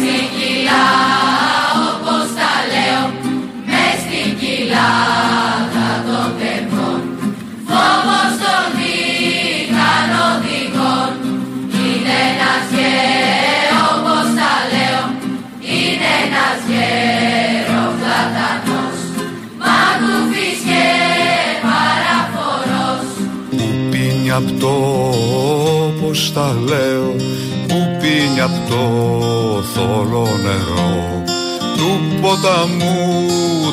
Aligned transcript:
στην 0.00 0.24
κοιλά 0.34 0.86
όπως 1.88 2.26
τα 2.38 2.52
λέω 2.70 3.04
Μες 3.70 3.96
στην 4.04 4.28
κοιλάδα 4.40 5.88
των 6.06 6.28
τεμπών 6.38 7.00
Φόβος 7.68 8.32
των 8.42 8.62
μηχανοδηγών 8.76 11.10
Είναι 11.84 12.16
ένας 12.30 12.64
γέρο 12.74 13.80
όπως 13.94 14.26
τα 14.38 14.52
λέω 14.72 15.04
Είναι 15.76 16.10
ένας 16.24 16.58
γεροφλατανός 16.70 18.98
Μαγκούφης 19.62 20.58
και 20.68 20.86
παραφορός 21.66 23.04
Που 23.56 23.66
πίνει 23.90 24.28
απ' 24.38 24.52
το 24.62 24.74
όπως 25.86 26.20
τα 26.34 26.48
λέω 26.68 27.08
Που 27.59 27.59
πίνει 28.00 28.40
απ' 28.40 28.68
το 28.68 28.82
θόλο 29.74 30.28
νερό. 30.42 31.22
Του 31.76 32.18
ποταμού 32.20 33.20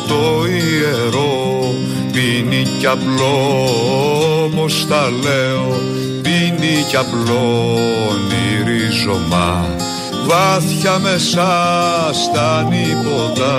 το 0.07 0.45
ιερό 0.45 1.73
Πίνει 2.11 2.63
κι 2.79 2.85
απλό 2.85 3.65
όπως 4.45 4.87
τα 4.87 5.09
λέω. 5.09 5.81
Πίνει 6.21 6.83
κι 6.89 6.95
απλώνει 6.95 8.63
ρίζωμα 8.65 9.75
Βάθια 10.27 10.99
μέσα 10.99 11.47
στα 12.13 12.67
νύποτα 12.69 13.55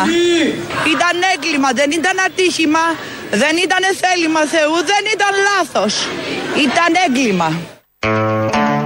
έγκλημα. 0.00 0.52
Ήταν 0.94 1.16
έγκλημα, 1.34 1.68
δεν 1.72 1.90
ήταν 1.90 2.16
ατύχημα, 2.26 2.84
δεν 3.30 3.54
ήταν 3.66 3.82
θέλημα 4.02 4.40
Θεού, 4.54 4.74
δεν 4.92 5.02
ήταν 5.14 5.32
λάθος. 5.48 5.94
Ήταν 6.66 6.90
έγκλημα. 7.06 7.48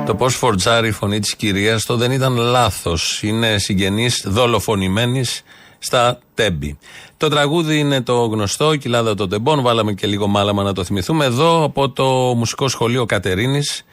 Το 0.07 0.15
πώς 0.15 0.35
φορτζάρει 0.35 0.89
η 0.89 0.93
φωνή 0.93 1.21
της 1.21 1.37
κυρίας 1.37 1.85
το 1.85 1.97
δεν 1.97 2.11
ήταν 2.11 2.37
λάθος. 2.37 3.23
Είναι 3.23 3.59
συγγενής 3.59 4.23
δολοφονημένης 4.27 5.43
στα 5.79 6.19
τέμπη. 6.35 6.79
Το 7.17 7.29
τραγούδι 7.29 7.79
είναι 7.79 8.03
το 8.03 8.15
γνωστό, 8.15 8.73
η 8.73 8.79
κοιλάδα 8.79 9.15
των 9.15 9.29
τεμπών. 9.29 9.63
Βάλαμε 9.63 9.93
και 9.93 10.07
λίγο 10.07 10.27
μάλαμα 10.27 10.63
να 10.63 10.73
το 10.73 10.85
θυμηθούμε. 10.85 11.25
Εδώ 11.25 11.65
από 11.65 11.91
το 11.91 12.05
Μουσικό 12.37 12.69
Σχολείο 12.69 13.07
Κατερίνης. 13.07 13.85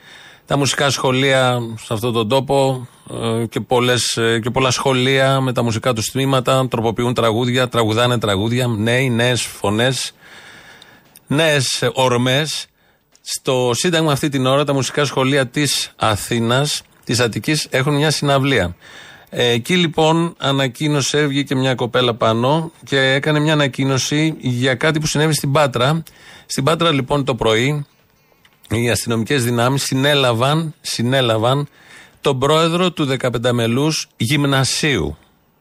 Τα 0.45 0.57
μουσικά 0.57 0.89
σχολεία 0.89 1.59
σε 1.83 1.93
αυτόν 1.93 2.13
τον 2.13 2.27
τόπο 2.27 2.87
ε, 3.41 3.45
και, 3.45 3.59
πολλές, 3.59 4.17
ε, 4.17 4.39
και 4.39 4.49
πολλά 4.49 4.71
σχολεία 4.71 5.41
με 5.41 5.53
τα 5.53 5.63
μουσικά 5.63 5.93
τους 5.93 6.05
τμήματα 6.05 6.67
τροποποιούν 6.67 7.13
τραγούδια, 7.13 7.67
τραγουδάνε 7.67 8.17
τραγούδια, 8.17 8.67
νέοι, 8.67 9.09
νέες 9.09 9.41
φωνές, 9.41 10.13
νέες 11.27 11.89
ορμές. 11.93 12.65
Στο 13.21 13.71
Σύνταγμα 13.73 14.11
αυτή 14.11 14.29
την 14.29 14.45
ώρα 14.45 14.63
τα 14.63 14.73
μουσικά 14.73 15.05
σχολεία 15.05 15.47
της 15.47 15.91
Αθήνας, 15.95 16.81
της 17.03 17.19
Αττικής, 17.19 17.67
έχουν 17.69 17.95
μια 17.95 18.11
συναυλία. 18.11 18.75
Ε, 19.29 19.47
εκεί 19.49 19.75
λοιπόν 19.75 20.35
ανακοίνωσε, 20.37 21.25
βγήκε 21.25 21.55
μια 21.55 21.75
κοπέλα 21.75 22.13
πάνω 22.13 22.71
και 22.85 22.99
έκανε 22.99 23.39
μια 23.39 23.53
ανακοίνωση 23.53 24.35
για 24.39 24.75
κάτι 24.75 24.99
που 24.99 25.07
συνέβη 25.07 25.33
στην 25.33 25.51
Πάτρα. 25.51 26.03
Στην 26.45 26.63
Πάτρα 26.63 26.91
λοιπόν 26.91 27.25
το 27.25 27.35
πρωί 27.35 27.85
οι 28.69 28.89
αστυνομικές 28.89 29.43
δυνάμεις 29.43 29.83
συνέλαβαν, 29.83 30.73
συνέλαβαν 30.81 31.67
τον 32.21 32.39
πρόεδρο 32.39 32.91
του 32.91 33.17
15 33.21 33.51
μελού 33.51 33.91
γυμνασίου. 34.17 35.17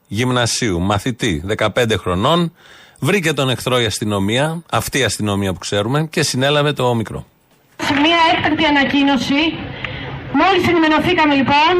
Γυμνασίου, 0.08 0.80
μαθητή, 0.80 1.44
15 1.58 1.96
χρονών. 1.98 2.52
Βρήκε 2.98 3.32
τον 3.32 3.48
εχθρό 3.50 3.80
η 3.80 3.84
αστυνομία, 3.84 4.62
αυτή 4.70 4.98
η 4.98 5.04
αστυνομία 5.04 5.52
που 5.52 5.58
ξέρουμε, 5.58 6.06
και 6.10 6.22
συνέλαβε 6.22 6.72
το 6.72 6.88
όμικρο. 6.88 7.26
Σε 7.76 7.92
μια 7.92 8.18
έκτακτη 8.32 8.64
ανακοίνωση, 8.64 9.40
μόλις 10.40 10.68
ενημερωθήκαμε 10.68 11.34
λοιπόν 11.34 11.74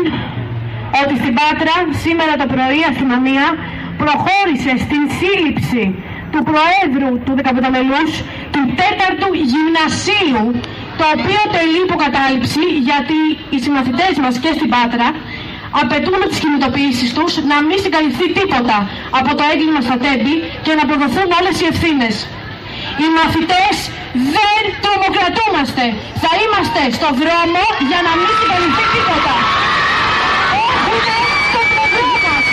ότι 1.03 1.15
στην 1.21 1.35
Πάτρα 1.39 1.75
σήμερα 2.05 2.33
το 2.41 2.47
πρωί 2.53 2.79
η 2.85 2.87
αστυνομία 2.93 3.47
προχώρησε 4.03 4.73
στην 4.85 5.03
σύλληψη 5.19 5.83
του 6.33 6.43
Προέδρου 6.51 7.11
του 7.25 7.33
15 7.43 7.77
μελούς 7.77 8.11
του 8.53 8.63
τέταρτου 8.81 9.31
γυμνασίου 9.51 10.43
το 11.03 11.09
οποίο 11.17 11.43
τελεί 11.57 11.81
υποκατάληψη 11.89 12.65
γιατί 12.89 13.21
οι 13.53 13.59
συμμαθητές 13.65 14.15
μας 14.23 14.35
και 14.43 14.51
στην 14.57 14.69
Πάτρα 14.75 15.09
απαιτούν 15.81 16.17
με 16.23 16.27
τις 16.31 16.39
κινητοποιήσεις 16.43 17.11
τους 17.17 17.33
να 17.51 17.57
μην 17.67 17.79
συγκαλυφθεί 17.85 18.27
τίποτα 18.39 18.79
από 19.19 19.31
το 19.39 19.43
έγκλημα 19.53 19.81
στα 19.87 19.97
τέμπη 20.05 20.35
και 20.65 20.73
να 20.77 20.83
αποδοθούν 20.87 21.29
όλες 21.39 21.57
οι 21.61 21.67
ευθύνες. 21.73 22.15
Οι 23.03 23.07
μαθητές 23.19 23.75
δεν 24.37 24.61
τρομοκρατούμαστε. 24.83 25.85
Θα 26.23 26.31
είμαστε 26.43 26.83
στο 26.99 27.09
δρόμο 27.21 27.63
για 27.89 28.01
να 28.07 28.13
μην 28.21 28.33
συγκαλυφθεί 28.39 28.85
τίποτα. 28.95 29.35
Έχουμε 30.67 31.17
στο 31.49 31.61
πλευρό 31.71 32.13
μας 32.25 32.45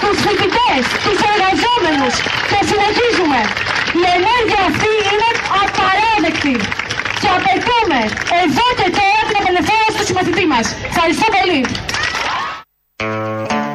τους 0.00 0.16
φοιτητές, 0.24 0.82
τους 1.04 1.18
εργαζόμενους 1.30 2.14
και 2.50 2.58
συνεχίζουμε. 2.70 3.40
Η 4.00 4.02
ενέργεια 4.16 4.60
αυτή 4.70 4.92
είναι 5.10 5.28
απαράδεκτη 5.62 6.56
και 7.20 7.28
απαιτούμε 7.38 8.00
εδώ 8.44 8.66
και 8.78 8.88
τώρα 8.98 9.20
την 9.28 9.36
απελευθέρωση 9.40 9.94
του 9.98 10.06
συμμαθητή 10.06 10.46
μας. 10.46 10.66
Ευχαριστώ 10.90 11.26
πολύ. 11.38 11.60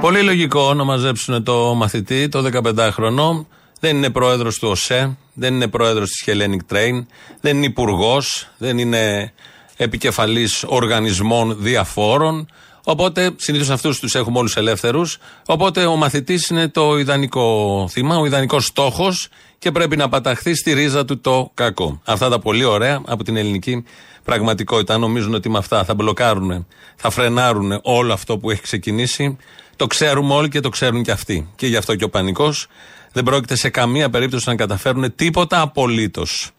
Πολύ 0.02 0.22
λογικό 0.22 0.74
να 0.74 0.84
μαζέψουν 0.84 1.44
το 1.44 1.74
μαθητή, 1.74 2.30
το 2.30 2.44
15χρονο. 2.54 3.46
Δεν 3.80 3.96
είναι 3.96 4.10
πρόεδρος 4.10 4.60
του 4.60 4.68
ΟΣΕ, 4.68 5.18
δεν 5.34 5.54
είναι 5.54 5.68
πρόεδρος 5.68 6.10
της 6.10 6.24
Hellenic 6.28 6.74
Train, 6.74 7.06
δεν 7.42 7.58
είναι 7.58 7.66
υπουργός, 7.66 8.48
δεν 8.58 8.78
είναι 8.78 9.34
επικεφαλής 9.78 10.64
οργανισμών 10.68 11.56
διαφόρων. 11.60 12.48
Οπότε 12.84 13.32
συνήθως 13.36 13.70
αυτούς 13.70 14.00
τους 14.00 14.16
έχουμε 14.16 14.38
όλους 14.38 14.56
ελεύθερους. 14.56 15.18
Οπότε 15.46 15.86
ο 15.86 15.96
μαθητής 15.96 16.48
είναι 16.48 16.68
το 16.68 16.98
ιδανικό 16.98 17.88
θύμα, 17.92 18.18
ο 18.18 18.26
ιδανικός 18.26 18.66
στόχος 18.66 19.30
και 19.66 19.72
πρέπει 19.72 19.98
να 19.98 20.10
παταχθεί 20.10 20.56
στη 20.56 20.74
ρίζα 20.74 21.06
του 21.06 21.20
το 21.22 21.52
κακό. 21.54 22.02
Αυτά 22.06 22.30
τα 22.30 22.40
πολύ 22.40 22.64
ωραία 22.64 23.02
από 23.06 23.24
την 23.24 23.36
ελληνική 23.36 23.84
πραγματικότητα. 24.24 24.98
Νομίζουν 24.98 25.34
ότι 25.34 25.50
με 25.50 25.58
αυτά 25.58 25.84
θα 25.84 25.94
μπλοκάρουν, 25.94 26.68
θα 26.96 27.10
φρενάρουν 27.10 27.80
όλο 27.84 28.14
αυτό 28.14 28.38
που 28.38 28.52
έχει 28.52 28.62
ξεκινήσει. 28.62 29.38
Το 29.76 29.88
ξέρουμε 29.88 30.34
όλοι 30.34 30.50
και 30.50 30.60
το 30.60 30.70
ξέρουν 30.70 31.04
και 31.04 31.12
αυτοί. 31.12 31.50
Και 31.56 31.68
γι' 31.68 31.76
αυτό 31.76 31.96
και 31.96 32.04
ο 32.04 32.10
πανικός 32.10 32.68
δεν 33.12 33.24
πρόκειται 33.24 33.56
σε 33.56 33.70
καμία 33.70 34.10
περίπτωση 34.10 34.50
να 34.50 34.56
καταφέρουν 34.56 35.16
τίποτα 35.16 35.62
απολύτως. 35.62 36.52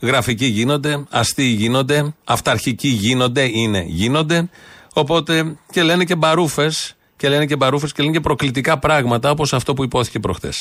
Γραφικοί 0.00 0.46
γίνονται, 0.46 1.04
αστείοι 1.10 1.54
γίνονται, 1.58 2.14
αυταρχικοί 2.24 2.88
γίνονται, 2.88 3.50
είναι, 3.52 3.84
γίνονται. 3.86 4.48
Οπότε 4.94 5.56
και 5.72 5.82
λένε 5.82 6.04
και 6.04 6.14
μπαρούφες 6.14 6.96
και 7.16 7.28
λένε 7.28 7.46
και 7.46 7.56
μπαρούφες 7.56 7.92
και 7.92 8.02
λένε 8.02 8.14
και 8.14 8.20
προκλητικά 8.20 8.78
πράγματα 8.78 9.30
όπως 9.30 9.52
αυτό 9.52 9.74
που 9.74 9.84
υπόθηκε 9.84 10.18
προχθέ. 10.18 10.52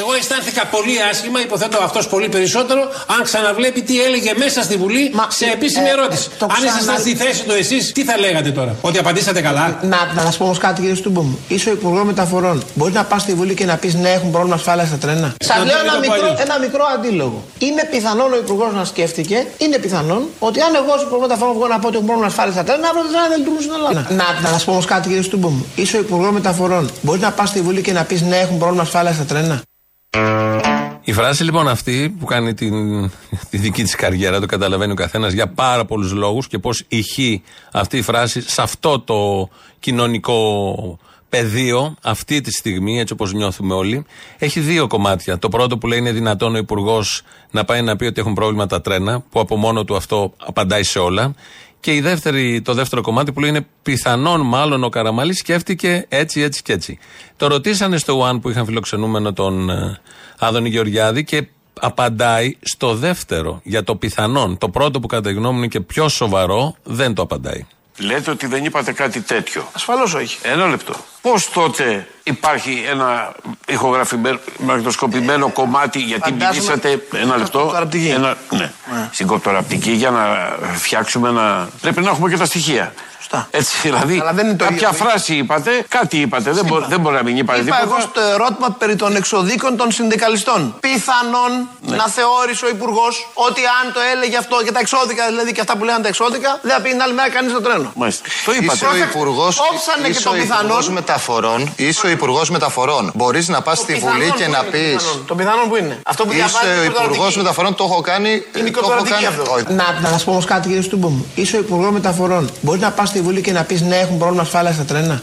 Εγώ 0.00 0.12
αισθάνθηκα 0.18 0.64
πολύ 0.66 0.94
άσχημα, 1.10 1.40
υποθέτω 1.40 1.78
αυτός 1.82 2.08
πολύ 2.08 2.28
περισσότερο, 2.28 2.80
αν 3.16 3.22
ξαναβλέπει 3.22 3.82
τι 3.82 4.02
έλεγε 4.02 4.32
μέσα 4.36 4.62
στη 4.62 4.76
Βουλή 4.76 5.10
Μα, 5.14 5.26
σε 5.30 5.44
επίσημη 5.46 5.88
ε, 5.88 5.90
ερώτηση. 5.90 6.28
το 6.38 6.44
αν 6.50 6.62
ήσασταν 6.64 6.82
ξανα- 6.82 6.98
στη 6.98 7.14
θέση 7.16 7.42
του 7.44 7.52
εσείς, 7.52 7.92
τι 7.92 8.04
θα 8.04 8.18
λέγατε 8.18 8.50
τώρα, 8.50 8.76
Ότι 8.80 8.98
απαντήσατε 8.98 9.40
καλά; 9.40 9.78
Να, 9.82 9.98
να 10.14 10.22
σας 10.22 10.36
πω 10.36 10.44
όμως 10.44 10.58
κάτι, 10.58 10.80
κύριε 10.80 10.94
Στούμπο 10.96 11.20
μου. 11.22 11.38
Είσαι 11.48 11.68
ο 11.68 11.72
Υπουργός 11.72 12.04
Μεταφορών. 12.04 12.62
Μπορείς 12.74 12.94
να 12.94 13.04
πας 13.04 13.22
στη 13.22 13.34
Βουλή 13.34 13.54
και 13.54 13.64
να 13.64 13.76
πεις 13.76 13.94
ναι, 13.94 14.10
έχουν 14.10 14.30
πρόβλημα 14.30 14.54
ασφάλειας 14.54 14.88
στα 14.88 14.96
τρένα. 14.96 15.34
Σας 15.44 15.56
Να 15.58 15.64
λέω 15.64 15.74
το 15.76 15.80
ένα 15.84 15.92
πω 15.92 15.98
μικρό, 16.00 16.14
αλλιώς. 16.26 16.40
ένα 16.40 16.58
μικρό 16.58 16.84
αντίλογο. 16.94 17.42
Είναι 17.58 17.88
πιθανόν 17.90 18.32
ο 18.32 18.36
Υπουργός 18.36 18.72
να 18.74 18.84
σκέφτηκε, 18.84 19.46
είναι 19.58 19.78
πιθανόν 19.78 20.22
ότι 20.38 20.60
αν 20.60 20.74
εγώ 20.74 20.92
ως 20.96 21.02
Υπουργός 21.02 21.20
Μεταφορών 21.28 21.54
βγω 21.54 21.66
να 21.66 21.78
πω 21.78 21.86
ότι 21.86 21.94
έχουν 21.96 22.06
πρόβλημα 22.08 22.28
ασφάλειας 22.32 22.54
στα 22.54 22.64
τρένα, 22.64 22.86
αύριο 22.88 23.02
τα 23.02 23.08
τρένα 23.12 23.28
δεν 23.28 23.38
λειτουργούν 23.38 23.62
στην 23.62 23.74
Ελλάδα. 23.78 24.00
Να, 24.20 24.40
να 24.42 24.48
σας 24.48 24.64
πω 24.64 24.70
όμως 24.70 24.84
κάτι, 24.84 25.08
κύριε 25.08 25.22
Στούμπο 25.22 25.48
μου. 25.48 25.66
Είσαι 25.76 25.96
ο 25.96 26.00
Υπουργός 26.00 26.32
Μεταφορών. 26.32 26.90
Μπορείς 27.02 27.20
να 27.22 27.30
πας 27.32 27.48
στη 27.48 27.60
Βουλή 27.60 27.80
και 27.82 27.92
να 27.92 28.02
πεις 28.04 28.20
ναι, 28.22 28.36
έχουν 28.36 28.58
πρόβλημα 28.58 28.82
ασφάλειας 28.82 29.14
στα 29.14 29.24
τρένα. 29.24 29.62
Η 31.06 31.12
φράση 31.12 31.44
λοιπόν 31.44 31.68
αυτή 31.68 32.16
που 32.18 32.26
κάνει 32.26 32.54
την, 32.54 32.74
τη 33.50 33.58
δική 33.58 33.82
της 33.82 33.94
καριέρα, 33.94 34.40
το 34.40 34.46
καταλαβαίνει 34.46 34.92
ο 34.92 34.94
καθένας 34.94 35.32
για 35.32 35.48
πάρα 35.48 35.84
πολλούς 35.84 36.12
λόγους 36.12 36.46
και 36.46 36.58
πώς 36.58 36.84
ηχεί 36.88 37.42
αυτή 37.72 37.96
η 37.96 38.02
φράση 38.02 38.40
σε 38.40 38.62
αυτό 38.62 39.00
το 39.00 39.48
κοινωνικό 39.78 40.98
πεδίο, 41.28 41.94
αυτή 42.02 42.40
τη 42.40 42.50
στιγμή, 42.50 43.00
έτσι 43.00 43.12
όπως 43.12 43.32
νιώθουμε 43.32 43.74
όλοι, 43.74 44.04
έχει 44.38 44.60
δύο 44.60 44.86
κομμάτια. 44.86 45.38
Το 45.38 45.48
πρώτο 45.48 45.78
που 45.78 45.86
λέει 45.86 45.98
είναι 45.98 46.12
δυνατόν 46.12 46.54
ο 46.54 46.58
Υπουργός 46.58 47.22
να 47.50 47.64
πάει 47.64 47.82
να 47.82 47.96
πει 47.96 48.04
ότι 48.04 48.20
έχουν 48.20 48.34
πρόβλημα 48.34 48.66
τα 48.66 48.80
τρένα, 48.80 49.20
που 49.30 49.40
από 49.40 49.56
μόνο 49.56 49.84
του 49.84 49.96
αυτό 49.96 50.32
απαντάει 50.46 50.82
σε 50.82 50.98
όλα. 50.98 51.34
Και 51.84 51.94
η 51.94 52.00
δεύτερη, 52.00 52.62
το 52.62 52.74
δεύτερο 52.74 53.02
κομμάτι 53.02 53.32
που 53.32 53.40
λέει 53.40 53.50
είναι 53.50 53.66
πιθανόν 53.82 54.40
μάλλον 54.40 54.84
ο 54.84 54.88
Καραμαλής 54.88 55.38
σκέφτηκε 55.38 56.06
έτσι, 56.08 56.40
έτσι 56.40 56.62
και 56.62 56.72
έτσι. 56.72 56.98
Το 57.36 57.46
ρωτήσανε 57.46 57.96
στο 57.96 58.28
One 58.28 58.40
που 58.40 58.50
είχαν 58.50 58.64
φιλοξενούμενο 58.64 59.32
τον 59.32 59.70
ε, 59.70 60.00
Άδωνη 60.38 60.68
Γεωργιάδη 60.68 61.24
και 61.24 61.46
απαντάει 61.80 62.56
στο 62.60 62.94
δεύτερο 62.94 63.60
για 63.64 63.84
το 63.84 63.96
πιθανόν. 63.96 64.58
Το 64.58 64.68
πρώτο 64.68 65.00
που 65.00 65.06
κατά 65.06 65.30
γνώμη 65.30 65.52
μου 65.52 65.58
είναι 65.58 65.66
και 65.66 65.80
πιο 65.80 66.08
σοβαρό 66.08 66.74
δεν 66.82 67.14
το 67.14 67.22
απαντάει. 67.22 67.66
Λέτε 67.98 68.30
ότι 68.30 68.46
δεν 68.46 68.64
είπατε 68.64 68.92
κάτι 68.92 69.20
τέτοιο. 69.20 69.68
Ασφαλώς 69.72 70.14
όχι. 70.14 70.38
Ένα 70.42 70.66
λεπτό. 70.66 70.94
Πώς 71.20 71.50
τότε 71.50 72.08
υπάρχει 72.22 72.84
ένα 72.90 73.34
ηχογραφημένο, 73.66 74.38
μαγνητοσκοπημένο 74.58 75.48
κομμάτι, 75.48 75.98
γιατί 75.98 76.30
Φαντάζομαι- 76.30 76.52
μιλήσατε. 76.54 77.18
Ένα 77.20 77.36
λεπτό. 77.36 77.58
κοπτοραπτική. 77.58 78.08
Ένα, 78.08 78.36
ναι. 78.50 78.70
Στην 79.12 79.26
κοπτοραπτική 79.26 79.90
για 79.90 80.10
να 80.10 80.48
φτιάξουμε 80.74 81.28
ένα. 81.28 81.68
Πρέπει 81.80 82.00
να 82.00 82.10
έχουμε 82.10 82.30
και 82.30 82.36
τα 82.36 82.44
στοιχεία. 82.44 82.94
Σωστά. 83.24 83.48
Έτσι, 83.50 83.76
δηλαδή. 83.82 84.18
Αλλά 84.20 84.32
δεν 84.32 84.46
είναι 84.46 84.56
το 84.56 84.64
κάποια 84.64 84.76
ίδιο 84.76 84.88
που 84.98 85.04
φράση 85.04 85.34
είπατε, 85.34 85.84
κάτι 85.88 86.16
είπατε. 86.20 86.50
Δεν, 86.50 86.64
μπο- 86.64 86.80
δεν 86.92 87.00
μπορεί 87.00 87.14
να 87.16 87.22
μην 87.22 87.36
είπατε 87.36 87.60
Είπα 87.60 87.76
τίποτα. 87.76 87.82
εγώ 87.96 88.08
στο 88.10 88.20
ερώτημα 88.20 88.68
περί 88.78 88.96
των 88.96 89.16
εξοδίκων 89.16 89.76
των 89.76 89.90
συνδικαλιστών. 89.92 90.74
Πιθανόν 90.80 91.50
Ναι. 91.80 91.96
να 91.96 92.06
θεώρησε 92.16 92.64
ο 92.64 92.68
Υπουργός 92.68 93.28
ότι 93.34 93.60
αν 93.80 93.92
το 93.92 94.00
έλεγε 94.12 94.36
αυτό 94.36 94.56
και 94.64 94.72
τα 94.72 94.80
εξώδικα, 94.80 95.26
δηλαδή 95.26 95.52
και 95.52 95.60
αυτά 95.60 95.76
που 95.76 95.84
λέγανε 95.84 96.02
τα 96.02 96.08
εξώδικα, 96.08 96.58
δεν 96.62 96.72
θα 96.74 96.80
πει 96.82 96.88
την 96.90 97.02
άλλη 97.02 97.14
μέρα 97.14 97.30
κανείς 97.30 97.52
το 97.52 97.60
τρένο. 97.60 97.92
Μάλιστα. 97.96 98.22
Το 98.44 98.52
είπατε. 98.52 98.74
Είσαι 98.74 98.86
ο 98.86 98.96
υπουργό 99.08 99.46
Όψανε 99.70 100.08
και 100.14 100.20
το 100.20 100.30
πιθανόν. 100.30 100.84
μεταφορών. 100.92 101.72
Είσαι 101.76 102.06
ο 102.06 102.10
υπουργός 102.10 102.50
μεταφορών. 102.50 103.10
Μπορείς 103.14 103.48
να 103.48 103.62
πας 103.62 103.78
στη 103.78 103.92
πιθανόν 103.92 104.14
Βουλή 104.16 104.28
που 104.30 104.36
και 104.36 104.42
είναι, 104.42 104.56
να 104.56 104.64
το 104.64 104.70
πει. 104.70 104.78
πιθανόν. 104.78 105.24
Το 105.26 105.34
πιθανόν 105.34 105.68
που 105.68 105.76
είναι. 105.76 105.94
Αυτό 106.06 106.24
που 106.24 106.32
Είσαι 106.32 106.38
διαβάζει 106.44 106.66
ο 106.66 106.74
είναι 106.74 106.84
υπουργός 106.84 107.06
κοπτοραπτική. 107.06 107.38
μεταφορών, 107.38 107.74
το 107.74 107.84
έχω 107.84 108.00
κάνει. 108.00 108.30
Είναι 108.30 108.42
το 108.52 108.58
έχω 108.60 108.70
κοπτοραπτική 108.80 109.14
κάνει. 109.14 109.26
αυτό. 109.26 109.52
Όχι. 109.54 109.64
Να, 109.80 109.86
να 110.04 110.08
σας 110.08 110.24
πω 110.24 110.30
όμως 110.30 110.44
κάτι, 110.44 110.66
κύριε 110.68 110.82
Στούμπο 110.82 111.08
μου. 111.08 111.26
Είσαι 111.34 111.56
ο 111.56 111.58
υπουργός 111.58 111.90
μεταφορών. 111.92 112.50
Μπορείς 112.60 112.80
να 112.82 112.90
πας 112.90 113.08
στη 113.08 113.18
Βουλή 113.24 113.40
και 113.40 113.52
να 113.52 113.64
πεις 113.64 113.80
ναι, 113.80 113.96
έχουν 113.96 114.18
πρόβλημα 114.18 114.42
ασφάλεια 114.42 114.72
στα 114.72 114.84
τρένα. 114.84 115.22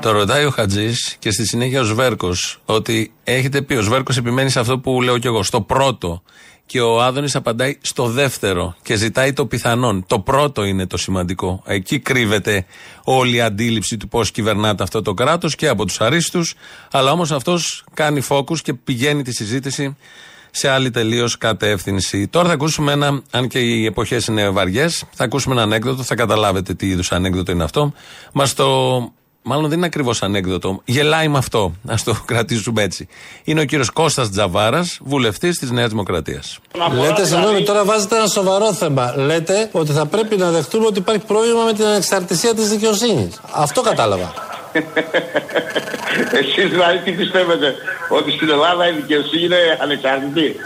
Το 0.00 0.10
ρωτάει 0.10 0.44
ο 0.44 0.50
Χατζής 0.50 1.16
και 1.18 1.30
στη 1.30 1.46
συνέχεια 1.46 1.80
ο 1.80 1.84
Σβέρκος 1.84 2.60
ότι 2.64 3.12
έχετε 3.24 3.62
πει, 3.62 3.74
ο 3.74 3.82
Σβέρκος 3.82 4.16
επιμένει 4.16 4.50
σε 4.50 4.60
αυτό 4.60 4.78
που 4.78 5.02
λέω 5.02 5.18
κι 5.18 5.26
εγώ, 5.26 5.42
στο 5.42 5.60
πρώτο. 5.60 6.22
Και 6.66 6.80
ο 6.80 7.02
Άδωνης 7.02 7.36
απαντάει 7.36 7.78
στο 7.80 8.06
δεύτερο 8.06 8.76
και 8.82 8.94
ζητάει 8.96 9.32
το 9.32 9.46
πιθανόν. 9.46 10.04
Το 10.06 10.20
πρώτο 10.20 10.64
είναι 10.64 10.86
το 10.86 10.96
σημαντικό. 10.96 11.62
Εκεί 11.66 11.98
κρύβεται 11.98 12.66
όλη 13.04 13.36
η 13.36 13.40
αντίληψη 13.40 13.96
του 13.96 14.08
πώς 14.08 14.30
κυβερνάται 14.30 14.82
αυτό 14.82 15.02
το 15.02 15.14
κράτος 15.14 15.54
και 15.54 15.68
από 15.68 15.84
τους 15.84 16.00
αρίστους. 16.00 16.54
Αλλά 16.90 17.12
όμως 17.12 17.32
αυτός 17.32 17.84
κάνει 17.94 18.20
φόκου 18.20 18.54
και 18.54 18.74
πηγαίνει 18.74 19.22
τη 19.22 19.32
συζήτηση 19.32 19.96
σε 20.58 20.68
άλλη 20.68 20.90
τελείως 20.90 21.38
κατεύθυνση. 21.38 22.28
Τώρα 22.28 22.48
θα 22.48 22.52
ακούσουμε 22.52 22.92
ένα, 22.92 23.22
αν 23.30 23.48
και 23.48 23.58
οι 23.58 23.84
εποχές 23.84 24.26
είναι 24.26 24.48
βαριές, 24.48 25.04
θα 25.14 25.24
ακούσουμε 25.24 25.54
ένα 25.54 25.62
ανέκδοτο, 25.62 26.02
θα 26.02 26.14
καταλάβετε 26.14 26.74
τι 26.74 26.86
είδους 26.86 27.12
ανέκδοτο 27.12 27.52
είναι 27.52 27.64
αυτό. 27.64 27.92
Μας 28.32 28.54
το. 28.54 28.66
Μάλλον 29.42 29.68
δεν 29.68 29.76
είναι 29.76 29.86
ακριβώς 29.86 30.22
ανέκδοτο. 30.22 30.80
Γελάει 30.84 31.28
με 31.28 31.38
αυτό. 31.38 31.72
Α 31.86 31.94
το 32.04 32.16
κρατήσουμε 32.24 32.82
έτσι. 32.82 33.08
Είναι 33.44 33.60
ο 33.60 33.64
κύριος 33.64 33.90
Κώστας 33.90 34.30
Τζαβάρας, 34.30 34.98
βουλευτής 35.02 35.58
της 35.58 35.70
Νέας 35.70 35.88
Δημοκρατίας. 35.88 36.58
Λέτε, 37.00 37.26
συγγνώμη, 37.26 37.62
τώρα 37.62 37.84
βάζετε 37.84 38.16
ένα 38.16 38.26
σοβαρό 38.26 38.72
θέμα. 38.72 39.14
Λέτε 39.16 39.68
ότι 39.72 39.92
θα 39.92 40.06
πρέπει 40.06 40.36
να 40.36 40.50
δεχτούμε 40.50 40.86
ότι 40.86 40.98
υπάρχει 40.98 41.24
πρόβλημα 41.26 41.64
με 41.64 41.72
την 41.72 41.84
ανεξαρτησία 41.84 42.54
της 42.54 42.68
δικαιοσύνης. 42.68 43.40
Αυτό 43.52 43.80
κατάλαβα. 43.80 44.57
Εσείς 46.40 46.70
δηλαδή 46.70 46.98
τι 46.98 47.10
πιστεύετε, 47.10 47.74
ότι 48.08 48.30
στην 48.30 48.50
Ελλάδα 48.50 48.88
η 48.88 48.92
δικαιοσύνη 48.92 49.44
είναι 49.44 49.78
ανεξάρτητη. 49.80 50.56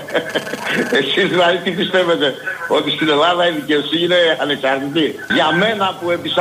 Εσείς 1.00 1.28
δηλαδή 1.28 1.56
τι 1.56 1.70
πιστεύετε, 1.70 2.34
ότι 2.68 2.90
στην 2.90 3.08
Ελλάδα 3.08 3.48
η 3.48 3.50
δικαιοσύνη 3.50 4.02
είναι 4.02 4.36
ανεξάρτητη. 4.40 5.14
Για 5.34 5.52
μένα 5.52 5.96
που 6.00 6.10
επί 6.10 6.32
41 6.36 6.40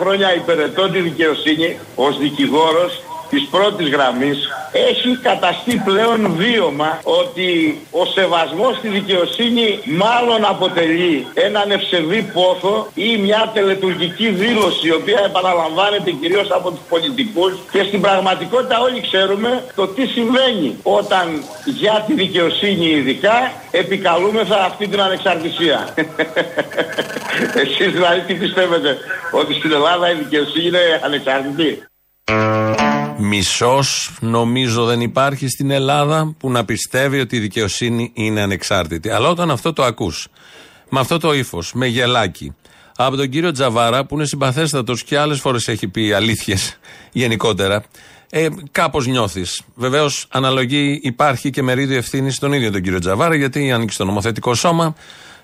χρόνια 0.00 0.34
υπηρετώ 0.34 0.88
τη 0.88 1.00
δικαιοσύνη 1.00 1.78
ως 1.94 2.18
δικηγόρος 2.18 3.02
της 3.30 3.46
πρώτης 3.50 3.88
γραμμής 3.88 4.48
έχει 4.72 5.16
καταστεί 5.22 5.82
πλέον 5.84 6.34
βίωμα 6.36 7.00
ότι 7.02 7.80
ο 7.90 8.04
σεβασμός 8.04 8.76
στη 8.76 8.88
δικαιοσύνη 8.88 9.80
μάλλον 9.84 10.44
αποτελεί 10.44 11.26
έναν 11.34 11.70
ευσεβή 11.70 12.22
πόθο 12.22 12.88
ή 12.94 13.16
μια 13.16 13.50
τελετουργική 13.54 14.28
δήλωση 14.28 14.86
η 14.86 14.92
οποία 14.92 15.20
επαναλαμβάνεται 15.24 16.10
κυρίως 16.10 16.50
από 16.50 16.70
τους 16.70 16.80
πολιτικούς 16.88 17.52
και 17.72 17.82
στην 17.82 18.00
πραγματικότητα 18.00 18.80
όλοι 18.80 19.00
ξέρουμε 19.00 19.64
το 19.74 19.86
τι 19.86 20.06
συμβαίνει 20.06 20.78
όταν 20.82 21.42
για 21.64 22.04
τη 22.06 22.14
δικαιοσύνη 22.14 22.86
ειδικά 22.86 23.52
επικαλούμεθα 23.70 24.64
αυτή 24.64 24.88
την 24.88 25.00
ανεξαρτησία. 25.00 25.88
Εσείς 27.64 27.92
δηλαδή 27.92 28.20
τι 28.20 28.34
πιστεύετε 28.34 28.96
ότι 29.30 29.54
στην 29.54 29.72
Ελλάδα 29.72 30.10
η 30.10 30.14
δικαιοσύνη 30.14 30.66
είναι 30.66 31.00
ανεξάρτητη; 31.04 31.82
Μισός 33.36 34.10
νομίζω 34.20 34.84
δεν 34.84 35.00
υπάρχει 35.00 35.48
στην 35.48 35.70
Ελλάδα 35.70 36.34
που 36.38 36.50
να 36.50 36.64
πιστεύει 36.64 37.20
ότι 37.20 37.36
η 37.36 37.38
δικαιοσύνη 37.38 38.10
είναι 38.14 38.40
ανεξάρτητη. 38.40 39.10
Αλλά 39.10 39.28
όταν 39.28 39.50
αυτό 39.50 39.72
το 39.72 39.84
ακούς, 39.84 40.28
με 40.88 41.00
αυτό 41.00 41.18
το 41.18 41.34
ύφος, 41.34 41.72
με 41.72 41.86
γελάκι, 41.86 42.54
από 42.96 43.16
τον 43.16 43.28
κύριο 43.28 43.50
Τζαβάρα 43.50 44.04
που 44.04 44.14
είναι 44.14 44.24
συμπαθέστατος 44.24 45.02
και 45.02 45.18
άλλες 45.18 45.40
φορές 45.40 45.68
έχει 45.68 45.88
πει 45.88 46.12
αλήθειες 46.12 46.78
γενικότερα, 47.12 47.84
ε, 48.30 48.48
κάπως 48.70 49.06
νιώθεις. 49.06 49.62
Βεβαίως, 49.74 50.26
αναλογή 50.30 51.00
υπάρχει 51.02 51.50
και 51.50 51.62
μερίδιο 51.62 51.96
ευθύνης 51.96 52.34
στον 52.34 52.52
ίδιο 52.52 52.70
τον 52.70 52.82
κύριο 52.82 52.98
Τζαβάρα, 52.98 53.34
γιατί 53.34 53.72
ανήκει 53.72 53.92
στο 53.92 54.04
νομοθετικό 54.04 54.54
σώμα, 54.54 54.94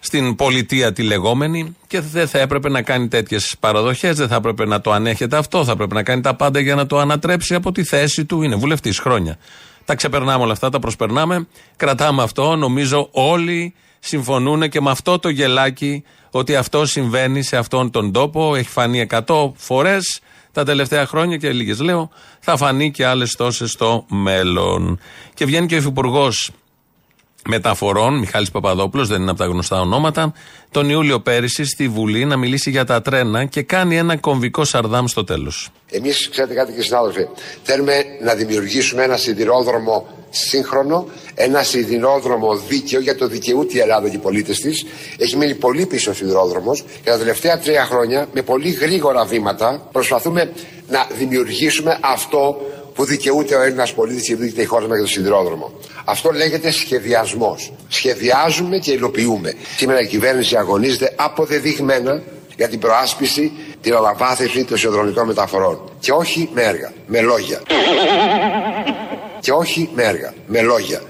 στην 0.01 0.37
πολιτεία 0.37 0.93
τη 0.93 1.03
λεγόμενη 1.03 1.77
και 1.87 2.01
δεν 2.01 2.29
θα 2.29 2.39
έπρεπε 2.39 2.69
να 2.69 2.83
κάνει 2.83 3.09
τέτοιες 3.09 3.57
παραδοχές, 3.61 4.17
δεν 4.17 4.29
θα 4.29 4.35
έπρεπε 4.35 4.67
να 4.67 4.81
το 4.81 4.93
ανέχεται 4.93 5.37
αυτό, 5.37 5.65
θα 5.65 5.73
έπρεπε 5.73 5.95
να 5.95 6.03
κάνει 6.03 6.21
τα 6.21 6.35
πάντα 6.35 6.61
για 6.61 6.75
να 6.75 6.87
το 6.87 6.99
ανατρέψει 6.99 7.55
από 7.55 7.73
τη 7.73 7.85
θέση 7.85 8.25
του. 8.25 8.43
Είναι 8.43 8.55
βουλευτής 8.55 8.99
χρόνια. 8.99 9.39
Τα 9.85 9.95
ξεπερνάμε 9.95 10.43
όλα 10.43 10.53
αυτά, 10.53 10.71
τα 10.71 10.79
προσπερνάμε, 10.79 11.47
κρατάμε 11.77 12.23
αυτό. 12.23 12.57
Νομίζω 12.57 13.09
όλοι 13.11 13.75
συμφωνούν 13.99 14.69
και 14.69 14.81
με 14.81 14.91
αυτό 14.91 15.19
το 15.19 15.29
γελάκι 15.29 16.05
ότι 16.31 16.57
αυτό 16.57 16.87
συμβαίνει 16.87 17.43
σε 17.43 17.57
αυτόν 17.57 17.91
τον 17.91 18.13
τόπο. 18.13 18.55
Έχει 18.55 18.69
φανεί 18.69 19.07
100 19.27 19.53
φορές 19.55 20.21
τα 20.53 20.65
τελευταία 20.65 21.07
χρόνια 21.07 21.37
και 21.37 21.53
λίγες 21.53 21.81
λέω, 21.81 22.11
θα 22.41 22.57
φανεί 22.57 22.91
και 22.91 23.07
άλλες 23.07 23.33
τόσες 23.33 23.71
στο 23.71 24.05
μέλλον. 24.09 25.01
Και 25.35 25.45
βγαίνει 25.45 25.67
και 25.67 25.75
ο 25.75 25.79
Υφυπουργός 25.79 26.51
Μεταφορών, 27.49 28.19
Μιχάλης 28.19 28.51
Παπαδόπουλος, 28.51 29.09
δεν 29.09 29.21
είναι 29.21 29.31
από 29.31 29.39
τα 29.39 29.47
γνωστά 29.47 29.81
ονόματα, 29.81 30.33
τον 30.71 30.91
Ιούλιο 30.91 31.21
πέρυσι 31.21 31.65
στη 31.65 31.89
Βουλή 31.89 32.25
να 32.25 32.37
μιλήσει 32.37 32.71
για 32.71 32.85
τα 32.85 33.03
τρένα 33.03 33.45
και 33.45 33.63
κάνει 33.63 33.97
ένα 33.97 34.17
κομβικό 34.17 34.65
σαρδάμ 34.65 35.07
στο 35.07 35.25
τέλος. 35.25 35.69
Εμείς, 35.91 36.29
ξέρετε 36.29 36.55
κάτι, 36.55 36.69
κύριε 36.69 36.85
συνάδελφε, 36.85 37.29
θέλουμε 37.63 37.95
να 38.23 38.35
δημιουργήσουμε 38.35 39.03
ένα 39.03 39.17
σιδηρόδρομο 39.17 40.07
σύγχρονο, 40.31 41.07
ένα 41.35 41.63
σιδηρόδρομο 41.63 42.57
δίκαιο 42.57 43.01
για 43.01 43.17
το 43.17 43.27
δικαιούται 43.27 43.79
η 43.79 43.81
Ελλάδα 43.81 44.09
και 44.09 44.17
οι 44.17 44.19
πολίτες 44.19 44.59
της. 44.59 44.85
Έχει 45.19 45.37
μείνει 45.37 45.55
πολύ 45.55 45.87
πίσω 45.87 46.11
ο 46.11 46.15
σιδηρόδρομος 46.15 46.85
και 47.03 47.11
τα 47.11 47.19
τελευταία 47.19 47.59
τρία 47.59 47.85
χρόνια, 47.85 48.29
με 48.33 48.43
πολύ 48.43 48.71
γρήγορα 48.71 49.25
βήματα, 49.25 49.89
προσπαθούμε 49.93 50.53
να 50.89 51.07
δημιουργήσουμε 51.19 51.99
αυτό 52.01 52.57
που 53.01 53.07
δικαιούται 53.07 53.55
ο 53.57 53.63
Έλληνας 53.63 53.93
πολίτης 53.95 54.27
και 54.27 54.37
δικαιούται 54.37 54.63
η 54.63 54.65
χώρα 54.65 54.87
μας 54.87 54.97
για 54.97 55.05
το 55.05 55.11
σιδηρόδρομο. 55.11 55.73
Αυτό 56.05 56.31
λέγεται 56.31 56.71
σχεδιασμός. 56.71 57.73
Σχεδιάζουμε 57.89 58.79
και 58.79 58.93
υλοποιούμε. 58.93 59.55
Σήμερα 59.77 60.01
η 60.01 60.07
κυβέρνηση 60.07 60.57
αγωνίζεται 60.57 61.13
αποδεδειγμένα 61.17 62.23
για 62.57 62.69
την 62.69 62.79
προάσπιση, 62.79 63.53
την 63.81 63.95
αναβάθμιση 63.95 64.65
των 64.65 64.77
σιδηροδρομικών 64.77 65.27
μεταφορών. 65.27 65.91
Και 66.01 66.13
όχι 66.13 66.49
με 66.55 66.63
έργα, 66.63 66.93
με 67.07 67.21
λόγια. 67.21 67.61
Και 69.41 69.53
όχι 69.53 69.91
με 69.95 70.03
έργα, 70.03 70.35
με 70.47 70.61
λόγια. 70.61 71.01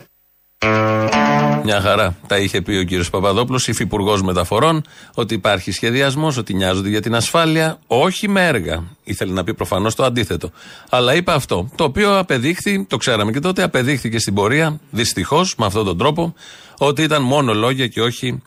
Μια 1.64 1.80
χαρά. 1.80 2.16
Τα 2.26 2.38
είχε 2.38 2.62
πει 2.62 2.76
ο 2.76 2.82
κύριος 2.82 3.10
Παπαδόπουλος, 3.10 3.68
υφυπουργός 3.68 4.22
μεταφορών, 4.22 4.82
ότι 5.14 5.34
υπάρχει 5.34 5.72
σχεδιασμός, 5.72 6.36
ότι 6.36 6.54
νοιάζονται 6.54 6.88
για 6.88 7.00
την 7.00 7.14
ασφάλεια, 7.14 7.78
όχι 7.86 8.28
με 8.28 8.46
έργα. 8.46 8.82
Ήθελε 9.04 9.32
να 9.32 9.44
πει 9.44 9.54
προφανώς 9.54 9.94
το 9.94 10.04
αντίθετο. 10.04 10.50
Αλλά 10.90 11.14
είπε 11.14 11.32
αυτό. 11.32 11.68
Το 11.74 11.84
οποίο 11.84 12.18
απεδείχθη, 12.18 12.84
το 12.84 12.96
ξέραμε 12.96 13.32
και 13.32 13.40
τότε, 13.40 13.62
απεδείχθηκε 13.62 14.18
στην 14.18 14.34
πορεία, 14.34 14.80
δυστυχώς, 14.90 15.54
με 15.58 15.66
αυτόν 15.66 15.84
τον 15.84 15.98
τρόπο, 15.98 16.34
ότι 16.78 17.02
ήταν 17.02 17.22
μόνο 17.22 17.54
λόγια 17.54 17.86
και 17.86 18.00
όχι 18.00 18.42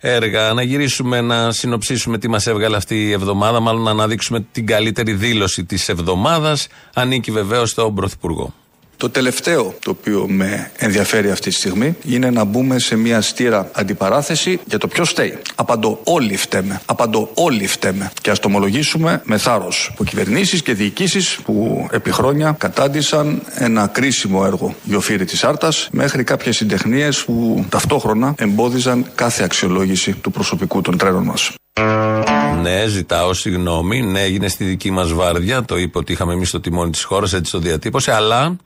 έργα. 0.00 0.52
Να 0.52 0.62
γυρίσουμε 0.62 1.20
να 1.20 1.52
συνοψίσουμε 1.52 2.18
τι 2.18 2.28
μας 2.28 2.46
έβγαλε 2.46 2.76
αυτή 2.76 3.08
η 3.08 3.12
εβδομάδα, 3.12 3.60
μάλλον 3.60 3.82
να 3.82 3.90
αναδείξουμε 3.90 4.46
την 4.52 4.66
καλύτερη 4.66 5.12
δήλωση 5.12 5.64
της 5.64 5.88
εβδομάδας. 5.88 6.66
Ανήκει 6.94 7.30
βεβαίως 7.30 7.70
στον 7.70 7.94
Πρωθυπουργό. 7.94 8.54
Το 8.96 9.10
τελευταίο 9.10 9.74
το 9.82 9.90
οποίο 9.90 10.26
με 10.28 10.70
ενδιαφέρει 10.76 11.30
αυτή 11.30 11.48
τη 11.48 11.54
στιγμή 11.54 11.96
είναι 12.04 12.30
να 12.30 12.44
μπούμε 12.44 12.78
σε 12.78 12.96
μια 12.96 13.20
στήρα 13.20 13.70
αντιπαράθεση 13.72 14.60
για 14.64 14.78
το 14.78 14.88
ποιος 14.88 15.08
φταίει. 15.08 15.38
Απαντώ, 15.54 16.00
όλοι 16.04 16.36
φταίμε. 16.36 16.80
Απαντώ, 16.86 17.30
όλοι 17.34 17.66
φταίμε. 17.66 18.10
Και 18.20 18.30
ας 18.30 18.38
το 18.38 18.48
ομολογήσουμε 18.48 19.22
με 19.24 19.38
θάρρος. 19.38 19.88
Από 19.92 20.04
κυβερνήσεις 20.04 20.62
και 20.62 20.74
διοικήσεις 20.74 21.38
που 21.44 21.86
επί 21.90 22.10
χρόνια 22.10 22.54
κατάντησαν 22.58 23.42
ένα 23.54 23.86
κρίσιμο 23.86 24.42
έργο 24.46 24.74
γιοφύρι 24.82 25.24
της 25.24 25.44
Άρτας 25.44 25.88
μέχρι 25.92 26.24
κάποιες 26.24 26.56
συντεχνίες 26.56 27.24
που 27.24 27.64
ταυτόχρονα 27.68 28.34
εμπόδιζαν 28.38 29.06
κάθε 29.14 29.42
αξιολόγηση 29.42 30.12
του 30.12 30.30
προσωπικού 30.30 30.80
των 30.80 30.98
τρένων 30.98 31.22
μας. 31.22 31.52
Ναι, 32.62 32.86
ζητάω 32.86 33.34
συγγνώμη. 33.34 34.02
Ναι, 34.02 34.20
έγινε 34.20 34.48
στη 34.48 34.64
δική 34.64 34.90
μας 34.90 35.12
βάρδια. 35.12 35.64
Το 35.64 35.76
είπε 35.76 35.98
ότι 35.98 36.12
είχαμε 36.12 36.32
εμείς 36.32 36.50
το 36.50 36.60
τιμόνι 36.60 36.90
της 36.90 37.02
χώρας, 37.02 37.32
έτσι 37.32 37.52
το 37.52 37.58
διατύπωσε. 37.58 38.12
Αλλά 38.12 38.56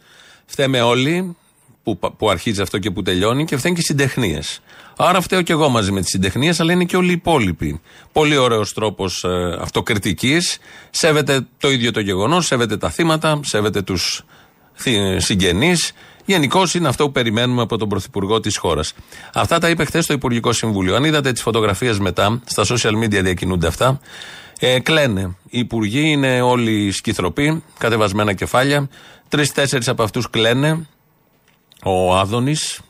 φταίμε 0.47 0.80
όλοι 0.80 1.37
που, 1.83 1.99
που 2.16 2.30
αρχίζει 2.30 2.61
αυτό 2.61 2.78
και 2.78 2.90
που 2.90 3.02
τελειώνει 3.02 3.45
και 3.45 3.57
φταίνουν 3.57 3.76
και 3.76 3.83
οι 3.83 3.87
συντεχνίες. 3.87 4.61
Άρα 4.97 5.21
φταίω 5.21 5.42
και 5.42 5.52
εγώ 5.52 5.68
μαζί 5.68 5.92
με 5.92 6.00
τις 6.00 6.11
συντεχνίες, 6.11 6.61
αλλά 6.61 6.73
είναι 6.73 6.85
και 6.85 6.97
όλοι 6.97 7.09
οι 7.09 7.12
υπόλοιποι. 7.12 7.80
Πολύ 8.12 8.37
ωραίος 8.37 8.73
τρόπος 8.73 9.25
ε, 9.25 9.59
αυτοκριτικής. 9.61 10.59
Σέβεται 10.90 11.47
το 11.59 11.71
ίδιο 11.71 11.90
το 11.90 12.00
γεγονός, 12.00 12.47
σέβεται 12.47 12.76
τα 12.76 12.90
θύματα, 12.90 13.40
σέβεται 13.45 13.83
τους 13.83 14.25
συγγενείς. 15.16 15.92
Γενικώς 16.28 16.75
είναι 16.75 16.88
αυτό 16.88 17.04
που 17.04 17.12
περιμένουμε 17.12 17.62
από 17.62 17.76
τον 17.76 17.88
Πρωθυπουργό 17.88 18.40
της 18.40 18.56
χώρας. 18.56 18.92
Αυτά 19.35 19.58
τα 19.58 19.68
είπε 19.68 19.85
χθες 19.85 20.04
στο 20.04 20.12
Υπουργικό 20.12 20.52
Συμβούλιο. 20.52 20.97
Αν 20.97 21.04
είδατε 21.04 21.32
τις 21.32 21.42
φωτογραφίες 21.42 21.99
μετά, 21.99 22.40
στα 22.44 22.64
social 22.68 23.04
media 23.04 23.23
διακινούνται 23.23 23.66
αυτά. 23.66 24.00
Ε, 24.58 24.80
κλαίνε. 24.80 25.37
Οι 25.49 25.58
υπουργοί 25.58 26.11
είναι 26.11 26.40
όλοι 26.40 26.90
σκυθροποί, 26.92 27.62
κατεβασμένα 27.78 28.32
κεφάλια. 28.32 28.88
Τρει-τέσσερι 29.28 29.85
από 29.87 30.02
αυτούς 30.02 30.30
κλαίνε. 30.30 30.87
Ο 31.85 32.16
Άδωνης. 32.16 32.80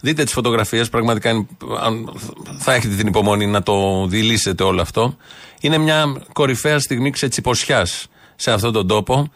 Δείτε 0.00 0.24
τις 0.24 0.32
φωτογραφίες, 0.32 0.88
πραγματικά 0.88 1.30
είναι- 1.30 1.46
αν 1.80 2.12
θα 2.58 2.74
έχετε 2.74 2.94
την 2.94 3.06
υπομονή 3.06 3.46
να 3.46 3.62
το 3.62 4.06
δηλήσετε 4.06 4.62
όλο 4.62 4.80
αυτό. 4.80 5.16
Είναι 5.60 5.78
μια 5.78 6.22
κορυφαία 6.32 6.78
στιγμή 6.78 7.10
ξετσιποσιάς 7.10 8.06
σε 8.36 8.52
αυτόν 8.52 8.72
τον 8.72 8.86
τόπο. 8.86 9.30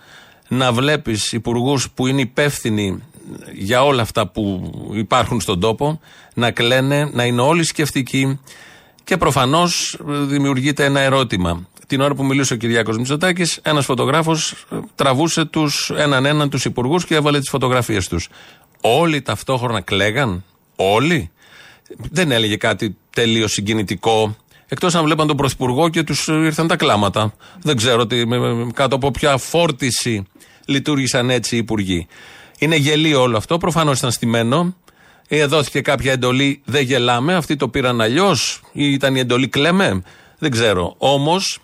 Να 0.49 0.73
βλέπεις 0.73 1.33
υπουργούς 1.33 1.91
που 1.91 2.07
είναι 2.07 2.21
υπεύθυνοι 2.21 3.03
για 3.53 3.85
όλα 3.85 4.03
αυτά 4.03 4.27
που 4.29 4.71
υπάρχουν 4.95 5.41
στον 5.41 5.61
τόπο 5.61 6.01
να 6.35 6.51
κλαίνε, 6.51 7.11
να 7.13 7.25
είναι 7.25 7.41
όλοι 7.41 7.65
σκεφτικοί 7.65 8.41
και 9.05 9.17
προφανώς 9.17 10.01
δημιουργείται 10.05 10.85
ένα 10.85 11.01
ερώτημα. 11.01 11.69
Την 11.87 12.01
ώρα 12.01 12.15
που 12.15 12.25
μιλούσε 12.25 12.55
ο 12.55 12.57
Κυριάκος 12.57 12.97
Μητσοτάκης, 12.97 13.59
ένας 13.63 13.85
φωτογράφος 13.85 14.55
τραβούσε 14.95 15.45
τους 15.45 15.91
έναν 15.97 16.25
έναν 16.27 16.51
τους 16.51 16.65
υπουργούς 16.65 17.05
και 17.05 17.15
έβαλε 17.15 17.39
τις 17.39 17.49
φωτογραφίες 17.49 18.09
τους. 18.09 18.29
Όλοι 18.81 19.23
ταυτόχρονα 19.23 19.81
κλαίγαν; 19.81 20.45
Όλοι; 20.77 21.31
Δεν 22.11 22.31
έλεγε 22.31 22.57
κάτι 22.57 22.97
τελείως 23.15 23.53
συγκινητικό. 23.53 24.37
Εκτός 24.69 24.95
αν 24.95 25.05
βλέπαν 25.05 25.27
τον 25.27 25.37
Πρωθυπουργό 25.37 25.89
και 25.89 26.03
τους 26.03 26.27
ήρθαν 26.27 26.67
τα 26.67 26.77
κλάματα. 26.77 27.35
Δεν 27.63 27.77
ξέρω 27.77 28.07
τι, 28.07 28.27
με- 28.27 28.39
με- 28.39 28.71
κάτω 28.75 28.97
από 28.97 29.11
ποια 29.11 29.37
φόρτιση 29.37 30.27
λειτουργήσαν 30.67 31.31
έτσι 31.31 31.55
οι 31.55 31.59
υπουργοί. 31.59 32.07
Είναι 32.59 32.77
γελίο 32.77 33.21
όλο 33.21 33.37
αυτό. 33.37 33.59
Προφανώς 33.59 33.99
ήταν 33.99 34.11
στημένο. 34.11 34.77
Ε, 35.29 35.47
δόθηκε 35.47 35.81
κάποια 35.81 36.13
εντολή, 36.13 36.61
δεν 36.65 36.83
γελάμε. 36.83 37.35
Αυτοί 37.35 37.57
το 37.57 37.69
πήραν 37.69 38.01
αλλιώς, 38.01 38.61
ή 38.73 38.93
ήταν 38.93 39.17
η 39.17 39.19
εντολή 39.19 39.49
κλέμε. 39.49 40.03
Δεν 40.39 40.51
ξέρω. 40.51 40.95
Όμως, 40.99 41.59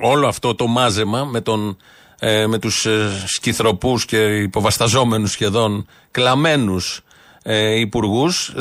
όλο 0.00 0.26
αυτό 0.26 0.54
το 0.54 0.66
μάζεμα 0.66 1.24
με, 1.24 1.40
τον, 1.40 1.76
ε, 2.18 2.46
με 2.46 2.58
τους 2.58 2.86
ε, 2.86 3.10
σκυθροπούς 3.26 4.04
και 4.04 4.16
υποβασταζόμενους 4.16 5.30
σχεδόν 5.30 5.86
κλαμμένους 6.10 7.00
ε, 7.42 7.78
υπουργούς 7.78 8.52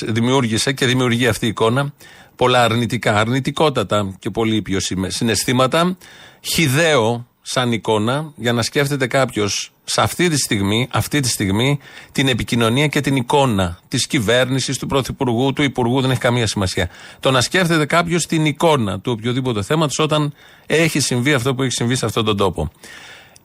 δημιούργησε 0.00 0.72
και 0.72 0.86
δημιουργεί 0.86 1.26
αυτή 1.26 1.44
η 1.44 1.48
εικόνα 1.48 1.92
πολλά 2.38 2.64
αρνητικά, 2.64 3.14
αρνητικότατα 3.14 4.16
και 4.18 4.30
πολύ 4.30 4.56
ήπιο 4.56 4.78
συναισθήματα. 5.06 5.96
Χιδαίο 6.40 7.26
σαν 7.50 7.72
εικόνα 7.72 8.32
για 8.36 8.52
να 8.52 8.62
σκέφτεται 8.62 9.06
κάποιος 9.06 9.72
σε 9.84 10.00
αυτή 10.00 10.28
τη 10.28 10.36
στιγμή, 10.36 10.88
αυτή 10.90 11.20
τη 11.20 11.28
στιγμή 11.28 11.78
την 12.12 12.28
επικοινωνία 12.28 12.86
και 12.86 13.00
την 13.00 13.16
εικόνα 13.16 13.78
της 13.88 14.06
κυβέρνησης, 14.06 14.78
του 14.78 14.86
πρωθυπουργού, 14.86 15.52
του 15.52 15.62
υπουργού, 15.62 16.00
δεν 16.00 16.10
έχει 16.10 16.20
καμία 16.20 16.46
σημασία. 16.46 16.88
Το 17.20 17.30
να 17.30 17.40
σκέφτεται 17.40 17.86
κάποιος 17.86 18.26
την 18.26 18.44
εικόνα 18.44 19.00
του 19.00 19.12
οποιοδήποτε 19.12 19.62
θέματος 19.62 19.98
όταν 19.98 20.32
έχει 20.66 21.00
συμβεί 21.00 21.32
αυτό 21.32 21.54
που 21.54 21.62
έχει 21.62 21.72
συμβεί 21.72 21.94
σε 21.94 22.06
αυτόν 22.06 22.24
τον 22.24 22.36
τόπο. 22.36 22.70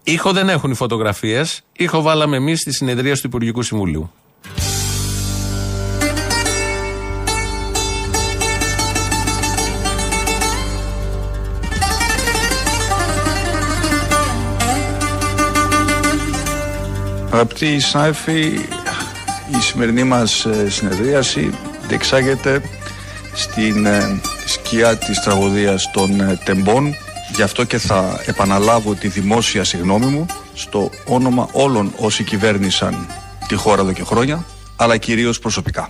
Ήχο 0.04 0.32
δεν 0.32 0.50
έχουν 0.50 0.72
οι 0.72 0.76
φωτογραφίες. 0.76 1.62
Ήχο 1.74 2.02
βάλαμε 2.02 2.36
εμείς 2.36 2.60
στη 2.60 2.74
συνεδρία 2.74 3.14
του 3.14 3.22
Υπουργικού 3.24 3.62
Συμβουλίου. 3.62 4.12
Αγαπητοί 17.34 17.80
συνάδελφοι, 17.80 18.60
η 19.58 19.62
σημερινή 19.62 20.04
μας 20.04 20.46
ε, 20.46 20.70
συνεδρίαση 20.70 21.54
διεξάγεται 21.88 22.62
στην 23.34 23.86
ε, 23.86 24.22
σκιά 24.46 24.98
της 24.98 25.20
τραγωδίας 25.20 25.92
των 25.92 26.22
ε, 26.22 26.40
Τεμπών. 26.44 26.96
Γι' 27.36 27.42
αυτό 27.42 27.64
και 27.64 27.78
θα 27.78 28.24
επαναλάβω 28.26 28.94
τη 28.94 29.08
δημόσια 29.08 29.64
συγγνώμη 29.64 30.06
μου 30.06 30.26
στο 30.54 30.90
όνομα 31.06 31.50
όλων 31.52 31.94
όσοι 31.98 32.24
κυβέρνησαν 32.24 33.08
τη 33.48 33.56
χώρα 33.56 33.82
εδώ 33.82 33.92
και 33.92 34.04
χρόνια, 34.04 34.46
αλλά 34.76 34.98
κυρίως 34.98 35.40
προσωπικά. 35.40 35.90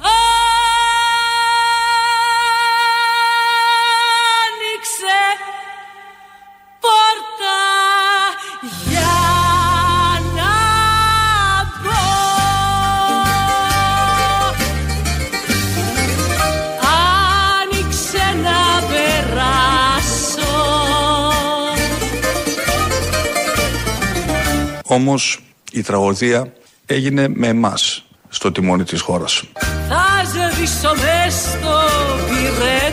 Όμως 25.03 25.39
η 25.72 25.81
τραγωδία 25.81 26.53
έγινε 26.86 27.27
με 27.27 27.48
εμάς 27.48 28.05
στο 28.29 28.51
τιμόνι 28.51 28.83
της 28.83 29.01
χώρας. 29.01 29.43
Θα 29.88 30.05
σβήσω 30.53 30.89
μες 30.89 31.33
στο 31.33 31.79
πυρετό 32.27 32.92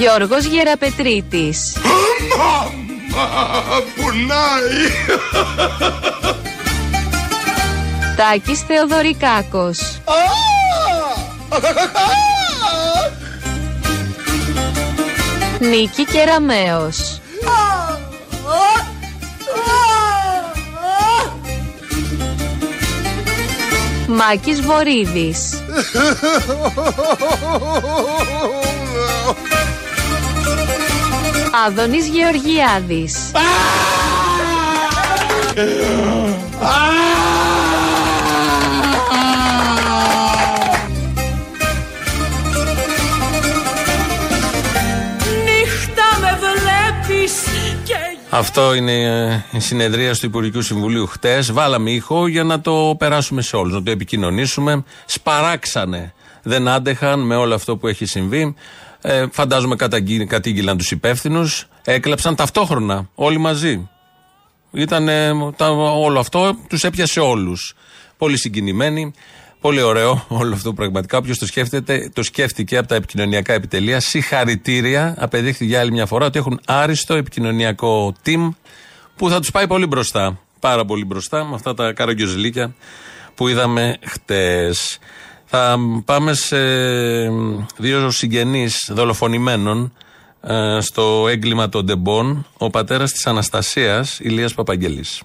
Γιώργος 0.00 0.44
Γεραπετρίτης. 0.44 1.76
Πουλάει! 3.96 4.90
Τάκης 8.16 8.60
Θεοδωρικάκος. 8.60 10.00
Νίκη 15.60 16.04
Κεραμέως. 16.04 17.20
Μάκης 24.06 24.60
Βορύδης 24.60 25.60
Άδωνης 31.66 32.06
Γεωργιάδης 32.08 33.30
Νύχτα 45.44 46.18
με 46.20 46.38
βλέπεις 46.40 47.32
και 47.84 47.94
Αυτό 48.30 48.74
είναι 48.74 49.02
ε, 49.02 49.44
η 49.50 49.60
συνεδρία 49.60 50.14
του 50.14 50.26
Υπουργικού 50.26 50.62
Συμβουλίου 50.62 51.06
χτες. 51.06 51.52
Βάλαμε 51.52 51.90
ήχο 51.90 52.26
για 52.26 52.44
να 52.44 52.60
το 52.60 52.94
περάσουμε 52.98 53.42
σε 53.42 53.56
όλους, 53.56 53.72
να 53.72 53.82
το 53.82 53.90
επικοινωνήσουμε. 53.90 54.84
Σπαράξανε. 55.04 56.14
Δεν 56.42 56.68
άντεχαν 56.68 57.20
με 57.20 57.36
όλο 57.36 57.54
αυτό 57.54 57.76
που 57.76 57.86
έχει 57.86 58.04
συμβεί. 58.04 58.54
Ε, 59.02 59.24
φαντάζομαι 59.30 59.76
καταγγεί- 59.76 60.26
κατήγγειλαν 60.26 60.76
τους 60.76 60.90
υπεύθυνους. 60.90 61.66
Έκλαψαν 61.84 62.34
ταυτόχρονα 62.34 63.08
όλοι 63.14 63.38
μαζί. 63.38 63.88
Ήταν 64.72 65.08
όλο 65.78 66.18
αυτό, 66.18 66.56
τους 66.68 66.84
έπιασε 66.84 67.20
όλους. 67.20 67.74
Πολύ 68.18 68.38
συγκινημένοι. 68.38 69.12
Πολύ 69.60 69.80
ωραίο 69.82 70.24
όλο 70.28 70.54
αυτό 70.54 70.72
πραγματικά. 70.72 71.18
Όποιος 71.18 71.38
το 71.38 71.46
σκέφτεται, 71.46 72.10
το 72.14 72.22
σκέφτηκε 72.22 72.76
από 72.76 72.88
τα 72.88 72.94
επικοινωνιακά 72.94 73.52
επιτελεία. 73.52 74.00
Συγχαρητήρια. 74.00 75.14
Απεδείχθη 75.18 75.64
για 75.64 75.80
άλλη 75.80 75.90
μια 75.92 76.06
φορά 76.06 76.26
ότι 76.26 76.38
έχουν 76.38 76.60
άριστο 76.66 77.14
επικοινωνιακό 77.14 78.14
team 78.26 78.48
που 79.16 79.28
θα 79.28 79.40
τους 79.40 79.50
πάει 79.50 79.66
πολύ 79.66 79.86
μπροστά. 79.86 80.38
Πάρα 80.60 80.84
πολύ 80.84 81.04
μπροστά 81.04 81.44
με 81.44 81.54
αυτά 81.54 81.74
τα 81.74 81.92
καραγκιοζηλίκια 81.92 82.74
που 83.34 83.48
είδαμε 83.48 83.96
χτες. 84.04 84.98
Θα 85.52 85.78
πάμε 86.04 86.34
σε 86.34 86.58
δύο 87.76 88.10
συγγενείς 88.10 88.90
δολοφονημένων 88.92 89.96
ε, 90.42 90.78
στο 90.80 91.26
έγκλημα 91.28 91.68
των 91.68 91.84
Ντεμπών, 91.84 92.46
ο 92.58 92.70
πατέρας 92.70 93.12
της 93.12 93.26
Αναστασίας, 93.26 94.18
Ηλίας 94.20 94.54
Παπαγγελής. 94.54 95.22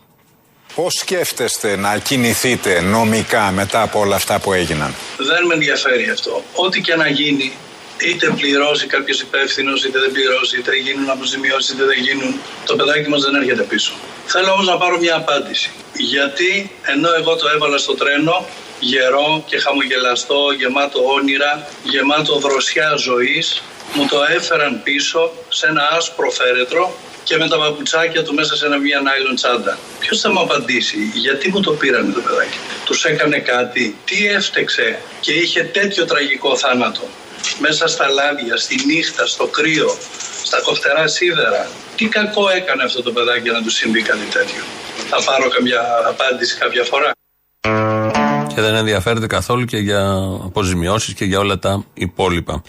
Πώς 0.76 0.94
σκέφτεστε 0.94 1.76
να 1.76 1.98
κινηθείτε 1.98 2.82
νομικά 2.82 3.52
μετά 3.52 3.82
από 3.82 4.00
όλα 4.00 4.16
αυτά 4.16 4.40
που 4.40 4.54
έγιναν; 4.54 4.94
Δεν 5.18 5.46
με 5.46 5.54
ενδιαφέρει 5.54 6.10
αυτό. 6.10 6.44
Ό,τι 6.56 6.82
και 6.82 6.96
να 6.96 7.08
γίνει, 7.08 7.52
είτε 7.98 8.34
πληρώσει 8.36 8.88
κάποιος 8.88 9.22
υπεύθυνος, 9.22 9.84
είτε 9.86 10.00
δεν 10.00 10.12
πληρώσει, 10.12 10.58
είτε 10.60 10.76
γίνουν 10.76 11.10
αποζημιώσεις, 11.10 11.70
είτε 11.74 11.84
δεν 11.86 12.00
γίνουν, 12.00 12.40
το 12.66 12.76
παιδάκι 12.76 13.10
μας 13.10 13.22
δεν 13.22 13.36
έρχεται 13.36 13.64
πίσω. 13.64 13.94
Θέλω 14.26 14.52
όμως 14.52 14.66
να 14.66 14.78
πάρω 14.78 15.00
μια 15.00 15.16
απάντηση. 15.16 15.70
Γιατί 15.94 16.72
ενώ 16.82 17.10
εγώ 17.20 17.36
το 17.36 17.48
έβαλα 17.56 17.78
στο 17.78 17.94
τρένο, 17.96 18.46
γερό 18.92 19.44
και 19.50 19.58
χαμογελαστό, 19.60 20.42
γεμάτο 20.58 21.00
όνειρα, 21.18 21.68
γεμάτο 21.84 22.34
δροσιά 22.40 22.96
ζωής, 22.96 23.62
μου 23.94 24.06
το 24.12 24.18
έφεραν 24.36 24.82
πίσω 24.84 25.32
σε 25.50 25.68
ένα 25.68 25.84
άσπρο 25.98 26.30
φέρετρο 26.30 26.94
και 27.24 27.38
με 27.38 27.48
τα 27.48 27.58
παπουτσάκια 27.58 28.24
του 28.24 28.34
μέσα 28.34 28.56
σε 28.56 28.66
ένα 28.66 28.78
μια 28.78 29.00
νάιλον 29.00 29.36
τσάντα. 29.36 29.78
Ποιος 30.00 30.20
θα 30.22 30.32
μου 30.32 30.40
απαντήσει, 30.40 31.12
γιατί 31.14 31.50
μου 31.50 31.60
το 31.62 31.72
πήρανε 31.72 32.14
το 32.14 32.22
παιδάκι; 32.22 32.58
Τους 32.86 33.06
έκανε 33.06 33.40
κάτι, 33.40 33.98
τι 34.06 34.28
έφτεξε 34.28 35.00
και 35.20 35.34
είχε 35.34 35.64
τέτοιο 35.64 36.06
τραγικό 36.06 36.58
θάνατο. 36.58 37.04
Μέσα 37.60 37.88
στα 37.88 38.10
λάδια, 38.10 38.58
στη 38.58 38.76
νύχτα, 38.86 39.26
στο 39.26 39.46
κρύο, 39.48 39.96
στα 40.44 40.62
κοφτερά 40.62 41.08
σίδερα. 41.08 41.70
Τι 41.96 42.06
κακό 42.06 42.50
έκανε 42.50 42.84
αυτό 42.84 43.02
το 43.04 43.12
παιδάκι 43.12 43.42
για 43.42 43.52
να 43.52 43.62
του 43.64 43.70
συμβεί 43.70 44.02
κάτι 44.02 44.26
τέτοιο; 44.32 44.64
Θα 45.10 45.24
πάρω 45.24 45.50
καμιά 45.50 45.82
απάντηση 46.08 46.58
κάποια 46.58 46.84
φορά. 46.84 47.12
Και 48.56 48.62
δεν 48.62 48.76
ενδιαφέρεται 48.76 49.28
καθόλου 49.28 49.66
και 49.66 49.78
για 49.78 50.02
αποζημιώσεις 50.46 51.14
και 51.14 51.26
για 51.26 51.40
όλα 51.40 51.60
τα 51.60 51.84
υπόλοιπα. 51.94 52.62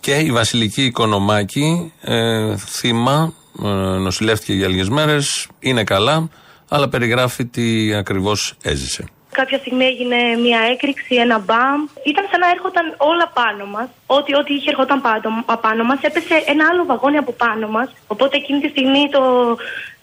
Και 0.00 0.14
η 0.14 0.30
Βασιλική 0.32 0.82
Οικονομάκη, 0.84 1.92
ε, 2.00 2.56
θύμα, 2.56 3.32
ε, 3.64 3.68
νοσηλεύτηκε 4.06 4.52
για 4.52 4.68
λίγες 4.68 4.88
μέρες, 4.88 5.48
είναι 5.58 5.84
καλά, 5.84 6.28
αλλά 6.68 6.88
περιγράφει 6.88 7.44
τι 7.46 7.94
ακριβώς 7.94 8.54
έζησε. 8.62 9.04
Κάποια 9.32 9.58
στιγμή 9.58 9.84
έγινε 9.84 10.16
μια 10.46 10.60
έκρηξη, 10.72 11.14
ένα 11.14 11.38
μπαμ. 11.38 11.80
Ήταν 12.10 12.24
σαν 12.30 12.40
να 12.40 12.48
έρχονταν 12.54 12.94
όλα 12.96 13.26
πάνω 13.40 13.64
μας. 13.74 13.88
Ό,τι, 14.06 14.30
ό,τι 14.40 14.54
είχε 14.54 14.70
ερχόταν 14.70 15.00
πάνω, 15.00 15.44
πάνω 15.60 15.84
μας, 15.84 15.98
έπεσε 16.02 16.34
ένα 16.52 16.64
άλλο 16.70 16.84
βαγόνι 16.84 17.16
από 17.16 17.32
πάνω 17.32 17.68
μας. 17.68 17.88
Οπότε 18.06 18.36
εκείνη 18.36 18.60
τη 18.60 18.68
στιγμή 18.68 19.02
το, 19.14 19.22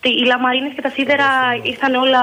τη- 0.01 0.17
οι 0.19 0.25
λαμαρίνες 0.31 0.71
και 0.75 0.81
τα 0.81 0.89
σίδερα 0.95 1.27
ήρθαν 1.71 1.95
όλα 1.95 2.21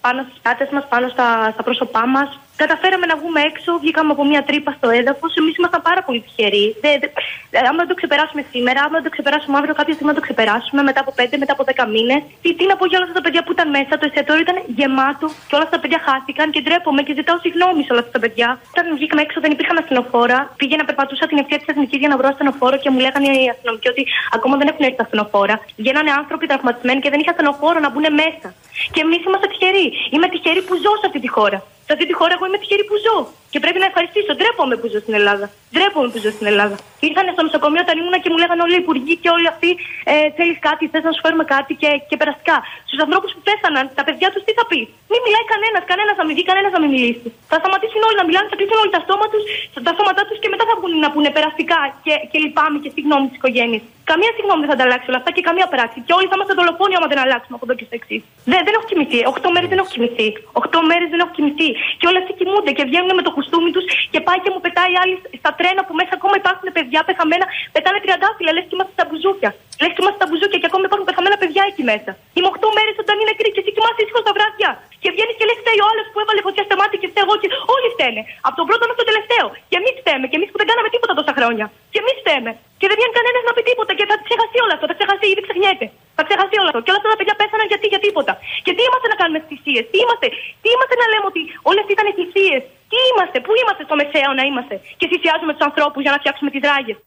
πάνω 0.00 0.20
στις 0.28 0.38
πλάτες 0.42 0.68
μας, 0.74 0.84
πάνω 0.92 1.06
στα, 1.14 1.28
στα 1.54 1.62
πρόσωπά 1.62 2.06
μας. 2.14 2.28
Καταφέραμε 2.62 3.06
να 3.12 3.16
βγούμε 3.20 3.40
έξω, 3.50 3.70
βγήκαμε 3.82 4.10
από 4.16 4.24
μια 4.30 4.42
τρύπα 4.48 4.70
στο 4.78 4.88
έδαφος. 5.00 5.30
Εμείς 5.40 5.54
ήμασταν 5.60 5.82
πάρα 5.88 6.02
πολύ 6.06 6.20
τυχεροί. 6.26 6.66
Δεν, 6.84 6.94
δεν, 7.02 7.10
ε, 7.50 7.68
άμα 7.70 7.80
δεν 7.82 7.90
το 7.92 7.96
ξεπεράσουμε 8.00 8.42
σήμερα, 8.52 8.78
άμα 8.84 8.94
δεν 8.98 9.06
το 9.06 9.12
ξεπεράσουμε 9.16 9.56
αύριο, 9.60 9.74
κάποια 9.80 9.94
στιγμή 9.96 10.10
να 10.12 10.18
το 10.18 10.24
ξεπεράσουμε 10.26 10.80
μετά 10.88 11.00
από 11.04 11.12
5, 11.18 11.36
μετά 11.42 11.52
από 11.56 11.64
10 11.70 11.86
μήνες. 11.94 12.20
Τι, 12.42 12.48
τι 12.58 12.64
να 12.70 12.74
πω 12.78 12.84
για 12.90 12.96
όλα 12.98 13.06
αυτά 13.08 13.16
τα 13.20 13.24
παιδιά 13.26 13.42
που 13.44 13.52
ήταν 13.56 13.68
μέσα, 13.76 13.92
το 14.00 14.04
εστιατόριο 14.08 14.42
ήταν 14.46 14.58
γεμάτο 14.78 15.26
και 15.48 15.54
όλα 15.56 15.64
αυτά 15.66 15.74
τα 15.76 15.82
παιδιά 15.82 16.00
χάθηκαν 16.06 16.46
και 16.54 16.60
ντρέπομαι 16.64 17.02
και 17.06 17.12
ζητάω 17.20 17.38
συγγνώμη 17.44 17.80
σε 17.86 17.90
όλα 17.94 18.02
αυτά 18.04 18.12
τα 18.16 18.22
παιδιά. 18.24 18.48
Όταν 18.72 18.84
βγήκαμε 18.98 19.20
έξω 19.26 19.38
δεν 19.44 19.50
υπήρχαν 19.56 19.76
ασθενοφόρα. 19.82 20.38
Πήγαινα, 20.60 20.84
περπατούσα 20.88 21.24
την 21.30 21.38
ευθεία 21.42 21.58
της 21.60 21.68
εθνικής 21.72 21.98
για 22.02 22.10
να 22.12 22.16
βρω 22.20 22.28
ασθενοφόρο 22.32 22.76
και 22.82 22.90
μου 22.92 23.00
λέγανε 23.04 23.28
οι 23.40 23.48
αστυνομικοί 23.54 23.88
ότι 23.94 24.02
ακόμα 24.36 24.54
δεν 24.60 24.66
έχουν 24.70 24.82
έρθει 24.86 24.98
τα 25.00 25.04
ασθενοφόρα. 25.06 25.54
Βγαίνανε 25.80 26.10
άνθρωποι 26.20 26.44
τραυματισμένοι 26.50 27.00
και 27.04 27.10
δεν 27.12 27.18
είχε 27.20 27.30
ασθενοφόρο 27.34 27.78
να 27.84 27.90
μπουν 27.90 28.06
μέσα. 28.22 28.48
Και 28.94 29.00
εμείς 29.06 29.20
είμαστε 29.26 29.46
τυχεροί. 29.52 29.86
Είμαι 30.14 30.28
τυχερή 30.32 30.60
που 30.68 30.74
ζω 30.84 30.92
σε 31.00 31.06
αυτή 31.10 31.20
τη 31.26 31.30
χώρα. 31.36 31.58
Σε 31.86 31.92
αυτή 31.94 32.04
τη 32.10 32.14
χώρα 32.20 32.32
εγώ 32.36 32.44
είμαι 32.48 32.58
τυχερή 32.62 32.84
που 32.90 32.96
ζω. 33.04 33.16
Και 33.52 33.58
πρέπει 33.64 33.80
να 33.82 33.88
ευχαριστήσω. 33.90 34.30
Ντρέπομαι 34.38 34.76
που 34.80 34.86
ζω 34.92 34.98
στην 35.04 35.14
Ελλάδα. 35.20 35.46
Ντρέπομαι 35.72 36.08
που 36.12 36.18
ζω 36.24 36.30
στην 36.36 36.46
Ελλάδα. 36.52 36.76
Ήρθαν 37.06 37.26
στο 37.36 37.42
νοσοκομείο 37.48 37.82
όταν 37.86 37.94
ήμουν 38.00 38.16
και 38.22 38.30
μου 38.32 38.38
λέγανε 38.42 38.62
όλοι 38.66 38.76
οι 38.78 38.82
υπουργοί 38.84 39.14
και 39.22 39.30
όλοι 39.36 39.46
αυτοί 39.52 39.70
ε, 40.12 40.14
θέλεις 40.36 40.58
κάτι, 40.68 40.82
θες 40.92 41.04
να 41.08 41.12
σου 41.14 41.22
φέρουμε 41.24 41.44
κάτι 41.54 41.72
και, 41.80 41.90
και 42.08 42.16
περαστικά. 42.20 42.56
Στους 42.88 43.00
ανθρώπους 43.04 43.30
που 43.34 43.42
πέθαναν, 43.48 43.84
τα 43.98 44.02
παιδιά 44.06 44.28
τους 44.32 44.42
τι 44.46 44.52
θα 44.58 44.64
πει; 44.70 44.80
Μην 45.12 45.20
μιλάει 45.26 45.44
κανένας, 45.52 45.82
κανένας 45.92 46.14
να 46.20 46.24
μην 46.26 46.34
βγει, 46.36 46.44
κανένας 46.50 46.72
να 46.76 46.80
μην 46.82 46.90
μιλήσει. 46.94 47.28
Θα 47.50 47.56
σταματήσουν 47.62 48.00
όλοι 48.08 48.16
να 48.22 48.24
μιλάνε, 48.28 48.46
θα 48.52 48.56
κλείσουν 48.58 48.78
όλοι 48.82 48.92
τα, 48.96 49.00
στόμα 49.06 49.26
τους, 49.32 49.44
τα 49.86 49.92
σώματά 49.98 50.22
τους 50.28 50.38
και 50.42 50.48
μετά 50.52 50.64
θα 50.68 50.74
βγουν 50.78 50.92
να 51.04 51.08
πούνε 51.14 51.30
περαστικά 51.36 51.80
και, 52.04 52.14
και 52.30 52.38
λυπάμαι 52.44 52.76
και 52.82 52.90
συγγνώμη 52.96 53.24
της 53.30 53.36
οικογένειας. 53.40 53.84
Καμία 54.10 54.32
συγγνώμη 54.36 54.60
δεν 54.64 54.70
θα 54.72 54.76
ανταλλάξει 54.78 55.06
όλα 55.10 55.20
αυτά 55.22 55.30
και 55.36 55.42
καμία 55.48 55.66
πράξη. 55.74 55.98
Και 56.06 56.14
όλοι 56.18 56.26
θα 56.30 56.34
είμαστε 56.36 56.54
δολοφόνοι 56.60 56.94
άμα 56.98 57.08
δεν 57.12 57.20
αλλάξουμε 57.24 57.54
από 57.58 57.64
εδώ 57.66 57.74
και 57.78 57.86
στο 57.88 57.94
εξής. 58.00 58.20
Δεν, 58.50 58.60
δεν 58.66 58.72
έχω 58.76 58.86
κοιμηθεί. 58.90 59.18
Οχτώ 59.32 59.48
μέρες 59.54 59.68
δεν 59.72 59.78
έχω 59.82 59.90
κοιμηθεί. 59.94 60.28
Οχτώ 60.60 60.78
μέρες 60.90 61.08
δεν 61.12 61.20
έχω 61.22 61.32
κοιμηθεί. 61.36 61.68
Και 61.98 62.06
όλοι 62.08 62.18
αυτοί 62.22 62.32
κοιμούνται 62.40 62.72
και 62.76 62.84
βγαίνουν 62.90 63.12
με 63.18 63.22
το 63.26 63.30
κουστούμι 63.36 63.70
τους 63.74 63.84
και 64.12 64.20
πάει 64.26 64.38
και 64.44 64.50
μου 64.54 64.60
πετάει 64.64 64.92
άλλοι 65.02 65.14
στα 65.40 65.50
τρένα 65.58 65.80
που 65.86 65.94
μέσα 66.00 66.12
ακόμα 66.18 66.34
υπάρχουν 66.42 66.66
παιδιά 66.76 67.00
πεθαμένα. 67.08 67.46
Πετάνε 67.74 67.98
τριαντάφυλλα, 68.04 68.50
λες 68.56 68.64
και 68.68 68.74
είμαστε 68.76 68.92
στα 68.96 69.04
μπουζούκια. 69.08 69.50
Λες 69.82 69.92
και 69.94 70.00
είμαστε 70.02 70.18
στα 70.20 70.26
μπουζούκια 70.28 70.58
και 70.60 70.68
ακόμα 70.70 70.84
υπάρχουν 70.88 71.06
πεθαμένα 71.10 71.36
παιδιά 71.42 71.62
εκεί 71.70 71.82
μέσα. 71.92 72.10
Είμαι 72.36 72.48
οχτώ 72.52 72.68
μέρες 72.78 72.96
όταν 73.04 73.14
είναι 73.20 73.28
νεκροί 73.30 73.48
και 73.54 73.60
εσύ 73.62 73.70
κοιμάσαι 73.76 74.00
ήσυχος 74.04 74.22
τα 74.28 74.32
βράδια. 74.36 74.70
Και 75.02 75.08
βγαίνεις 75.14 75.34
και 75.38 75.44
λες 75.48 75.58
φταίει 75.62 75.80
ο 75.84 75.86
άλλος 75.90 76.06
που 76.12 76.18
έβαλε 76.22 76.40
φωτιά 76.46 76.62
στα 76.68 76.76
μάτια 76.80 76.98
και 77.02 77.08
φταίω 77.12 77.24
εγώ 77.26 77.34
και 77.42 77.48
όλοι 77.74 77.88
φταίνε. 77.94 78.22
Από 78.46 78.56
τον 78.60 78.66
πρώτο 78.68 78.82
μέχρι 78.88 79.00
τον 79.02 79.08
τελευταίο. 79.10 79.46
Και 79.70 79.76
εμείς 79.80 79.94
φταίμε. 80.00 80.24
Και 80.30 80.36
εμείς 80.38 80.48
που 80.52 80.58
δεν 80.60 80.68
κάναμε 80.70 80.88
τίποτα 80.94 81.12
τόσα 81.20 81.32
χρόνια. 81.38 81.66
Και 81.92 81.98
εμείς 82.02 82.16
φταίμε. 82.22 82.50
Και 82.80 82.86
δεν 82.88 82.96
βγαίνει 82.98 83.14
κανένας 83.18 83.42
να 83.48 83.52
πει 83.56 83.62
τίποτα 83.70 83.92
και 83.98 84.04
θα 84.10 84.14
ξεχαστεί 84.26 84.58
όλο 84.64 84.72
αυτό. 84.76 84.84
Θα 84.90 84.96
ξεχαστεί, 84.98 85.26
ήδη 85.32 85.42
ξεχνιέται. 85.46 85.86
Θα 86.16 86.22
ξεχαστεί 86.26 86.56
όλο 86.62 86.68
αυτό. 86.72 86.80
Και 86.84 86.90
όλα 86.92 87.00
αυτά 87.02 87.10
τα 87.14 87.18
παιδιά 87.20 87.34
πέθαναν 87.40 87.66
γιατί 87.72 87.86
για 87.92 88.00
τίποτα. 88.06 88.32
Και 88.64 88.72
τι 88.76 88.82
είμαστε 88.86 89.06
να 89.12 89.16
κάνουμε 89.20 89.38
θυσίες; 89.48 89.84
Τι 89.92 89.96
είμαστε, 90.02 90.26
τι 90.62 90.68
είμαστε 90.74 90.94
να 91.02 91.06
λέμε 91.12 91.26
ότι 91.32 91.42
όλες 91.70 91.84
ήταν 91.94 92.06
θυσίες; 92.18 92.62
Τι 92.90 92.98
είμαστε, 93.08 93.36
πού 93.44 93.52
είμαστε 93.60 93.82
στο 93.88 93.94
μεσαίο 94.00 94.30
να 94.38 94.44
είμαστε; 94.48 94.74
Και 94.98 95.06
θυσιάζουμε 95.10 95.52
τους 95.56 95.64
ανθρώπους 95.68 96.00
για 96.04 96.12
να 96.14 96.18
φτιάξουμε 96.22 96.50
τις 96.54 96.62
ράγες. 96.70 96.98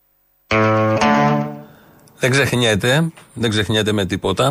Δεν 2.21 2.29
ξεχνιέται, 2.35 2.91
δεν 3.41 3.49
ξεχνιέται 3.53 3.91
με 3.99 4.03
τίποτα. 4.11 4.45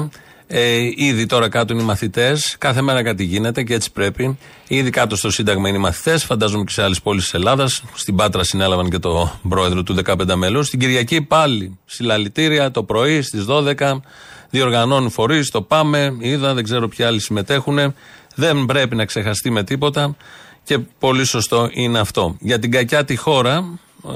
Ε, 0.51 0.79
ήδη 0.94 1.27
τώρα 1.27 1.49
κάτω 1.49 1.73
είναι 1.73 1.83
οι 1.83 1.85
μαθητές. 1.85 2.57
Κάθε 2.59 2.83
μέρα 2.83 3.03
κάτι 3.03 3.25
γίνεται 3.25 3.62
και 3.62 3.75
έτσι 3.75 3.92
πρέπει. 3.92 4.38
Ήδη 4.68 4.90
κάτω 4.90 5.16
στο 5.16 5.31
Σύνταγμα 5.31 5.68
είναι 5.68 5.79
οι 5.79 5.81
μαθητές. 5.81 6.25
Φαντάζομαι 6.25 6.64
και 6.64 6.73
σε 6.73 6.83
άλλες 6.83 7.01
πόλεις 7.01 7.23
της 7.23 7.35
Ελλάδας. 7.35 7.83
Στην 7.94 8.16
Πάτρα 8.16 8.44
συνέλαβαν 8.44 8.90
και 8.90 8.99
το 8.99 9.40
πρόεδρο 9.49 9.83
του 9.83 9.94
15 9.94 10.35
μέλους. 10.35 10.66
Στην 10.66 10.79
Κυριακή 10.79 11.23
πάλι 11.23 11.79
συλλαλητήρια 11.85 12.71
το 12.71 12.83
πρωί 12.83 13.23
στις 13.23 13.44
12. 13.44 14.01
Διοργανώνουν 14.50 15.11
φορείς. 15.11 15.50
Το 15.50 15.62
πάμε. 15.62 16.16
Είδα, 16.18 16.54
δεν 16.54 16.64
ξέρω 16.64 16.88
ποιοι 16.88 17.04
άλλοι 17.04 17.20
συμμετέχουν. 17.20 17.94
Δεν 18.34 18.64
πρέπει 18.66 18.96
να 18.96 19.04
ξεχαστεί 19.04 19.50
με 19.50 19.64
τίποτα. 19.64 20.16
Και 20.62 20.78
πολύ 20.78 21.24
σωστό 21.24 21.68
είναι 21.72 21.98
αυτό. 21.98 22.37
Για 22.40 22.58
την 22.58 22.70
κακιά 22.70 23.04
τη 23.04 23.16
χώρα, 23.16 23.78
ε, 24.06 24.11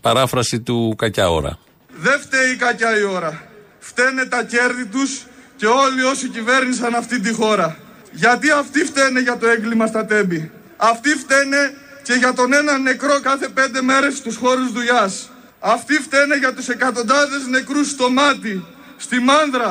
παράφραση 0.00 0.60
του 0.60 0.94
κακιά 0.98 1.30
ώρα. 1.30 1.58
Δεν 1.96 2.20
φταίει 2.20 2.50
η 2.50 2.56
κακιά 2.56 2.98
η 2.98 3.02
ώρα. 3.02 3.42
Φταίνε 3.78 4.24
τα 4.24 4.44
κέρδη 4.44 4.86
τους 4.86 5.26
και 5.56 5.66
όλοι 5.66 6.02
όσοι 6.02 6.28
κυβέρνησαν 6.28 6.94
αυτή 6.94 7.20
τη 7.20 7.32
χώρα. 7.32 7.76
Γιατί 8.12 8.50
αυτοί 8.50 8.84
φταίνε 8.84 9.20
για 9.20 9.38
το 9.38 9.46
έγκλημα 9.46 9.86
στα 9.86 10.04
τέμπη; 10.04 10.50
Αυτοί 10.76 11.08
φταίνε 11.08 11.74
και 12.02 12.12
για 12.12 12.32
τον 12.32 12.52
ένα 12.52 12.78
νεκρό 12.78 13.20
κάθε 13.22 13.48
πέντε 13.48 13.82
μέρες 13.82 14.16
στους 14.16 14.36
χώρους 14.36 14.72
δουλειάς. 14.72 15.30
Αυτοί 15.60 15.94
φταίνε 15.94 16.36
για 16.36 16.54
τους 16.54 16.68
εκατοντάδες 16.68 17.46
νεκρούς 17.46 17.88
στο 17.88 18.10
μάτι, 18.10 18.64
στη 19.04 19.18
μάνδρα. 19.28 19.70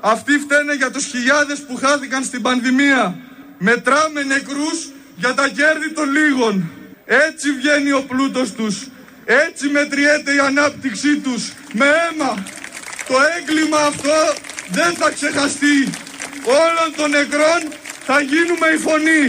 Αυτοί 0.00 0.32
φταίνε 0.38 0.74
για 0.74 0.90
τους 0.90 1.04
χιλιάδες 1.04 1.58
που 1.66 1.74
χάθηκαν 1.76 2.24
στην 2.24 2.42
πανδημία. 2.42 3.18
Μετράμε 3.58 4.22
νεκρούς 4.22 4.78
για 5.16 5.34
τα 5.34 5.48
κέρδη 5.48 5.90
των 5.94 6.06
λίγων. 6.16 6.70
Έτσι 7.04 7.46
βγαίνει 7.58 7.92
ο 7.92 8.02
πλούτος 8.08 8.52
τους. 8.52 8.86
Έτσι 9.24 9.68
μετριέται 9.68 10.34
η 10.34 10.38
ανάπτυξή 10.38 11.18
τους. 11.18 11.52
Με 11.72 11.86
αίμα. 12.02 12.32
Το 13.08 13.14
έγκλημα 13.36 13.80
αυτό 13.90 14.18
δεν 14.68 14.94
θα 14.94 15.10
ξεχαστεί. 15.10 15.78
Όλων 16.64 16.88
των 16.96 17.10
νεκρών 17.10 17.60
θα 18.06 18.20
γίνουμε 18.20 18.66
η 18.76 18.78
φωνή. 18.86 19.22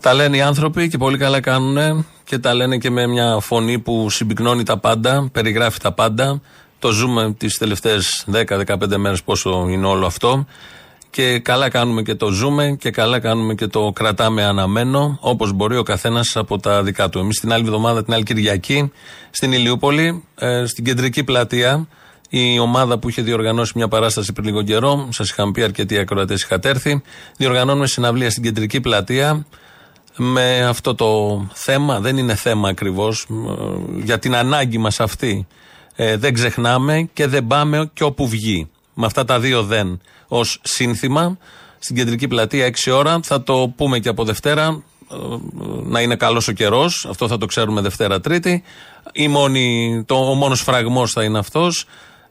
Τα 0.00 0.14
λένε 0.14 0.36
οι 0.36 0.40
άνθρωποι 0.40 0.88
και 0.88 0.98
πολύ 0.98 1.18
καλά 1.18 1.40
κάνουν 1.40 2.06
και 2.24 2.38
τα 2.38 2.54
λένε 2.54 2.78
και 2.78 2.90
με 2.90 3.06
μια 3.06 3.38
φωνή 3.40 3.78
που 3.78 4.10
συμπυκνώνει 4.10 4.62
τα 4.62 4.78
πάντα, 4.78 5.28
περιγράφει 5.32 5.78
τα 5.78 5.92
πάντα. 5.92 6.40
Το 6.82 6.90
ζούμε 6.90 7.34
τις 7.38 7.58
τελευταίες 7.58 8.24
10-15 8.32 8.96
μέρες 8.96 9.22
πόσο 9.22 9.66
είναι 9.68 9.86
όλο 9.86 10.06
αυτό. 10.06 10.46
Και 11.10 11.38
καλά 11.38 11.68
κάνουμε 11.68 12.02
και 12.02 12.14
το 12.14 12.30
ζούμε 12.30 12.76
και 12.80 12.90
καλά 12.90 13.18
κάνουμε 13.18 13.54
και 13.54 13.66
το 13.66 13.92
κρατάμε 13.94 14.44
αναμένο, 14.44 15.18
όπως 15.20 15.52
μπορεί 15.52 15.76
ο 15.76 15.82
καθένας 15.82 16.36
από 16.36 16.58
τα 16.58 16.82
δικά 16.82 17.08
του. 17.08 17.18
Εμείς 17.18 17.40
την 17.40 17.52
άλλη 17.52 17.64
εβδομάδα, 17.64 18.04
την 18.04 18.14
άλλη 18.14 18.22
Κυριακή, 18.22 18.92
στην 19.30 19.52
Ηλιούπολη, 19.52 20.24
ε, 20.34 20.64
στην 20.66 20.84
κεντρική 20.84 21.24
πλατεία, 21.24 21.88
η 22.28 22.58
ομάδα 22.58 22.98
που 22.98 23.08
είχε 23.08 23.22
διοργανώσει 23.22 23.72
μια 23.74 23.88
παράσταση 23.88 24.32
πριν 24.32 24.46
λίγο 24.46 24.62
καιρό, 24.62 25.08
σας 25.10 25.30
είχαν 25.30 25.52
πει 25.52 25.62
αρκετοί 25.62 25.98
ακροατές 25.98 26.42
είχατε 26.42 26.68
έρθει, 26.68 27.02
διοργανώνουμε 27.36 27.86
συναυλία 27.86 28.30
στην 28.30 28.42
κεντρική 28.42 28.80
πλατεία 28.80 29.46
με 30.16 30.64
αυτό 30.64 30.94
το 30.94 31.40
θέμα. 31.52 32.00
Δεν 32.00 32.16
είναι 32.16 32.34
θέμα 32.34 32.68
ακριβώς, 32.68 33.26
για 34.02 34.18
την 34.18 34.34
ανάγκη 34.36 34.78
μας 34.78 35.00
αυτή. 35.00 35.46
Ε, 35.94 36.16
δεν 36.16 36.34
ξεχνάμε 36.34 37.08
και 37.12 37.26
δεν 37.26 37.46
πάμε 37.46 37.90
και 37.94 38.04
όπου 38.04 38.28
βγει. 38.28 38.68
Με 38.94 39.06
αυτά 39.06 39.24
τα 39.24 39.40
δύο 39.40 39.62
δεν 39.62 40.00
ως 40.28 40.58
σύνθημα 40.62 41.36
στην 41.78 41.96
κεντρική 41.96 42.28
πλατεία 42.28 42.66
6 42.66 42.92
ώρα. 42.92 43.20
Θα 43.22 43.42
το 43.42 43.72
πούμε 43.76 43.98
και 43.98 44.08
από 44.08 44.24
Δευτέρα. 44.24 44.82
ε, 45.12 45.16
Να 45.82 46.00
είναι 46.00 46.16
καλός 46.16 46.48
ο 46.48 46.52
καιρός. 46.52 47.06
Αυτό 47.10 47.28
θα 47.28 47.38
το 47.38 47.46
ξέρουμε 47.46 47.80
Δευτέρα 47.80 48.20
Τρίτη. 48.20 48.62
Η 49.12 49.28
μόνη, 49.28 50.02
το, 50.06 50.14
ο 50.14 50.34
μόνος 50.34 50.60
φραγμός 50.60 51.12
θα 51.12 51.24
είναι 51.24 51.38
αυτός. 51.38 51.84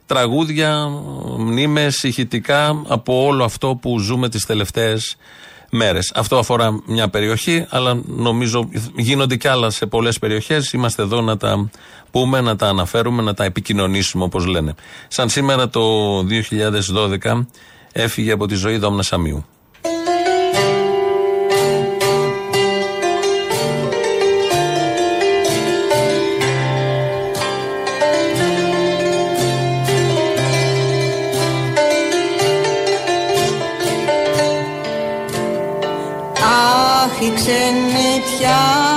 Τραγούδια, 0.05 0.87
μνήμες, 1.37 2.03
ηχητικά 2.03 2.83
από 2.87 3.25
όλο 3.25 3.43
αυτό 3.43 3.75
που 3.81 3.99
ζούμε 3.99 4.29
τις 4.29 4.45
τελευταίες 4.45 5.15
μέρες. 5.71 6.11
Αυτό 6.15 6.37
αφορά 6.37 6.79
μια 6.85 7.09
περιοχή, 7.09 7.65
αλλά 7.69 8.01
νομίζω 8.05 8.69
γίνονται 8.95 9.35
κι 9.35 9.47
άλλα 9.47 9.69
σε 9.69 9.85
πολλές 9.85 10.19
περιοχές. 10.19 10.73
Είμαστε 10.73 11.01
εδώ 11.01 11.21
να 11.21 11.37
τα 11.37 11.69
πούμε, 12.11 12.41
να 12.41 12.55
τα 12.55 12.67
αναφέρουμε, 12.67 13.21
να 13.21 13.33
τα 13.33 13.43
επικοινωνήσουμε 13.43 14.23
όπως 14.23 14.45
λένε. 14.45 14.73
Σαν 15.07 15.29
σήμερα 15.29 15.69
το 15.69 15.81
2012 17.23 17.45
έφυγε 17.91 18.31
από 18.31 18.47
τη 18.47 18.55
ζωή 18.55 18.77
Δόμνα 18.77 19.01
Σαμίου. 19.01 19.45
Αχ, 37.21 37.27
η 37.27 37.33
ξενιτιά 37.33 38.90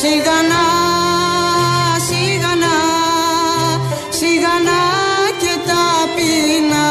Σιγανά, 0.00 0.64
σιγανά, 2.08 2.76
σιγανά 4.08 4.80
και 5.40 5.54
ταπεινά 5.66 6.86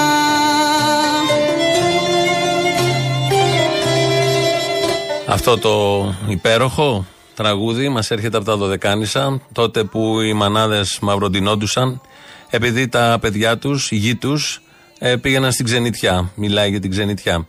Αυτό 5.28 5.58
το 5.58 6.14
υπέροχο 6.28 7.06
τραγούδι 7.36 7.90
μας 7.90 8.12
έρχεται 8.12 8.38
από 8.38 8.46
τα 8.46 8.56
Δωδεκάνησα, 8.56 9.42
τότε 9.52 9.84
που 9.84 10.22
οι 10.22 10.34
μανάδες 10.34 11.00
μαυροντινόντουσαν, 11.02 12.02
επειδή 12.50 12.88
τα 12.88 13.18
παιδιά 13.22 13.58
τους, 13.58 13.92
οι 13.92 13.96
γη 13.96 14.16
τους, 14.16 14.62
πήγαιναν 15.22 15.52
στην 15.52 15.66
ξενιτιά. 15.66 16.32
Μιλάει 16.36 16.70
για 16.70 16.80
την 16.80 16.92
ξενιτιά. 16.92 17.46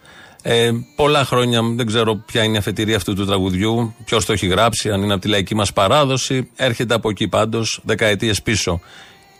Ε, 0.50 0.70
πολλά 0.96 1.24
χρόνια, 1.24 1.62
δεν 1.62 1.86
ξέρω 1.86 2.16
ποια 2.16 2.42
είναι 2.42 2.54
η 2.54 2.58
αφετηρία 2.58 2.96
αυτού 2.96 3.14
του 3.14 3.26
τραγουδιού, 3.26 3.94
ποιος 4.04 4.24
το 4.24 4.32
έχει 4.32 4.46
γράψει, 4.46 4.90
αν 4.90 5.02
είναι 5.02 5.12
από 5.12 5.22
τη 5.22 5.28
λαϊκή 5.28 5.54
μας 5.54 5.72
παράδοση. 5.72 6.50
Έρχεται 6.56 6.94
από 6.94 7.10
εκεί 7.10 7.28
πάντως, 7.28 7.80
δεκαετίες 7.84 8.42
πίσω. 8.42 8.80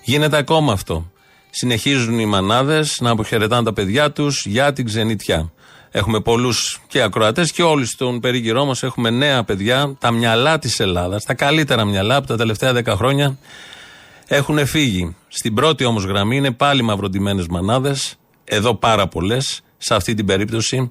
Γίνεται 0.05 0.37
ακόμα 0.37 0.73
αυτό. 0.73 1.11
Συνεχίζουν 1.51 2.19
οι 2.19 2.27
μανάδες 2.27 2.99
να 3.01 3.11
αποχαιρετάνε 3.11 3.65
τα 3.65 3.73
παιδιά 3.73 4.13
τους 4.13 4.47
για 4.47 4.73
την 4.73 4.85
ξενιτιά. 4.85 5.53
Έχουμε 5.91 6.21
πολλούς 6.21 6.81
και 6.89 7.03
ακροατές 7.03 7.53
και 7.53 7.63
όλοι 7.63 7.87
στον 7.87 8.21
περίγυρό 8.21 8.65
μας 8.65 8.83
έχουμε 8.83 9.11
νέα 9.11 9.45
παιδιά, 9.45 9.97
τα 9.99 10.11
μυαλά 10.11 10.59
της 10.59 10.81
Ελλάδας, 10.81 11.25
τα 11.25 11.35
καλύτερα 11.35 11.85
μυαλά 11.85 12.17
από 12.17 12.27
τα 12.27 12.37
τελευταία 12.37 12.73
δέκα 12.73 12.97
χρόνια 12.97 13.39
έχουν 14.27 14.67
φύγει. 14.67 15.17
Στην 15.29 15.55
πρώτη 15.55 15.85
όμως 15.85 16.05
γραμμή 16.05 16.37
είναι 16.37 16.51
πάλι 16.51 16.83
μαυροντημένε 16.83 17.45
μανάδες, 17.51 18.17
εδώ 18.45 18.75
πάρα 18.75 19.09
πολλές, 19.09 19.63
σε 19.79 19.95
αυτή 19.95 20.15
την 20.15 20.27
περίπτωση, 20.27 20.91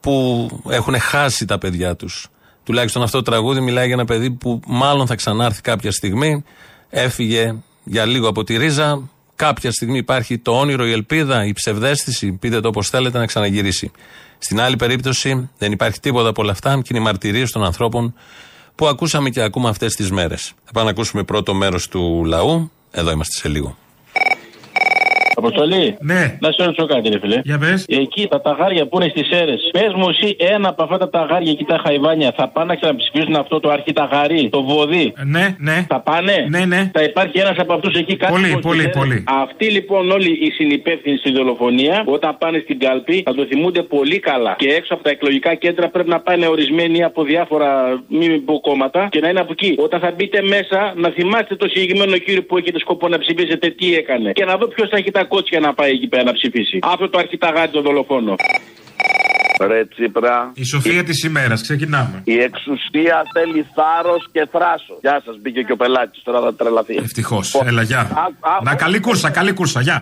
που 0.00 0.48
έχουν 0.68 1.00
χάσει 1.00 1.44
τα 1.44 1.58
παιδιά 1.58 1.96
τους. 1.96 2.28
Τουλάχιστον 2.64 3.02
αυτό 3.02 3.22
το 3.22 3.30
τραγούδι 3.30 3.60
μιλάει 3.60 3.84
για 3.84 3.94
ένα 3.94 4.04
παιδί 4.04 4.30
που 4.30 4.60
μάλλον 4.66 5.06
θα 5.06 5.14
ξανάρθει 5.14 5.60
κάποια 5.60 5.90
στιγμή. 5.90 6.44
Έφυγε 6.88 7.54
για 7.84 8.04
λίγο 8.04 8.28
από 8.28 8.44
τη 8.44 8.56
ρίζα. 8.56 9.08
Κάποια 9.36 9.72
στιγμή 9.72 9.98
υπάρχει 9.98 10.38
το 10.38 10.58
όνειρο, 10.58 10.86
η 10.86 10.92
ελπίδα, 10.92 11.44
η 11.44 11.52
ψευδέστηση, 11.52 12.32
πείτε 12.32 12.60
το 12.60 12.68
όπως 12.68 12.88
θέλετε, 12.88 13.18
να 13.18 13.26
ξαναγυρίσει. 13.26 13.90
Στην 14.38 14.60
άλλη 14.60 14.76
περίπτωση 14.76 15.48
δεν 15.58 15.72
υπάρχει 15.72 16.00
τίποτα 16.00 16.28
από 16.28 16.42
όλα 16.42 16.52
αυτά 16.52 16.74
και 16.74 16.88
είναι 16.90 16.98
οι 16.98 17.02
μαρτυρίες 17.02 17.50
των 17.50 17.64
ανθρώπων 17.64 18.14
που 18.74 18.86
ακούσαμε 18.86 19.30
και 19.30 19.42
ακούμε 19.42 19.68
αυτές 19.68 19.94
τις 19.94 20.10
μέρες. 20.10 20.52
Θα 20.64 20.72
πάμε 20.72 20.84
να 20.84 20.90
ακούσουμε 20.90 21.22
πρώτο 21.22 21.54
μέρος 21.54 21.88
του 21.88 22.24
λαού. 22.24 22.70
Εδώ 22.90 23.10
είμαστε 23.10 23.38
σε 23.40 23.48
λίγο. 23.48 23.76
Αποστολή. 25.36 25.96
Ναι. 26.00 26.36
Να 26.40 26.50
σε 26.52 26.64
ρωτήσω 26.64 26.86
κάτι, 26.86 27.08
ρε 27.08 27.18
φίλε. 27.18 27.40
Για 27.44 27.58
πες. 27.58 27.84
Εκεί 27.88 28.26
τα 28.30 28.40
ταγάρια 28.40 28.86
που 28.86 29.00
είναι 29.00 29.08
στις 29.14 29.30
αίρε. 29.30 29.54
Πες 29.72 29.92
μου 29.96 30.08
εσύ 30.08 30.36
ένα 30.38 30.68
από 30.68 30.82
αυτά 30.82 30.98
τα 30.98 31.08
ταγάρια 31.10 31.50
εκεί 31.50 31.64
τα 31.64 31.80
χαϊβάνια 31.84 32.32
θα 32.36 32.48
πάνε 32.48 32.66
να 32.66 32.74
ξαναψηφίσουν 32.76 33.34
αυτό 33.36 33.60
το 33.60 33.70
αρχιταγάρι, 33.70 34.48
το 34.52 34.62
βοδί; 34.62 35.12
Ναι, 35.24 35.56
ναι. 35.58 35.86
Θα 35.88 36.00
πάνε; 36.00 36.46
Ναι, 36.48 36.64
ναι. 36.64 36.90
Θα 36.94 37.02
υπάρχει 37.02 37.38
ένας 37.38 37.56
από 37.58 37.72
αυτούς 37.72 37.94
εκεί 37.94 38.16
κάτι. 38.16 38.32
Πολύ, 38.32 38.46
στις 38.46 38.60
πολύ, 38.60 38.80
αίρες. 38.80 38.96
πολύ. 38.96 39.24
Αυτοί 39.26 39.70
λοιπόν 39.70 40.10
όλοι 40.10 40.30
οι 40.30 40.50
συνυπεύθυνοι 40.50 41.16
στη 41.16 41.32
δολοφονία, 41.32 42.02
όταν 42.06 42.36
πάνε 42.38 42.58
στην 42.62 42.78
κάλπη, 42.78 43.22
θα 43.24 43.34
το 43.34 43.44
θυμούνται 43.44 43.82
πολύ 43.82 44.18
καλά. 44.18 44.54
Και 44.58 44.68
έξω 44.68 44.94
από 44.94 45.02
τα 45.02 45.10
εκλογικά 45.10 45.54
κέντρα 45.54 45.88
πρέπει 45.88 46.08
να 46.08 46.20
πάνε 46.20 46.46
ορισμένοι 46.46 47.04
από 47.04 47.22
διάφορα 47.22 48.02
μη 48.08 48.38
πω 48.38 48.60
κόμματα 48.60 49.08
και 49.10 49.20
να 49.20 49.28
είναι 49.28 49.40
από 49.40 49.52
εκεί. 49.52 49.74
Όταν 49.78 50.00
θα 50.00 50.12
μπείτε 50.16 50.42
μέσα, 50.42 50.92
να 50.96 51.10
θυμάστε 51.10 51.56
το 51.56 51.68
συγκεκριμένο 51.68 52.18
κύριο 52.18 52.42
που 52.44 52.56
έχετε 52.56 52.78
σκοπό 52.78 53.08
να 53.08 53.18
ψηφίσετε 53.18 53.70
τι 53.70 53.94
έκανε. 53.94 54.32
Και 54.32 54.44
να 54.44 54.56
δω 54.56 54.66
ποιος 54.66 54.88
θα 54.88 54.96
έχει 54.96 55.10
τα 55.10 55.24
κότσια 55.26 55.60
να 55.60 55.74
πάει 55.74 55.90
εκεί 55.90 56.06
πέρα 56.06 56.22
να 56.22 56.32
ψηφίσει. 56.32 56.78
Αυτό 56.82 57.08
το 57.08 57.18
αρχιταγάρι 57.18 57.70
το 57.70 57.80
δολοφόνο. 57.80 58.34
Ρε 59.66 59.84
Τσίπρα. 59.86 60.52
Η 60.54 60.64
σοφία 60.64 61.04
της 61.04 61.22
ημέρας, 61.22 61.62
ξεκινάμε. 61.62 62.22
Η 62.24 62.38
εξουσία 62.38 63.22
θέλει 63.32 63.66
θάρρος 63.74 64.28
και 64.32 64.48
θράσος. 64.52 64.98
Γεια 65.00 65.22
σας, 65.24 65.36
μπήκε 65.40 65.62
και 65.62 65.72
ο 65.72 65.76
πελάτης, 65.76 66.22
τώρα 66.22 66.40
θα 66.40 66.54
τρελαθεί. 66.54 66.96
Ευτυχώς. 66.96 67.54
Έλα, 67.64 67.82
γεια. 67.82 68.32
Να 68.62 68.74
καλή 68.74 69.00
κούρσα, 69.00 69.30
καλή 69.30 69.52
κούρσα, 69.52 69.80
γεια. 69.80 70.00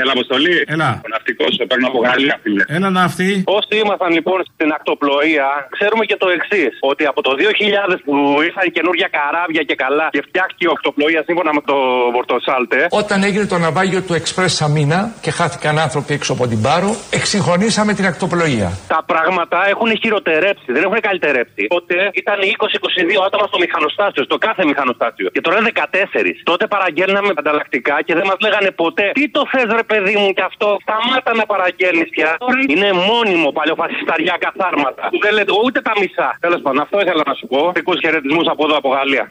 Έλα, 0.00 0.12
Αποστολή. 0.16 0.56
Έλα. 0.74 0.90
Ο 1.06 1.08
ναυτικός, 1.14 1.50
σε 1.58 1.64
παίρνω 1.68 1.86
από 1.92 1.98
Γαλλία, 2.06 2.36
φίλε. 2.42 2.62
Ένα 2.78 2.88
ναυτί. 2.98 3.30
Όσοι 3.58 3.72
ήμασταν 3.84 4.10
λοιπόν 4.18 4.38
στην 4.52 4.68
ακτοπλοεία, 4.76 5.48
ξέρουμε 5.76 6.04
και 6.10 6.16
το 6.22 6.28
εξής. 6.36 6.72
Ότι 6.90 7.04
από 7.12 7.20
το 7.26 7.30
2000 7.40 7.98
που 8.06 8.14
ήρθαν 8.48 8.66
καινούργια 8.76 9.08
καράβια 9.16 9.62
και 9.68 9.76
καλά 9.84 10.06
και 10.14 10.22
φτιάχτηκε 10.28 10.64
η 10.68 10.70
ακτοπλοεία 10.76 11.20
σύμφωνα 11.28 11.50
με 11.56 11.62
το 11.70 11.76
Βορτοσάλτε. 12.14 12.78
Όταν 13.02 13.18
έγινε 13.28 13.46
το 13.52 13.58
ναυάγιο 13.64 14.00
του 14.06 14.14
Εξπρέ 14.20 14.48
Σαμίνα 14.58 15.00
και 15.24 15.30
χάθηκαν 15.38 15.74
άνθρωποι 15.86 16.12
έξω 16.18 16.32
από 16.36 16.44
την 16.50 16.60
Πάρο, 16.66 16.90
εξυγχρονίσαμε 17.18 17.92
την 17.98 18.06
ακτοπλοεία. 18.10 18.68
Τα 18.94 19.00
πράγματα 19.12 19.58
έχουν 19.72 19.88
χειροτερέψει, 20.02 20.68
δεν 20.76 20.82
έχουν 20.86 21.00
καλυτερέψει. 21.08 21.62
Τότε 21.76 21.96
ήταν 22.22 22.38
20-22 22.40 23.26
άτομα 23.28 23.44
στο 23.50 23.58
μηχανοστάσιο, 23.64 24.22
στο 24.28 24.36
κάθε 24.46 24.62
μηχανοστάσιο. 24.70 25.26
Και 25.34 25.42
τώρα 25.46 25.56
είναι 25.60 25.72
14. 25.74 26.30
Τότε 26.50 26.64
παραγγέλναμε 26.74 27.30
ανταλλακτικά 27.40 27.96
και 28.06 28.14
δεν 28.18 28.24
μας 28.30 28.38
λέγανε 28.46 28.70
ποτέ 28.82 29.06
τι 29.18 29.24
το 29.36 29.42
θες, 29.52 29.68
ρε 29.78 29.84
παιδί 29.86 30.16
μου, 30.16 30.32
και 30.32 30.42
αυτό. 30.50 30.76
Σταμάτα 30.84 31.34
να 31.34 31.46
παραγγέλνεις 31.46 32.08
πια. 32.08 32.36
Είναι 32.68 32.92
μόνιμο 32.92 33.48
παλιοφασισταριά 33.58 34.36
καθάρματα. 34.44 35.08
Που 35.10 35.18
δεν 35.24 35.32
λέτε 35.32 35.52
ούτε 35.64 35.80
τα 35.80 35.92
μισά. 36.00 36.36
Τέλος 36.40 36.60
πάντων, 36.62 36.80
αυτό 36.80 37.00
ήθελα 37.00 37.22
να 37.26 37.34
σου 37.34 37.46
πω. 37.46 37.72
Δικού 37.74 37.92
χαιρετισμούς 38.02 38.46
από 38.48 38.64
εδώ 38.64 38.76
από 38.76 38.88
Γαλλία. 38.88 39.26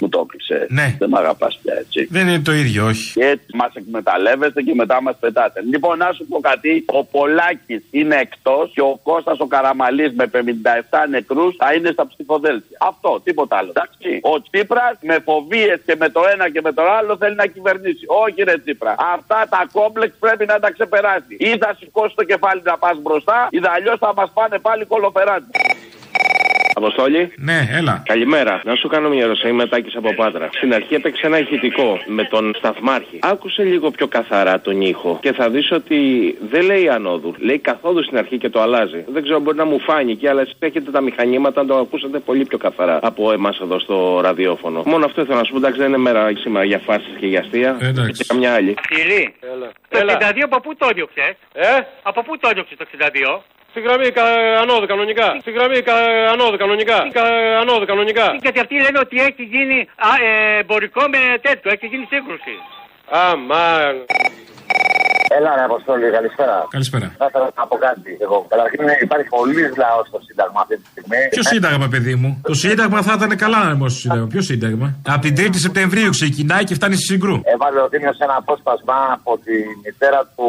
Μου 0.00 0.08
το 0.08 0.20
έκλεισε. 0.24 0.66
Ναι. 0.70 0.96
Δεν 0.98 1.08
με 1.08 1.18
αγαπάς 1.18 1.58
πια 1.62 1.74
έτσι. 1.78 2.06
Δεν 2.10 2.28
είναι 2.28 2.40
το 2.40 2.52
ίδιο, 2.52 2.86
όχι. 2.86 3.12
Και 3.12 3.26
έτσι 3.26 3.46
μας 3.54 3.72
εκμεταλλεύεστε 3.74 4.62
και 4.62 4.74
μετά 4.74 5.02
μας 5.02 5.16
πετάτε. 5.20 5.60
Λοιπόν, 5.70 5.98
να 5.98 6.12
σου 6.12 6.26
πω 6.26 6.40
κάτι. 6.40 6.84
Ο 6.86 7.04
Πολάκης 7.04 7.82
είναι 7.90 8.16
εκτός 8.16 8.70
και 8.74 8.80
ο 8.80 9.00
Κώστας 9.02 9.38
ο 9.38 9.46
Καραμαλής 9.46 10.12
με 10.12 10.26
57 10.26 10.38
νεκρούς 11.10 11.56
θα 11.56 11.74
είναι 11.74 11.90
στα 11.90 12.06
ψηφοδέλτια. 12.06 12.76
Αυτό, 12.80 13.20
τίποτα 13.24 13.56
άλλο. 13.56 13.70
Εντάξει. 13.70 14.20
Ο 14.22 14.42
Τσίπρας 14.42 14.96
με 15.00 15.18
φοβίες 15.24 15.80
και 15.86 15.96
με 15.98 16.08
το 16.08 16.20
ένα 16.32 16.50
και 16.50 16.60
με 16.60 16.72
το 16.72 16.82
άλλο 16.98 17.16
θέλει 17.16 17.34
να 17.34 17.46
κυβερνήσει. 17.46 18.04
Όχι, 18.06 18.42
ρε 18.42 18.58
Τσίπρα. 18.58 18.94
Αυτά 19.14 19.46
τα 19.50 19.68
κόμπλεξ 19.72 20.14
πρέπει 20.18 20.44
να 20.46 20.58
τα 20.58 20.72
ξεπεράσει. 20.72 21.36
Ή 21.38 21.58
θα 21.58 21.76
σηκώσει 21.78 22.14
το 22.14 22.24
κεφάλι 22.24 22.60
να 22.64 22.78
πας 22.78 22.98
μπροστά, 23.02 23.48
ή 23.50 23.60
αλλιώς 23.76 23.98
θα 23.98 24.12
μας 24.16 24.30
πάνε 24.34 24.58
πάλι 24.58 24.84
κολοφεράτη. 24.84 25.50
Αποστόλη. 26.78 27.32
Ναι, 27.36 27.68
έλα. 27.78 28.02
Καλημέρα. 28.06 28.60
Να 28.64 28.74
σου 28.74 28.88
κάνω 28.88 29.08
μια 29.08 29.22
ερώτηση. 29.22 29.48
Είμαι 29.48 29.66
Τάκης 29.66 29.96
από 29.96 30.14
Πάτρα. 30.14 30.48
Στην 30.52 30.74
αρχή 30.74 30.94
έπαιξε 30.94 31.26
ένα 31.26 31.38
ηχητικό 31.38 31.98
με 32.06 32.24
τον 32.24 32.54
Σταθμάρχη. 32.56 33.18
Άκουσε 33.22 33.62
λίγο 33.62 33.90
πιο 33.90 34.06
καθαρά 34.06 34.60
τον 34.60 34.80
ήχο 34.80 35.18
και 35.22 35.32
θα 35.32 35.50
δεις 35.50 35.70
ότι 35.72 35.98
δεν 36.50 36.64
λέει 36.64 36.88
ανόδου. 36.88 37.34
Λέει 37.38 37.58
καθόδου 37.58 38.02
στην 38.04 38.18
αρχή 38.18 38.38
και 38.38 38.48
το 38.48 38.60
αλλάζει. 38.60 39.04
Δεν 39.08 39.22
ξέρω, 39.22 39.40
μπορεί 39.40 39.56
να 39.56 39.64
μου 39.64 39.80
φάνηκε, 39.80 40.28
αλλά 40.28 40.40
εσείς 40.40 40.56
έχετε 40.58 40.90
τα 40.90 41.00
μηχανήματα 41.00 41.60
να 41.62 41.68
το 41.68 41.76
ακούσατε 41.76 42.18
πολύ 42.18 42.44
πιο 42.44 42.58
καθαρά 42.58 42.98
από 43.02 43.32
εμάς 43.32 43.60
εδώ 43.60 43.78
στο 43.78 44.20
ραδιόφωνο. 44.22 44.82
Μόνο 44.86 45.04
αυτό 45.04 45.20
ήθελα 45.20 45.38
να 45.38 45.44
σου 45.44 45.52
πω. 45.52 45.58
Εντάξει, 45.58 45.78
δεν 45.78 45.88
είναι 45.88 45.96
μέρα 45.96 46.30
σήμερα 46.36 46.64
για 46.64 46.78
φάσει 46.78 47.10
και 47.20 47.26
για 47.26 47.40
αστεία. 47.40 47.76
Εντάξει. 47.80 48.12
Και 48.12 48.24
καμιά 48.28 48.54
άλλη. 48.54 48.74
Κυρί, 48.88 49.34
το 49.88 49.98
62 49.98 50.42
από 50.44 50.60
πού 50.60 50.76
το 50.76 50.86
έδιωξες; 50.90 51.36
Ε; 51.52 51.66
Από 52.02 52.22
πού 52.22 52.38
το 52.38 52.48
έδιωξες 52.48 52.76
το 52.76 52.84
62? 52.84 53.42
Στη 53.76 53.84
γραμμή 53.84 54.10
κα- 54.10 54.58
ανώδου 54.60 54.86
κανονικά. 54.86 55.36
Στη 55.40 55.50
γραμμή 55.50 55.80
κα- 55.82 56.30
ανώδου 56.32 56.56
κανονικά. 56.56 57.08
Κα- 57.12 57.58
ανώδου 57.60 57.86
κανονικά. 57.86 58.36
Γιατί 58.42 58.60
αυτοί 58.60 58.74
λένε 58.74 58.98
ότι 58.98 59.20
έχει 59.20 59.42
γίνει 59.42 59.88
α, 59.96 60.08
ε, 60.24 60.58
εμπορικό 60.58 61.02
με 61.08 61.38
τέτοιο, 61.42 61.70
έχει 61.70 61.86
γίνει 61.86 62.06
σύγκρουση. 62.10 62.54
Αμάν. 63.10 63.94
Έλα, 65.38 65.50
ρε 65.58 65.64
Αποστόλη, 65.70 66.06
καλησπέρα. 66.18 66.56
Καλησπέρα. 66.76 67.06
Θα 67.20 67.26
ήθελα 67.28 67.48
να 67.60 67.64
πω 67.70 67.76
κάτι. 67.86 68.10
Εγώ. 68.24 68.38
Καταρχήν 68.52 68.80
υπάρχει 69.06 69.28
πολύ 69.38 69.62
λαός 69.82 70.04
στο 70.10 70.18
Σύνταγμα 70.26 70.60
αυτή 70.64 70.74
τη 70.80 70.86
στιγμή. 70.92 71.20
Ποιο 71.34 71.42
σύνταγμα, 71.52 71.86
παιδί 71.92 72.14
μου; 72.20 72.30
Το 72.50 72.54
σύνταγμα 72.64 72.98
θα 73.06 73.12
ήταν 73.18 73.32
καλά 73.44 73.58
να 73.64 73.70
είναι 73.70 73.88
σύνταγμα. 73.88 74.26
Ποιο 74.34 74.42
σύνταγμα; 74.50 74.86
Από 75.14 75.22
την 75.26 75.34
3η 75.38 75.58
Σεπτεμβρίου 75.66 76.10
ξεκινάει 76.18 76.64
και 76.68 76.74
φτάνει 76.78 76.94
στη 77.00 77.06
συγκρού. 77.12 77.36
Έβαλε 77.54 77.78
ο 77.86 77.88
Δήμιος 77.92 78.18
ένα 78.26 78.34
απόσπασμα 78.42 78.98
από 79.16 79.32
τη 79.44 79.56
μητέρα 79.84 80.20
του 80.36 80.46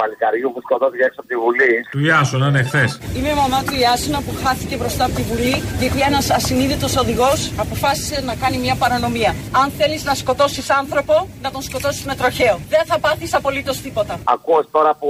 Παλικαριού 0.00 0.48
που 0.54 0.60
σκοτώθηκε 0.66 1.02
έξω 1.08 1.18
από 1.22 1.28
τη 1.32 1.36
Βουλή. 1.44 1.72
Του 1.94 2.00
Ιάσονα, 2.08 2.46
ναι, 2.54 2.62
χθες. 2.68 2.90
Είμαι 3.16 3.30
η 3.36 3.38
μαμά 3.42 3.60
του 3.66 3.74
Ιάσουνα 3.84 4.18
που 4.24 4.32
χάθηκε 4.42 4.74
μπροστά 4.80 5.04
από 5.08 5.14
τη 5.18 5.22
Βουλή 5.30 5.54
γιατί 5.80 5.98
ένας 6.10 6.26
ασυνείδητος 6.38 6.92
οδηγός 7.02 7.38
αποφάσισε 7.64 8.16
να 8.28 8.34
κάνει 8.42 8.56
μια 8.64 8.74
παρανομία. 8.82 9.30
Αν 9.60 9.66
θέλεις 9.78 10.02
να 10.08 10.14
σκοτώσεις 10.22 10.66
άνθρωπο, 10.80 11.14
να 11.44 11.50
τον 11.54 11.62
σκοτώσει 11.68 11.99
με 12.08 12.14
τροχαίο. 12.20 12.54
Δεν 12.74 12.82
θα 12.90 12.96
πάθεις 13.04 13.30
απολύτως 13.38 13.76
τίποτα. 13.84 14.14
Ακούω 14.34 14.60
τώρα 14.76 14.92
που 15.00 15.08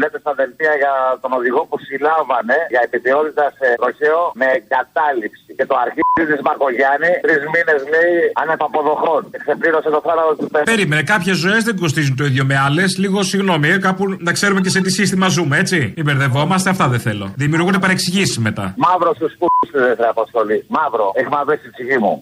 λέτε 0.00 0.18
στα 0.24 0.32
δελτία 0.40 0.72
για 0.82 0.92
τον 1.22 1.30
οδηγό 1.38 1.60
που 1.68 1.76
συλλάβανε 1.86 2.58
για 2.72 2.80
επιθεώρητα 2.88 3.44
σε 3.58 3.66
τροχαίο 3.80 4.20
με 4.40 4.46
εγκατάλειψη. 4.58 5.50
Και 5.58 5.66
το 5.70 5.76
αρχίδι 5.84 6.24
της 6.32 6.40
Μαρκογιάννη 6.48 7.10
τρεις 7.26 7.42
μήνες 7.54 7.80
λέει 7.94 8.14
ανεπαποδοχών. 8.42 9.20
Εξεπλήρωσε 9.38 9.88
το 9.96 10.00
θάνατο 10.06 10.32
του 10.40 10.48
παιδί. 10.52 10.64
Περίμενε, 10.72 11.02
κάποιες 11.14 11.36
ζωές 11.44 11.62
δεν 11.68 11.76
κοστίζουν 11.82 12.14
το 12.20 12.24
ίδιο 12.30 12.44
με 12.50 12.56
άλλες. 12.66 12.90
Λίγο 13.04 13.18
συγγνώμη, 13.30 13.68
ε, 13.68 13.78
κάπου 13.86 14.04
να 14.28 14.32
ξέρουμε 14.36 14.60
και 14.64 14.70
σε 14.74 14.80
τι 14.80 14.90
σύστημα 14.90 15.26
ζούμε, 15.28 15.54
έτσι. 15.62 15.78
Μην 15.96 16.04
μπερδευόμαστε, 16.06 16.68
αυτά 16.70 16.86
δεν 16.88 17.00
θέλω. 17.00 17.26
Δημιουργούνται 17.36 17.78
παρεξηγήσεις 17.78 18.38
μετά. 18.38 18.74
Μαύρο 18.76 19.14
στους 19.14 19.32
πούτου 19.38 19.78
δεν 19.78 19.96
θα 19.96 20.08
αποστολή. 20.08 20.64
Μαύρο. 20.68 21.12
Έχει 21.14 21.28
μαυρίσει 21.28 21.66
η 21.66 21.70
ψυχή 21.70 21.98
μου. 21.98 22.20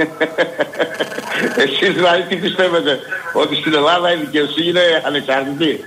Εσείς 1.64 1.94
δηλαδή 1.94 2.22
τι 2.22 2.36
πιστεύετε, 2.36 2.98
ότι 3.32 3.54
στην 3.54 3.74
Ελλάδα 3.74 4.12
η 4.12 4.16
δικαιοσύνη 4.16 4.68
είναι 4.68 5.02
ανεξάρτητη; 5.06 5.84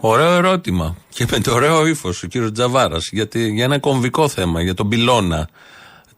Ωραίο 0.00 0.32
ερώτημα. 0.32 0.96
Και 1.08 1.26
με 1.30 1.38
το 1.38 1.54
ωραίο 1.54 1.86
ύφος 1.86 2.22
ο 2.22 2.26
κύριος 2.26 2.52
Τζαβάρας. 2.52 3.08
Για 3.12 3.64
ένα 3.64 3.78
κομβικό 3.78 4.28
θέμα, 4.28 4.62
για 4.62 4.74
τον 4.74 4.88
πυλώνα 4.88 5.48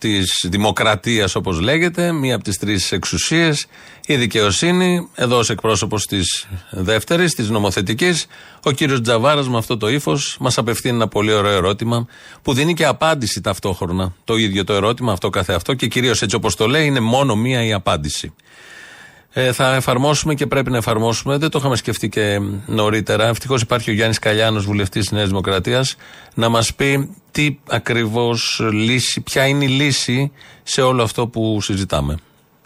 της 0.01 0.47
δημοκρατίας, 0.49 1.35
όπως 1.35 1.61
λέγεται, 1.61 2.13
μία 2.13 2.35
από 2.35 2.45
τις 2.45 2.59
τρεις 2.59 2.93
εξουσίες, 2.93 3.67
η 4.07 4.17
δικαιοσύνη. 4.17 5.09
Εδώ, 5.15 5.39
ως 5.39 5.51
εκπρόσωπος 5.51 6.07
της 6.07 6.49
δεύτερης, 6.71 7.35
της 7.35 7.49
νομοθετικής, 7.49 8.27
ο 8.63 8.71
κύριος 8.71 9.01
Τζαβάρας 9.01 9.49
με 9.49 9.59
αυτό 9.59 9.77
το 9.77 9.89
ύφος 9.89 10.37
μας 10.41 10.59
απευθύνει 10.59 10.95
ένα 10.95 11.09
πολύ 11.09 11.33
ωραίο 11.33 11.53
ερώτημα 11.53 12.07
που 12.43 12.53
δίνει 12.53 12.75
και 12.75 12.85
απάντηση 12.85 13.41
ταυτόχρονα. 13.41 14.15
Το 14.25 14.37
ίδιο 14.37 14.65
το 14.65 14.73
ερώτημα, 14.73 15.13
αυτό 15.13 15.31
καθεαυτό 15.31 15.75
και 15.75 15.87
κυρίως 15.87 16.23
έτσι 16.23 16.37
όπως 16.37 16.57
το 16.57 16.67
λέει, 16.67 16.87
είναι 16.87 17.01
μόνο 17.01 17.37
μία 17.37 17.65
η 17.65 17.73
απάντηση. 17.73 18.33
Ε, 19.33 19.53
θα 19.53 19.75
εφαρμόσουμε 19.75 20.35
και 20.35 20.47
πρέπει 20.47 20.71
να 20.71 20.77
εφαρμόσουμε. 20.77 21.37
Δεν 21.37 21.51
το 21.51 21.59
είχαμε 21.59 21.77
σκεφτεί 21.77 22.09
και 22.09 22.41
νωρίτερα. 22.67 23.27
Ευτυχώς 23.27 23.63
υπάρχει 23.63 23.91
ο 23.91 23.93
Γιάννης 23.93 24.19
Καλιάνος, 24.19 24.65
βουλευτής 24.65 25.03
της 25.03 25.13
Νέας 25.13 25.29
Δημοκρατίας, 25.29 25.97
να 26.35 26.49
μας 26.49 26.75
πει 26.75 27.17
τι 27.31 27.59
ακριβώς 27.69 28.61
λύση, 28.73 29.21
ποια 29.21 29.47
είναι 29.47 29.65
η 29.65 29.69
λύση 29.69 30.33
σε 30.63 30.81
όλο 30.81 31.03
αυτό 31.03 31.27
που 31.27 31.61
συζητάμε. 31.61 32.17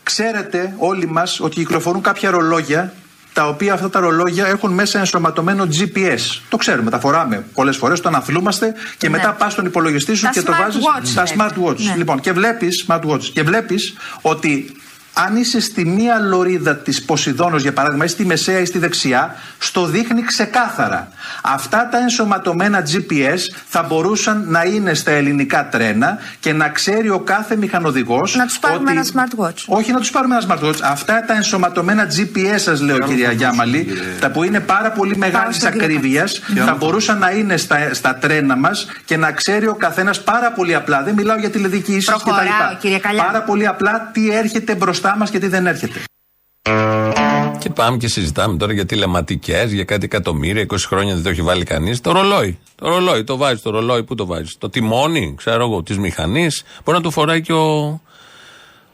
Ξέρετε 0.03 0.74
όλοι 0.79 1.07
μας 1.07 1.40
ότι 1.40 1.55
κυκλοφορούν 1.55 2.03
κάποια 2.03 2.31
ρολόγια 2.31 2.92
τα 3.33 3.48
οποία 3.48 3.72
αυτά 3.72 3.90
τα 3.90 4.00
ρολόγια 4.00 4.46
έχουν 4.46 4.72
μέσα 4.72 4.98
ενσωματωμένο 4.98 5.64
GPS. 5.64 6.40
Το 6.48 6.57
ξέρουμε, 6.57 6.90
τα 6.90 7.00
φοράμε 7.00 7.44
πολλές 7.55 7.77
φορές, 7.77 8.00
το 8.00 8.09
αναθλούμαστε 8.09 8.74
και 8.98 9.09
μετά 9.09 9.33
πας 9.33 9.53
στον 9.53 9.66
υπολογιστή 9.66 10.14
σου 10.14 10.22
Τα 10.22 10.31
και 10.31 10.42
το 10.42 10.53
smart 10.53 10.61
βάζεις 10.62 10.83
watch, 10.83 11.07
στα 11.07 11.22
λέτε. 11.22 11.35
smartwatch. 11.38 11.77
Ναι. 11.77 11.94
Λοιπόν, 11.96 12.20
και 12.20 12.33
βλέπεις 12.33 12.87
smartwatch. 12.88 13.22
Και 13.33 13.42
βλέπεις 13.42 13.94
ότι 14.22 14.72
αν 15.14 15.37
είσαι 15.37 15.61
στη 15.61 15.85
μία 15.85 16.18
λωρίδα 16.18 16.77
της 16.77 17.03
Ποσειδώνος 17.05 17.62
για 17.62 17.72
παράδειγμα, 17.72 18.05
ή 18.05 18.09
στη 18.09 18.24
μεσαία 18.24 18.59
ή 18.59 18.64
στη 18.64 18.79
δεξιά, 18.79 19.35
στο 19.59 19.87
δείχνει 19.87 20.22
ξεκάθαρα. 20.22 21.09
Αυτά 21.42 21.88
τα 21.90 21.98
ενσωματωμένα 21.98 22.83
GPS 22.92 23.38
θα 23.68 23.83
μπορούσαν 23.83 24.44
να 24.48 24.62
είναι 24.64 24.94
στα 24.94 25.11
ελληνικά 25.11 25.68
τρένα 25.68 26.18
και 26.40 26.53
να 26.53 26.68
ξέρει 26.68 27.11
ο 27.11 27.18
κάθε 27.20 27.57
μηχανοδηγός 27.57 28.35
Να 28.35 28.46
τους 28.46 28.59
πάρουμε 28.59 28.90
ότι- 28.90 29.11
ένα 29.14 29.27
smartwatch. 29.27 29.62
όχι 29.66 29.92
να 29.92 29.98
τους 29.98 30.11
πάρουμε 30.11 30.37
ένα 30.37 30.44
smartwatch. 30.55 30.79
Αυτά 30.83 31.24
τα 31.27 31.35
ενσωματωμένα 31.35 32.07
GPS, 32.07 32.57
σας 32.61 32.81
λέω, 32.81 32.98
κυρία 32.98 33.33
Γιάμαλη, 33.33 33.87
τα 34.20 34.31
που 34.31 34.42
είναι 34.42 34.61
πάρα 34.61 34.90
πολύ 34.90 35.16
μεγάλης 35.16 35.57
στον 35.57 35.70
κύριο 35.72 35.87
ακρίβειας, 35.87 36.40
θα 36.66 36.74
μπορούσαν 36.74 37.18
να 37.18 37.31
είναι 37.31 37.57
στα, 37.57 37.94
στα 37.94 38.14
τρένα 38.14 38.57
μας 38.57 38.87
και 39.05 39.16
να 39.16 39.33
ξέρει 39.33 39.66
ο 39.66 39.74
καθένας 39.74 40.22
πάρα 40.22 40.53
πολύ 40.53 40.74
απλά. 40.74 41.03
Δεν 41.03 41.14
μιλάω 41.14 41.37
για 41.38 41.50
τηλεδιοίκησης 41.50 42.05
Προχωράω, 42.05 42.38
κτλ. 42.38 42.77
κύριε 42.81 42.98
Καλιάνη. 42.98 43.27
Πάρα 43.27 43.42
πολύ 43.42 43.66
απλά 43.66 44.11
τι 44.12 44.31
έρχεται 44.31 44.74
μπροστά 44.74 45.04
μας 45.19 45.31
και 45.31 45.38
τι 45.38 45.47
δεν 45.47 45.67
έρχεται. 45.67 46.01
Και 47.59 47.71
πάμε 47.71 47.97
και 47.97 48.09
συζητάμε 48.09 48.57
τώρα 48.57 48.73
για 48.73 48.87
τηλεματικές, 48.87 49.73
για 49.73 49.85
κάτι 49.85 50.05
εκατομμύρια, 50.05 50.67
20 50.71 50.77
χρόνια 50.87 51.14
δεν 51.14 51.23
το 51.23 51.29
έχει 51.29 51.43
βάλει 51.43 51.64
κανείς. 51.64 52.01
Το 52.01 52.12
ρολόι. 52.12 52.59
Το 52.75 52.88
ρολόι, 52.88 53.25
το 53.25 53.37
βάζεις 53.37 53.62
το 53.62 53.71
ρολόι, 53.71 54.05
πού 54.05 54.14
το 54.14 54.27
βάζεις; 54.27 54.59
Το 54.59 54.71
τιμόνι, 54.71 55.35
ξέρω 55.37 55.64
εγώ, 55.64 55.83
της 55.83 55.99
μηχανής. 55.99 56.64
Μπορεί 56.85 56.97
να 56.97 57.03
το 57.03 57.11
φοράει 57.11 57.40
και 57.40 57.53
ο 57.53 58.01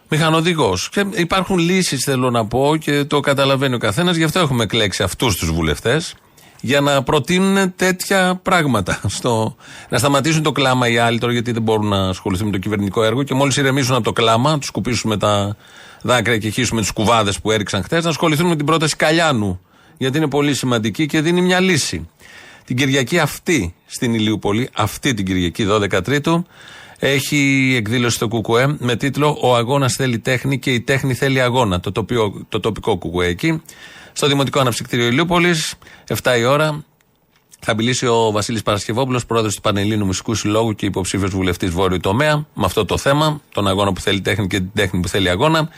μηχανοδηγός. 0.08 0.88
Και 0.88 1.06
υπάρχουν 1.14 1.58
λύσεις, 1.58 2.04
θέλω 2.04 2.30
να 2.30 2.46
πω, 2.46 2.76
και 2.76 3.04
το 3.04 3.20
καταλαβαίνει 3.20 3.74
ο 3.74 3.78
καθένας. 3.78 4.16
Γι' 4.16 4.24
αυτό 4.24 4.38
έχουμε 4.38 4.62
εκλέξει 4.62 5.02
αυτούς 5.02 5.36
τους 5.36 5.52
βουλευτές. 5.52 6.14
Για 6.60 6.80
να 6.80 7.02
προτείνουν 7.02 7.74
τέτοια 7.76 8.40
πράγματα. 8.42 9.00
Στο... 9.16 9.56
Να 9.88 9.98
σταματήσουν 9.98 10.42
το 10.42 10.52
κλάμα 10.52 10.88
οι 10.88 10.98
άλλοι 10.98 11.18
τώρα, 11.18 11.32
γιατί 11.32 11.52
δεν 11.52 11.62
μπορούν 11.62 11.88
να 11.88 12.08
ασχοληθούν 12.08 12.46
με 12.46 12.52
το 12.52 12.58
κυβερνητικό 12.58 13.04
έργο. 13.04 13.22
Και 13.22 13.34
μόλις 13.34 13.56
ηρεμήσουν 13.56 13.94
από 13.94 14.04
το 14.04 14.12
κλάμα, 14.12 14.58
τους 14.58 14.66
σκουπίσουμε 14.66 15.16
τα 15.16 15.56
δάκρυα 16.02 16.38
και 16.38 16.48
χύσουμε 16.48 16.80
τις 16.80 16.90
κουβάδες 16.90 17.40
που 17.40 17.50
έριξαν 17.50 17.82
χθες, 17.82 18.04
να 18.04 18.10
ασχοληθούν 18.10 18.46
με 18.46 18.56
την 18.56 18.66
πρόταση 18.66 18.96
Καλιάνου. 18.96 19.60
Γιατί 19.98 20.18
είναι 20.18 20.28
πολύ 20.28 20.54
σημαντική 20.54 21.06
και 21.06 21.20
δίνει 21.20 21.40
μια 21.40 21.60
λύση. 21.60 22.08
Την 22.64 22.76
Κυριακή 22.76 23.18
αυτή 23.18 23.74
στην 23.86 24.14
Ηλιούπολη, 24.14 24.68
αυτή 24.72 25.14
την 25.14 25.24
Κυριακή 25.24 25.66
12 25.70 26.02
Τρίτου, 26.04 26.46
έχει 26.98 27.74
εκδήλωση 27.76 28.16
στο 28.16 28.28
ΚΚΕ 28.28 28.76
με 28.78 28.96
τίτλο 28.96 29.38
Ο 29.40 29.56
αγώνας 29.56 29.94
θέλει 29.94 30.18
τέχνη 30.18 30.58
και 30.58 30.72
η 30.72 30.80
τέχνη 30.80 31.14
θέλει 31.14 31.40
αγώνα. 31.40 31.80
Το, 31.80 31.92
τοπίο, 31.92 32.46
το 32.48 32.60
τοπικό 32.60 32.98
ΚΚΕ 32.98 33.26
εκεί. 33.26 33.62
Στο 34.12 34.26
Δημοτικό 34.26 34.60
Αναψυκτήριο 34.60 35.06
Ηλιούπολης, 35.06 35.74
7 36.22 36.38
η 36.38 36.44
ώρα, 36.44 36.84
θα 37.60 37.74
μιλήσει 37.74 38.06
ο 38.06 38.30
Βασίλης 38.30 38.62
Παρασκευόπουλος, 38.62 39.26
πρόεδρος 39.26 39.54
του 39.54 39.60
Πανελλήνου 39.60 40.04
Μουσικού 40.04 40.34
Συλλόγου 40.34 40.74
και 40.74 40.86
υποψήφιος 40.86 41.30
βουλευτής 41.30 41.70
Βόρειου 41.70 42.00
Τομέα, 42.00 42.46
με 42.54 42.64
αυτό 42.64 42.84
το 42.84 42.98
θέμα, 42.98 43.40
τον 43.52 43.68
αγώνα 43.68 43.92
που 43.92 44.00
θέλει 44.00 44.20
τέχνη 44.20 44.46
και 44.46 44.56
την 44.56 44.70
τέχνη 44.74 45.00
που 45.00 45.08
θέλει 45.08 45.28
αγώνα. 45.28 45.68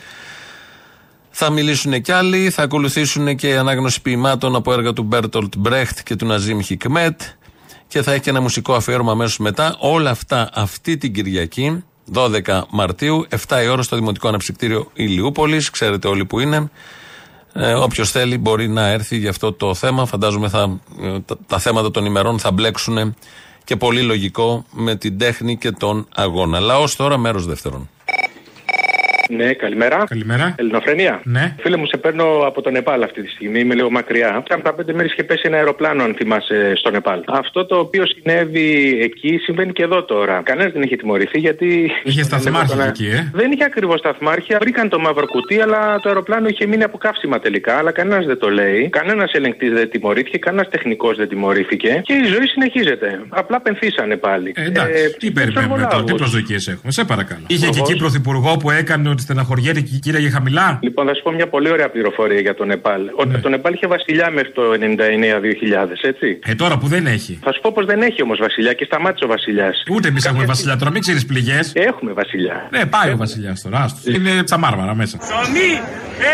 Θα 1.29 1.49
μιλήσουν 1.49 2.01
κι 2.01 2.11
άλλοι, 2.11 2.49
θα 2.49 2.63
ακολουθήσουν 2.63 3.35
και 3.35 3.57
ανάγνωση 3.57 4.01
ποιημάτων 4.01 4.55
από 4.55 4.73
έργα 4.73 4.93
του 4.93 5.03
Μπέρτολτ 5.03 5.53
Μπρέχτ 5.57 5.99
και 6.03 6.15
του 6.15 6.25
Ναζίμ 6.25 6.59
Χικμέτ 6.59 7.21
και 7.87 8.01
θα 8.01 8.11
έχει 8.11 8.21
και 8.21 8.29
ένα 8.29 8.41
μουσικό 8.41 8.73
αφιέρωμα 8.73 9.11
αμέσως 9.11 9.37
μετά. 9.37 9.75
Όλα 9.79 10.09
αυτά 10.09 10.49
αυτή 10.53 10.97
την 10.97 11.13
Κυριακή, 11.13 11.83
12 12.13 12.61
Μαρτίου, 12.69 13.25
7 13.47 13.63
η 13.63 13.67
ώρα 13.67 13.81
στο 13.81 13.95
Δημοτικό 13.95 14.27
Αναψυκτήριο 14.27 14.91
Ηλιούπολης. 14.93 15.69
Ξέρετε 15.69 16.07
όλοι 16.07 16.25
που 16.25 16.39
είναι. 16.39 16.69
Ε, 17.53 17.73
Όποιος 17.73 18.11
θέλει 18.11 18.37
μπορεί 18.37 18.67
να 18.67 18.87
έρθει 18.87 19.17
για 19.17 19.29
αυτό 19.29 19.53
το 19.53 19.73
θέμα. 19.73 20.05
Φαντάζομαι 20.05 20.49
θα, 20.49 20.79
ε, 21.01 21.19
τα, 21.19 21.37
τα 21.47 21.59
θέματα 21.59 21.91
των 21.91 22.05
ημερών 22.05 22.39
θα 22.39 22.51
μπλέξουν 22.51 23.15
και 23.63 23.75
πολύ 23.75 24.01
λογικό 24.01 24.65
με 24.71 24.95
την 24.95 25.17
τέχνη 25.17 25.57
και 25.57 25.71
τον 25.71 26.07
αγώνα. 26.15 26.59
Λαός 26.59 26.95
τώρα, 26.95 27.17
μέρος 27.17 27.45
δεύτερον. 27.45 27.89
Ναι, 29.35 29.53
καλημέρα. 29.53 30.03
Καλημέρα. 30.09 30.55
Ελληνοφρενία. 30.57 31.21
Ναι. 31.23 31.55
Φίλε 31.59 31.77
μου, 31.77 31.85
σε 31.85 31.97
παίρνω 31.97 32.25
από 32.45 32.61
το 32.61 32.69
Νεπάλ 32.69 33.03
αυτή 33.03 33.21
τη 33.21 33.29
στιγμή. 33.29 33.59
Είμαι 33.59 33.73
λίγο 33.73 33.91
μακριά. 33.91 34.43
Κάπου 34.49 34.61
τα 34.61 34.73
πέντε 34.73 34.93
μέρες 34.93 35.11
είχε 35.11 35.23
πέσει 35.23 35.41
ένα 35.45 35.57
αεροπλάνο, 35.57 36.03
αν 36.03 36.15
θυμάσαι, 36.17 36.73
στο 36.75 36.89
Νεπάλ. 36.91 37.23
Αυτό 37.27 37.65
το 37.65 37.75
οποίο 37.77 38.03
συνέβη 38.05 38.99
εκεί 39.01 39.37
συμβαίνει 39.37 39.71
και 39.71 39.83
εδώ 39.83 40.03
τώρα. 40.03 40.41
Κανένας 40.43 40.71
δεν 40.73 40.81
είχε 40.81 40.95
τιμωρηθεί 40.95 41.39
γιατί. 41.39 41.91
Είχε 42.03 42.23
σταθμάρχη 42.23 42.79
εκεί, 42.87 43.05
ε. 43.05 43.31
Δεν 43.33 43.51
είχε 43.51 43.63
ακριβώς 43.63 43.99
σταθμάρχη. 43.99 44.55
Βρήκαν 44.59 44.89
το 44.89 44.99
μαύρο 44.99 45.25
κουτί, 45.25 45.61
αλλά 45.61 45.99
το 45.99 46.09
αεροπλάνο 46.09 46.47
είχε 46.47 46.65
μείνει 46.65 46.83
από 46.83 46.97
καύσιμα 46.97 47.39
τελικά. 47.39 47.77
Αλλά 47.77 47.91
κανένας 47.91 48.25
δεν 48.25 48.39
το 48.39 48.49
λέει. 48.49 48.89
Κανένας 48.89 49.31
ελεγκτής 49.33 49.71
δεν 49.71 49.89
τιμωρήθηκε. 49.89 50.37
Κανένας 50.37 50.69
τεχνικός 50.69 51.17
δεν 51.17 51.27
τιμωρήθηκε. 51.27 52.01
Και 52.03 52.13
η 52.13 52.23
ζωή 52.23 52.47
συνεχίζεται. 52.47 53.21
Απλά 53.29 53.61
πενθήσανε 53.61 54.15
πάλι. 54.17 54.51
Ε, 54.55 54.65
εντάξει, 54.65 55.15
τι 55.19 55.31
περιμένουμε 55.31 55.87
τώρα, 55.91 56.03
τι 56.03 56.13
προσδοκίες 56.13 56.67
έχουμε, 56.67 56.91
σε 56.91 57.03
παρακαλώ. 57.03 57.45
Είχε 57.47 57.69
και 57.69 57.79
εκεί 57.79 57.95
πρωθυπουργό 57.95 58.57
που 58.57 58.71
έκανε 58.71 59.09
ότι 59.09 59.22
στεναχωριέται 59.23 59.81
και 59.81 59.95
η 59.95 59.99
κυρία 59.99 60.19
για 60.19 60.31
χαμηλά. 60.31 60.79
Λοιπόν, 60.81 61.07
θα 61.07 61.13
σου 61.15 61.23
πω 61.23 61.31
μια 61.31 61.47
πολύ 61.47 61.69
ωραία 61.71 61.89
πληροφορία 61.89 62.39
για 62.39 62.55
το 62.55 62.65
Νεπάλ. 62.65 63.01
Ότι 63.15 63.39
το 63.39 63.49
Νεπάλ 63.49 63.73
είχε 63.73 63.87
βασιλιά 63.87 64.31
μέχρι 64.31 64.51
το 64.51 64.61
99-2000, 64.73 64.77
έτσι. 66.01 66.39
Ε, 66.45 66.55
τώρα 66.55 66.77
που 66.77 66.87
δεν 66.87 67.05
έχει. 67.07 67.39
Θα 67.43 67.53
σου 67.53 67.61
πω 67.61 67.71
πως 67.71 67.85
δεν 67.85 68.01
έχει 68.01 68.21
όμως 68.21 68.37
βασιλιά 68.39 68.73
και 68.73 68.85
σταμάτησε 68.85 69.25
ο 69.25 69.27
βασιλιάς. 69.27 69.83
Ούτε 69.91 70.07
εμείς 70.07 70.25
έχουμε 70.25 70.45
βασιλιά 70.45 70.77
τώρα, 70.77 70.91
μην 70.91 71.01
ξέρεις 71.01 71.25
πληγές. 71.25 71.71
Έχουμε 71.73 72.11
βασιλιά. 72.13 72.67
Ναι, 72.71 72.85
πάει 72.85 73.11
ο 73.11 73.17
βασιλιάς 73.17 73.61
τώρα. 73.61 73.79
άστο. 73.79 74.11
Είναι 74.11 74.31
στα 74.45 74.57
μάρμαρα 74.57 74.95
μέσα. 74.95 75.17
Ψωμί, 75.17 75.71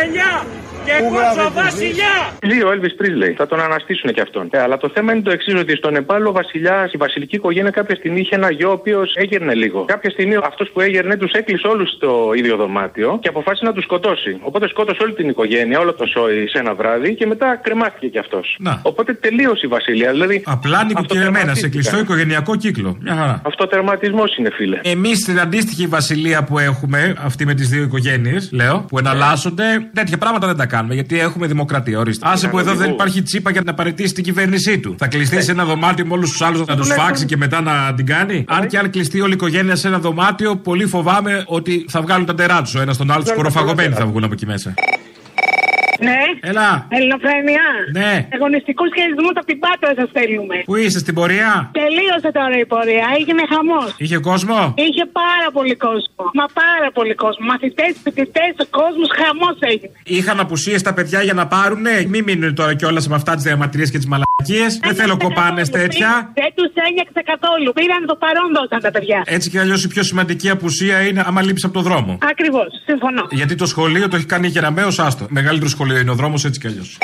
ελιά 0.01 0.45
και 0.89 0.97
κότσο 1.13 1.51
βασιλιά. 1.61 2.13
Λέει 2.49 2.61
ο 2.67 2.71
Έλβη 2.71 2.89
Πρίσλεϊ. 2.99 3.33
Θα 3.41 3.47
τον 3.47 3.59
αναστήσουν 3.67 4.13
και 4.15 4.21
αυτόν. 4.21 4.47
Ε, 4.51 4.59
αλλά 4.65 4.77
το 4.77 4.89
θέμα 4.93 5.09
είναι 5.13 5.21
το 5.21 5.31
εξής: 5.31 5.55
ότι 5.63 5.75
στο 5.75 5.89
Νεπάλ 5.89 6.25
ο 6.25 6.31
βασιλιά, 6.31 6.89
η 6.93 6.97
βασιλική 6.97 7.35
οικογένεια 7.35 7.71
κάποια 7.71 7.95
στιγμή 7.95 8.19
είχε 8.19 8.35
ένα 8.35 8.51
γιο 8.51 8.69
ο 8.69 8.71
οποίος 8.71 9.13
έγερνε 9.15 9.53
λίγο. 9.53 9.85
Κάποια 9.85 10.09
στιγμή 10.09 10.35
αυτός 10.51 10.69
που 10.73 10.79
έγερνε 10.81 11.15
τους 11.15 11.31
έκλεισε 11.31 11.67
όλους 11.67 11.89
στο 11.89 12.31
ίδιο 12.35 12.55
δωμάτιο 12.55 13.17
και 13.21 13.29
αποφάσισε 13.33 13.65
να 13.65 13.73
τους 13.73 13.83
σκοτώσει. 13.83 14.31
Οπότε 14.41 14.67
σκότωσε 14.67 14.99
όλη 15.03 15.13
την 15.13 15.29
οικογένεια, 15.29 15.79
όλο 15.79 15.93
το 15.93 16.05
σόι 16.05 16.47
σε 16.47 16.57
ένα 16.57 16.73
βράδυ 16.73 17.15
και 17.15 17.25
μετά 17.25 17.59
κρεμάστηκε 17.63 18.07
κι 18.07 18.17
αυτός. 18.17 18.57
Οπότε 18.81 19.13
τελείωσε 19.13 19.65
η 19.65 19.67
βασιλεία. 19.67 20.11
Δηλαδή, 20.11 20.43
Απλά 20.45 20.83
νοικοκυρεμένα 20.83 21.53
σε 21.55 21.69
κλειστό 21.69 21.99
οικογενειακό 21.99 22.55
κύκλο. 22.55 22.97
Μια 23.01 23.15
χαρά. 23.15 23.41
Αυτοτερματισμό 23.45 24.23
είναι, 24.37 24.49
φίλε. 24.51 24.79
Εμείς 24.83 25.17
στην 25.17 25.39
αντίστοιχη 25.39 25.87
βασιλεία 25.87 26.43
που 26.43 26.59
έχουμε, 26.59 27.15
αυτή 27.23 27.45
με 27.45 27.53
τις 27.53 27.69
δύο 27.69 27.83
οικογένειες, 27.83 28.49
λέω, 28.51 28.85
που 28.89 28.97
εναλλάσσονται, 28.97 29.63
τέτοια 29.93 30.17
πράγματα 30.17 30.47
δεν 30.47 30.55
τα 30.55 30.65
κάνουμε 30.65 30.78
γιατί 30.89 31.19
έχουμε 31.19 31.47
δημοκρατία. 31.47 31.99
Ορίστε. 31.99 32.27
Άσε 32.29 32.47
που 32.47 32.59
εδώ 32.59 32.73
δεν 32.73 32.89
υπάρχει 32.89 33.21
τσίπα 33.21 33.51
για 33.51 33.61
να 33.65 33.73
παραιτήσει 33.73 34.13
την 34.13 34.23
κυβέρνησή 34.23 34.79
του. 34.79 34.95
Θα 34.97 35.07
κλειστεί 35.07 35.41
σε 35.41 35.51
ένα 35.51 35.65
δωμάτιο 35.65 36.05
με 36.05 36.13
όλους 36.13 36.29
τους 36.29 36.41
άλλους 36.41 36.65
να 36.65 36.75
τους 36.75 36.87
φάξει 36.93 37.25
και 37.25 37.37
μετά 37.37 37.61
να 37.61 37.93
την 37.93 38.05
κάνει. 38.05 38.45
Αν 38.47 38.67
και 38.67 38.77
αν 38.77 38.89
κλειστεί 38.89 39.21
όλη 39.21 39.31
η 39.31 39.35
οικογένεια 39.35 39.75
σε 39.75 39.87
ένα 39.87 39.99
δωμάτιο, 39.99 40.55
πολύ 40.55 40.85
φοβάμαι 40.85 41.43
ότι 41.45 41.85
θα 41.89 42.01
βγάλουν 42.01 42.25
τα 42.25 42.35
τερά 42.35 42.61
τους 42.61 42.75
ο 42.75 42.81
ένας 42.81 42.97
τον 42.97 43.11
άλλο, 43.11 43.23
τους 43.23 43.33
κοροφαγωμένοι 43.33 43.93
θα 43.93 44.05
βγουν 44.05 44.23
από 44.23 44.33
εκεί 44.33 44.45
μέσα. 44.45 44.73
Ναι. 46.07 46.21
Έλα. 46.51 46.69
Ελληνοφρένια. 46.97 47.65
Ναι. 47.99 48.13
Αγωνιστικού 48.35 48.83
χαιρετισμού 48.95 49.29
από 49.41 49.47
την 49.51 49.59
Πάτρα 49.63 49.91
σας 49.99 50.07
στέλνουμε. 50.13 50.57
Πού 50.69 50.75
είσαι 50.83 50.99
στην 51.03 51.13
πορεία; 51.19 51.51
Τελείωσε 51.81 52.29
τώρα 52.39 52.55
η 52.65 52.65
πορεία. 52.73 53.05
Έγινε 53.17 53.43
χαμός. 53.51 53.89
Είχε 54.03 54.17
κόσμο; 54.29 54.59
Είχε 54.87 55.03
πάρα 55.21 55.47
πολύ 55.57 55.75
κόσμο. 55.87 56.23
Μα 56.39 56.45
πάρα 56.63 56.89
πολύ 56.97 57.15
κόσμο. 57.23 57.43
Μαθητές, 57.51 57.93
φοιτητές, 58.03 58.53
κόσμος, 58.79 59.09
χαμός 59.19 59.57
έγινε. 59.71 59.95
Είχαν 60.17 60.37
απουσίες 60.45 60.81
τα 60.87 60.93
παιδιά 60.97 61.19
για 61.27 61.35
να 61.39 61.45
πάρουνε; 61.53 61.95
Μην 62.11 62.21
μείνουν 62.27 62.53
τώρα 62.59 62.73
κιόλας 62.79 63.05
με 63.11 63.15
αυτά 63.19 63.31
τις 63.37 63.43
διαματρίε 63.49 63.85
και 63.93 63.99
τις 64.01 64.09
μαλακίες. 64.13 64.71
Δεν 64.87 64.95
θέλω 64.99 65.15
κοπάνες 65.25 65.69
τέτοια. 65.79 66.09
Δεν 66.41 66.51
τους 66.57 66.71
ένιωξε 66.87 67.21
καθόλου. 67.31 67.69
Πήραν 67.79 68.01
το 68.11 68.15
παρόν 68.23 68.49
δώσαν 68.57 68.79
τα 68.85 68.91
παιδιά. 68.95 69.19
Έτσι 69.25 69.49
κι 69.49 69.59
αλλιώς 69.63 69.83
η 69.83 69.87
πιο 69.87 70.03
σημαντική 70.03 70.49
απουσία 70.49 70.97
είναι 71.07 71.21
άμα 71.25 71.41
λείψει 71.41 71.65
από 71.65 71.73
το 71.73 71.81
δρόμο. 71.81 72.17
Ακριβώς. 72.31 72.67
Συμφωνώ. 72.85 73.27
Γιατί 73.31 73.55
το 73.55 73.65
σχολείο 73.65 74.07
το 74.07 74.15
έχει 74.15 74.25
κάνει 74.25 74.47
γεραμαίος 74.47 74.99
άστο. 74.99 75.25
Μεγαλύτερο 75.29 75.69
σχολείο 75.69 75.88
είναι 75.97 76.11
ο 76.11 76.15
δρόμο 76.15 76.35
έτσι 76.45 76.59
κι 76.59 76.67
αλλιώς. 76.67 76.97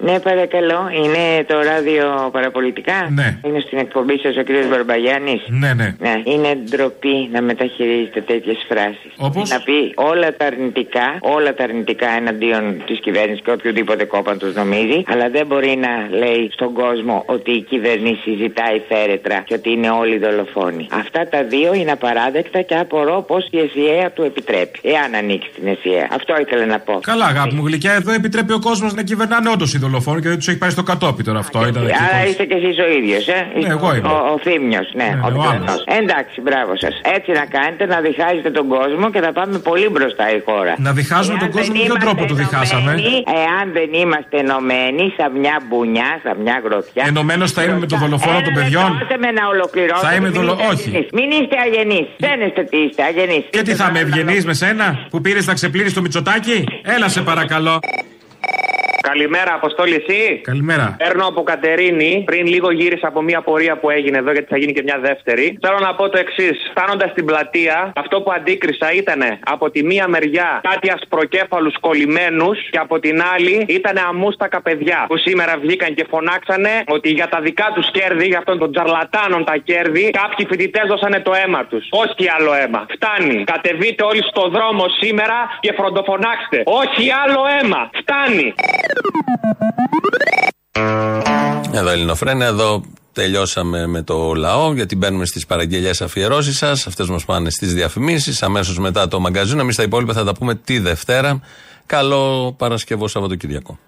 Ναι, 0.00 0.20
παρακαλώ. 0.20 0.80
Είναι 1.02 1.44
το 1.46 1.62
ράδιο 1.62 2.28
παραπολιτικά. 2.32 3.08
Ναι. 3.10 3.38
Είναι 3.46 3.60
στην 3.60 3.78
εκπομπή 3.78 4.18
σας 4.18 4.36
ο 4.36 4.42
κ. 4.42 4.50
Μπαρμπαγιάννη. 4.70 5.40
Ναι, 5.46 5.74
ναι. 5.74 5.94
Ναι. 5.98 6.22
Είναι 6.24 6.58
ντροπή 6.64 7.28
να 7.32 7.42
μεταχειρίζετε 7.42 8.20
τέτοιες 8.20 8.58
φράσεις. 8.68 9.12
Όπως; 9.16 9.50
Να 9.50 9.60
πει 9.60 9.92
όλα 9.94 10.36
τα 10.36 10.46
αρνητικά, 10.46 11.16
όλα 11.20 11.54
τα 11.54 11.64
αρνητικά 11.64 12.10
εναντίον 12.10 12.82
της 12.86 12.98
κυβέρνησης 13.00 13.42
και 13.44 13.50
οποιοδήποτε 13.50 14.04
κόπαν 14.04 14.38
του 14.38 14.52
νομίζει, 14.54 15.02
αλλά 15.06 15.28
δεν 15.30 15.46
μπορεί 15.46 15.78
να 15.86 16.16
λέει 16.16 16.50
στον 16.52 16.72
κόσμο 16.72 17.22
ότι 17.26 17.50
η 17.50 17.62
κυβέρνηση 17.62 18.36
ζητάει 18.42 18.80
φέρετρα 18.88 19.38
και 19.46 19.54
ότι 19.54 19.70
είναι 19.70 19.90
όλοι 19.90 20.18
δολοφόνοι. 20.18 20.86
Αυτά 20.90 21.28
τα 21.28 21.44
δύο 21.44 21.74
είναι 21.74 21.90
απαράδεκτα 21.90 22.62
και 22.62 22.74
απορώ 22.74 23.24
πώς 23.26 23.48
η 23.50 23.58
ΕΣΥΑ 23.58 24.10
του 24.10 24.22
επιτρέπει. 24.22 24.78
Εάν 24.82 25.14
ανοίξει 25.14 25.50
την 25.54 25.66
ΕΣΥΑ. 25.66 26.08
Αυτό 26.12 26.34
ήθελα 26.40 26.66
να 26.66 26.78
πω. 26.78 26.98
Καλά, 27.02 27.24
αγάπη 27.24 27.54
μου 27.54 27.66
γλυκιά, 27.66 27.92
εδώ 27.92 28.12
επιτρέπει 28.12 28.52
ο 28.52 28.58
κόσμος 28.58 28.94
να 28.94 29.02
κυβερνάνε 29.02 29.48
όντως 29.48 29.74
οι 29.74 29.78
δολοφόνοι 29.86 30.20
και 30.22 30.28
δεν 30.32 30.38
τους 30.40 30.48
έχει 30.50 30.58
πάρει 30.62 30.72
στο 30.76 30.84
κατόπι 30.90 31.22
τώρα 31.28 31.38
αυτό. 31.44 31.58
Ήταν 31.70 31.82
εκεί 31.86 32.00
Άρα 32.06 32.18
πώς- 32.20 32.28
είστε 32.30 32.44
κι 32.50 32.56
εσείς 32.60 32.76
ο 32.86 32.88
ίδιος, 32.98 33.24
ε; 33.38 33.40
Ναι, 33.62 33.68
εγώ 33.76 33.88
είμαι. 33.96 34.08
Ο, 34.08 34.16
ο 34.34 34.36
Θήμιος, 34.44 34.86
ναι. 35.00 35.08
ο 35.24 35.26
ο 35.26 35.30
Πιθανός. 35.34 35.68
άλλος. 35.70 35.84
Εντάξει, 36.00 36.36
μπράβο 36.46 36.72
σας. 36.82 36.94
Έτσι 37.16 37.30
να 37.40 37.44
κάνετε, 37.56 37.82
να 37.94 37.98
διχάζετε 38.06 38.50
τον 38.58 38.66
κόσμο 38.76 39.06
και 39.14 39.20
θα 39.26 39.32
πάμε 39.38 39.56
πολύ 39.70 39.88
μπροστά 39.94 40.24
η 40.38 40.40
χώρα. 40.48 40.72
Να 40.86 40.92
διχάζουμε 41.00 41.36
τον 41.44 41.48
Εάν 41.48 41.56
κόσμο 41.56 41.72
δεν 41.74 41.82
με 41.82 41.86
ποιον 41.88 41.98
τρόπο 42.04 42.22
είμαστε 42.24 42.34
το 42.34 42.40
διχάσαμε; 42.42 42.90
ενωμένοι, 42.92 43.14
Εάν 43.42 43.64
δεν 43.78 43.88
είμαστε 44.02 44.34
ενωμένοι, 44.44 45.04
σαν 45.18 45.30
μια 45.42 45.56
μπουνιά, 45.68 46.10
σαν 46.24 46.36
μια 46.44 46.56
γροθιά. 46.64 47.02
Ενωμένος 47.10 47.48
θα 47.56 47.60
είμαι 47.64 47.78
με 47.82 47.86
τον 47.92 47.98
δολοφόνο 48.04 48.38
των 48.46 48.52
παιδιών; 48.58 48.88
Δώστε 49.00 49.16
με 49.24 49.30
να 49.38 49.44
ολοκληρώσω. 49.54 50.04
Θα 50.08 50.12
είμαι 50.16 50.28
Μην 50.30 50.36
δολο- 50.38 50.56
είστε 50.60 50.72
όχι. 50.72 50.88
αγενείς. 50.88 51.08
Μην 51.18 51.28
είστε 51.38 51.56
αγενείς. 51.66 52.06
Δεν 52.26 52.36
είστε 52.46 52.62
τι 52.70 52.76
είστε, 52.84 53.02
αγενείς. 53.10 53.44
Και 53.54 53.62
τι 53.66 53.72
θα 53.80 53.86
είμαι 53.88 54.00
ευγενή 54.06 54.38
με 54.50 54.54
σένα 54.62 54.86
που 55.10 55.18
πήρες 55.24 55.44
να 55.50 55.54
ξεπλύνει 55.58 55.90
το 55.96 56.00
μυτσοτάκι. 56.04 56.56
Έλα 56.94 57.08
σε 57.14 57.20
παρακαλώ. 57.30 57.74
Καλημέρα, 59.10 59.52
Αποστόλη, 59.54 59.94
εσύ; 59.94 60.40
Καλημέρα. 60.42 60.96
Παίρνω 60.98 61.26
από 61.26 61.42
Κατερίνη. 61.42 62.22
Πριν 62.26 62.46
λίγο 62.46 62.70
γύρισα 62.70 63.06
από 63.08 63.22
μια 63.22 63.40
πορεία 63.40 63.74
που 63.80 63.90
έγινε 63.90 64.18
εδώ, 64.18 64.32
γιατί 64.32 64.48
θα 64.48 64.58
γίνει 64.58 64.72
και 64.72 64.82
μια 64.82 64.98
δεύτερη. 64.98 65.58
Θέλω 65.60 65.78
να 65.78 65.94
πω 65.94 66.08
το 66.08 66.18
εξής. 66.18 66.56
Φτάνοντας 66.70 67.10
στην 67.10 67.24
πλατεία, 67.24 67.92
αυτό 67.96 68.20
που 68.22 68.30
αντίκρισα 68.32 68.92
ήταν 68.92 69.20
από 69.54 69.70
τη 69.70 69.84
μία 69.84 70.08
μεριά 70.08 70.60
κάτι 70.70 70.90
ασπροκέφαλους 70.90 71.74
κολλημένους 71.80 72.58
και 72.70 72.78
από 72.78 72.98
την 72.98 73.22
άλλη 73.34 73.64
ήταν 73.68 73.96
αμούστακα 74.08 74.62
παιδιά 74.62 75.04
που 75.08 75.16
σήμερα 75.16 75.58
βγήκαν 75.62 75.94
και 75.94 76.04
φωνάξανε 76.10 76.70
ότι 76.86 77.08
για 77.10 77.28
τα 77.28 77.40
δικά 77.40 77.72
τους 77.74 77.90
κέρδη, 77.90 78.26
για 78.26 78.38
αυτόν 78.38 78.58
τον 78.58 78.72
τζαρλατάνων 78.72 79.44
τα 79.44 79.56
κέρδη, 79.56 80.10
κάποιοι 80.10 80.46
φοιτητές 80.50 80.84
δώσανε 80.88 81.20
το 81.20 81.32
αίμα 81.40 81.64
τους. 81.64 81.84
Όχι 81.90 82.24
άλλο 82.36 82.52
αίμα. 82.60 82.86
Φτάνει. 82.94 83.44
Κατεβείτε 83.44 84.02
όλοι 84.04 84.22
στο 84.30 84.48
δρόμο 84.48 84.84
σήμερα 85.00 85.36
και 85.60 85.72
φροντοφωνάξτε. 85.78 86.62
Όχι 86.64 87.04
άλλο 87.22 87.40
αίμα. 87.54 87.90
Φτάνει. 88.00 88.54
Εδώ 91.72 91.88
Ελληνοφρένα, 91.88 92.44
εδώ 92.44 92.82
τελειώσαμε 93.12 93.86
με 93.86 94.02
το 94.02 94.34
λαό, 94.34 94.72
γιατί 94.72 94.96
μπαίνουμε 94.96 95.26
στις 95.26 95.46
παραγγελίε 95.46 95.90
αφιερώσεις 96.00 96.56
σας. 96.56 96.86
Αυτές 96.86 97.08
μας 97.08 97.24
πάνε 97.24 97.50
στις 97.50 97.74
διαφημίσεις. 97.74 98.42
Αμέσως 98.42 98.78
μετά 98.78 99.08
το 99.08 99.20
μαγκαζίνο. 99.20 99.60
Εμείς 99.60 99.76
τα 99.76 99.82
υπόλοιπα 99.82 100.12
θα 100.12 100.24
τα 100.24 100.32
πούμε 100.32 100.54
τη 100.54 100.78
Δευτέρα. 100.78 101.40
Καλό 101.86 102.54
Παρασκευό 102.58 103.08
Σαββατοκυριακό. 103.08 103.78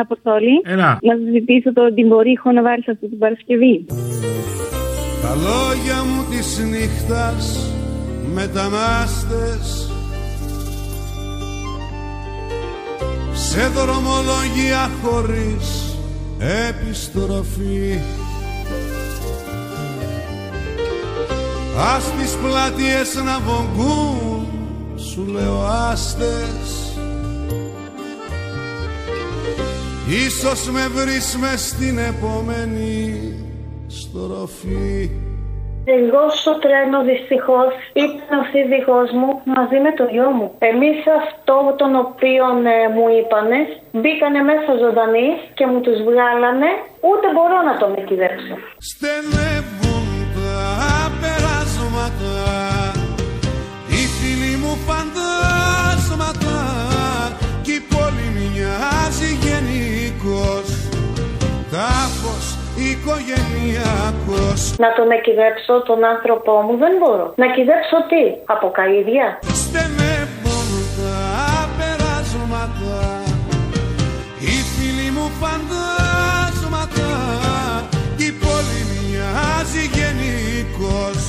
Αποστόλη. 0.00 0.60
Έλα. 0.64 0.98
Να 1.02 1.14
σας 1.14 1.30
ζητήσω 1.32 1.72
το 1.72 1.94
την 1.94 2.06
μπορεί 2.06 2.40
να 2.54 2.62
βάλει 2.62 2.84
αυτή 2.86 3.08
την 3.08 3.18
Παρασκευή. 3.18 3.86
Τα 5.22 5.34
λόγια 5.34 6.04
μου 6.04 6.24
της 6.30 6.58
νύχτας 6.58 7.72
μετανάστες 8.34 9.90
Σε 13.32 13.66
δρομολογία 13.68 14.90
χωρίς 15.02 15.96
επιστροφή 16.68 17.98
Ας 21.96 22.12
τις 22.12 22.36
πλατείες 22.36 23.14
να 23.24 23.38
βογκούν 23.38 24.46
σου 24.96 25.26
λέω 25.32 25.62
άστες 25.90 26.87
Ίσως 30.10 30.70
με 30.70 30.88
βρεις 30.88 31.36
μες 31.36 31.68
στην 31.68 31.98
επόμενη 31.98 32.92
στροφή 33.86 35.10
Εγώ 35.84 36.22
στο 36.40 36.52
τρένο 36.62 36.98
δυστυχώς 37.10 37.70
ήταν 38.06 38.38
ο 38.42 38.44
σύζυγός 38.52 39.08
μου 39.18 39.30
μαζί 39.56 39.78
με 39.84 39.90
το 39.98 40.04
γιο 40.12 40.30
μου. 40.36 40.48
Εμείς 40.70 40.98
αυτό 41.20 41.56
τον 41.80 41.92
οποίο 42.04 42.44
ε, 42.74 42.78
μου 42.94 43.06
είπανε 43.18 43.58
μπήκανε 43.98 44.40
μέσα 44.50 44.70
ζωντανοί 44.82 45.28
και 45.56 45.64
μου 45.70 45.80
τους 45.84 45.98
βγάλανε 46.08 46.70
ούτε 47.08 47.26
μπορώ 47.34 47.58
να 47.68 47.74
το 47.80 47.86
με 47.92 48.00
κυδέψω. 48.08 48.54
Στενεύουν 48.88 50.06
τα 50.36 50.52
περάσματα 51.20 52.57
Τάφος 61.70 62.46
οικογενειακός 62.86 64.60
Να 64.78 64.88
τον 64.96 65.10
εκυδέψω 65.10 65.72
τον 65.88 66.04
άνθρωπό 66.04 66.52
μου 66.66 66.76
δεν 66.82 66.92
μπορώ. 66.98 67.26
Να 67.42 67.46
κυδέψω 67.56 67.96
τι, 68.10 68.22
από 68.54 68.66
καΐδια. 68.76 69.26
Στενεύουν 69.62 70.68
τα 70.98 71.22
περάσματα 71.78 72.98
Οι 74.44 74.56
φίλοι 74.72 75.08
μου 75.16 75.26
φαντάσματα 75.40 77.08
Κι 78.16 78.24
η 78.24 78.26
πόλη 78.42 78.80
μοιάζει 78.90 79.82
γενικός 79.96 81.20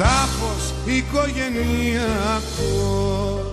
Τάφος 0.00 0.62
οικογενειακός 0.96 3.47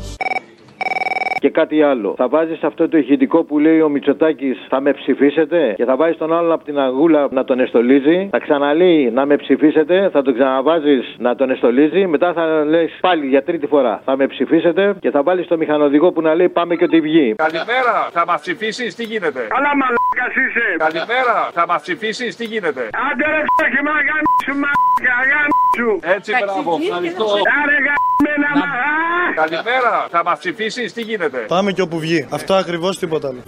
Και 1.45 1.51
κάτι 1.51 1.81
άλλο. 1.83 2.13
Θα 2.17 2.27
βάζεις 2.27 2.63
αυτό 2.63 2.89
το 2.89 2.97
ηχητικό 2.97 3.43
που 3.43 3.59
λέει 3.59 3.81
ο 3.81 3.89
Μητσοτάκης, 3.89 4.65
θα 4.69 4.79
με 4.81 4.91
ψηφίσετε. 4.93 5.73
Και 5.77 5.85
θα 5.85 5.95
βάζεις 5.95 6.17
τον 6.17 6.33
άλλον 6.33 6.51
από 6.51 6.63
την 6.63 6.79
αγούλα 6.79 7.27
να 7.31 7.43
τον 7.43 7.59
εστολίζει. 7.59 8.27
Θα 8.31 8.39
ξαναλέει 8.39 9.11
να 9.13 9.25
με 9.25 9.35
ψηφίσετε. 9.35 10.09
Θα 10.13 10.21
τον 10.21 10.33
ξαναβάζεις 10.33 11.15
να 11.17 11.35
τον 11.35 11.49
εστολίζει. 11.49 12.07
Μετά 12.07 12.33
θα 12.33 12.45
λες 12.65 12.97
πάλι 13.01 13.25
για 13.27 13.43
τρίτη 13.43 13.67
φορά. 13.67 14.01
Θα 14.05 14.15
με 14.17 14.27
ψηφίσετε. 14.27 14.95
Και 14.99 15.11
θα 15.11 15.23
βάλεις 15.23 15.47
το 15.47 15.57
μηχανοδηγό 15.57 16.11
που 16.11 16.21
να 16.21 16.35
λέει 16.35 16.49
πάμε 16.49 16.75
και 16.75 16.83
ότι 16.83 16.99
βγει. 17.01 17.35
Καλημέρα, 17.35 17.95
θα 18.11 18.23
μας 18.27 18.41
ψηφίσεις, 18.41 18.95
τι 18.95 19.03
γίνεται; 19.03 19.41
Καλά 19.55 19.71
μαλάκας 19.81 20.33
είσαι. 20.43 20.67
Καλημέρα, 20.77 21.49
θα 21.53 21.65
μας 21.67 21.81
ψηφίσεις, 21.81 22.35
τι 22.35 22.45
γίνεται; 22.45 22.83
Άντε 23.07 23.25
ρε 23.33 23.41
φτώχη 23.51 23.81
μα 23.87 23.95
γάμισου 24.07 24.55
μαλάκα 24.63 25.17
γάμισου. 25.31 25.91
Έτσι, 26.15 26.31
μπράβο, 26.41 26.77
ευχαριστώ. 26.81 27.25
Άρε 27.59 27.77
γάμινα 27.85 28.51
μα. 28.61 28.94
Καλημέρα, 29.36 30.07
θα 30.11 30.23
μας 30.23 30.39
ψηφίσεις, 30.39 30.93
τι 30.93 31.01
γίνεται; 31.01 31.38
Πάμε 31.38 31.71
και 31.71 31.81
όπου 31.81 31.99
βγει. 31.99 32.27
Αυτό 32.29 32.53
ακριβώς 32.53 32.99
τίποτα 32.99 33.27
άλλο. 33.27 33.43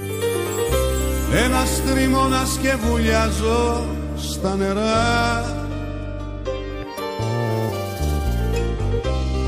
Ένα 1.33 1.63
τριμώνας 1.85 2.59
και 2.61 2.75
βουλιάζω 2.75 3.85
στα 4.17 4.55
νερά 4.55 5.43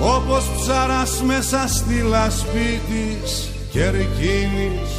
Όπως 0.01 0.45
ψαράς 0.55 1.21
μέσα 1.21 1.67
στη 1.67 2.01
λασπή 2.01 2.81
της 2.89 3.49
κερκίνης 3.71 4.91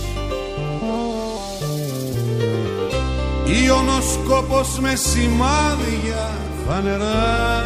Ιωνοσκόπος 3.67 4.79
με 4.79 4.95
σημάδια 4.95 6.31
φανερά 6.67 7.65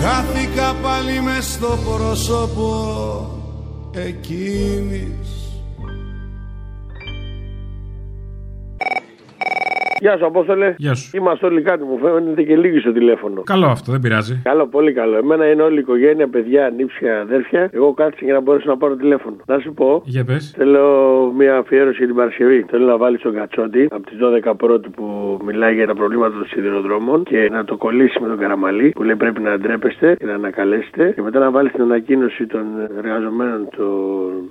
Χάθηκα 0.00 0.74
πάλι 0.82 1.20
μες 1.20 1.44
στο 1.44 1.78
πρόσωπο 1.84 2.70
εκείνης 3.92 5.45
Γεια 10.06 10.16
σου, 10.18 10.26
Απόστολε. 10.26 10.74
Γεια 10.78 10.94
σου. 10.94 11.16
Είμαστε 11.16 11.46
όλοι 11.46 11.62
κάτι, 11.62 11.82
μου 11.84 11.98
φαίνεται 12.02 12.42
και 12.42 12.56
λίγοι 12.56 12.78
στο 12.78 12.92
τηλέφωνο. 12.92 13.42
Καλό 13.42 13.66
αυτό, 13.66 13.92
δεν 13.92 14.00
πειράζει. 14.00 14.40
Καλό, 14.42 14.66
πολύ 14.66 14.92
καλό. 14.92 15.16
Εμένα 15.16 15.44
είναι 15.50 15.62
όλη 15.62 15.76
η 15.76 15.78
οικογένεια, 15.78 16.28
παιδιά, 16.28 16.72
νύψια, 16.76 17.20
αδέρφια. 17.20 17.70
Εγώ 17.72 17.94
κάθισα 17.94 18.24
για 18.24 18.34
να 18.34 18.40
μπορέσω 18.40 18.68
να 18.68 18.76
πάρω 18.76 18.96
τηλέφωνο. 18.96 19.36
Να 19.46 19.58
σου 19.58 19.72
πω. 19.74 20.02
Για 20.04 20.24
πες. 20.24 20.54
Θέλω 20.56 20.84
μια 21.36 21.56
αφιέρωση 21.56 21.96
για 21.98 22.06
την 22.06 22.16
Παρασκευή. 22.16 22.64
Θέλω 22.70 22.86
να 22.86 22.96
βάλει 22.96 23.18
τον 23.18 23.34
Κατσόντι 23.34 23.88
από 23.90 24.06
τις 24.06 24.18
12 24.50 24.52
πρώτη 24.56 24.88
που 24.88 25.06
μιλάει 25.44 25.74
για 25.74 25.86
τα 25.86 25.94
προβλήματα 25.94 26.32
των 26.38 26.46
σιδηροδρόμων 26.46 27.24
και 27.24 27.48
να 27.50 27.64
το 27.64 27.76
κολλήσει 27.76 28.20
με 28.22 28.28
τον 28.28 28.38
Καραμαλή 28.38 28.88
που 28.88 29.02
λέει 29.02 29.16
πρέπει 29.16 29.40
να 29.40 29.58
ντρέπεστε 29.58 30.14
και 30.18 30.26
να 30.26 30.34
ανακαλέσετε 30.34 31.12
και 31.14 31.22
μετά 31.22 31.38
να 31.38 31.50
βάλει 31.50 31.70
την 31.70 31.82
ανακοίνωση 31.82 32.46
των 32.46 32.64
εργαζομένων 32.98 33.68
των 33.76 33.86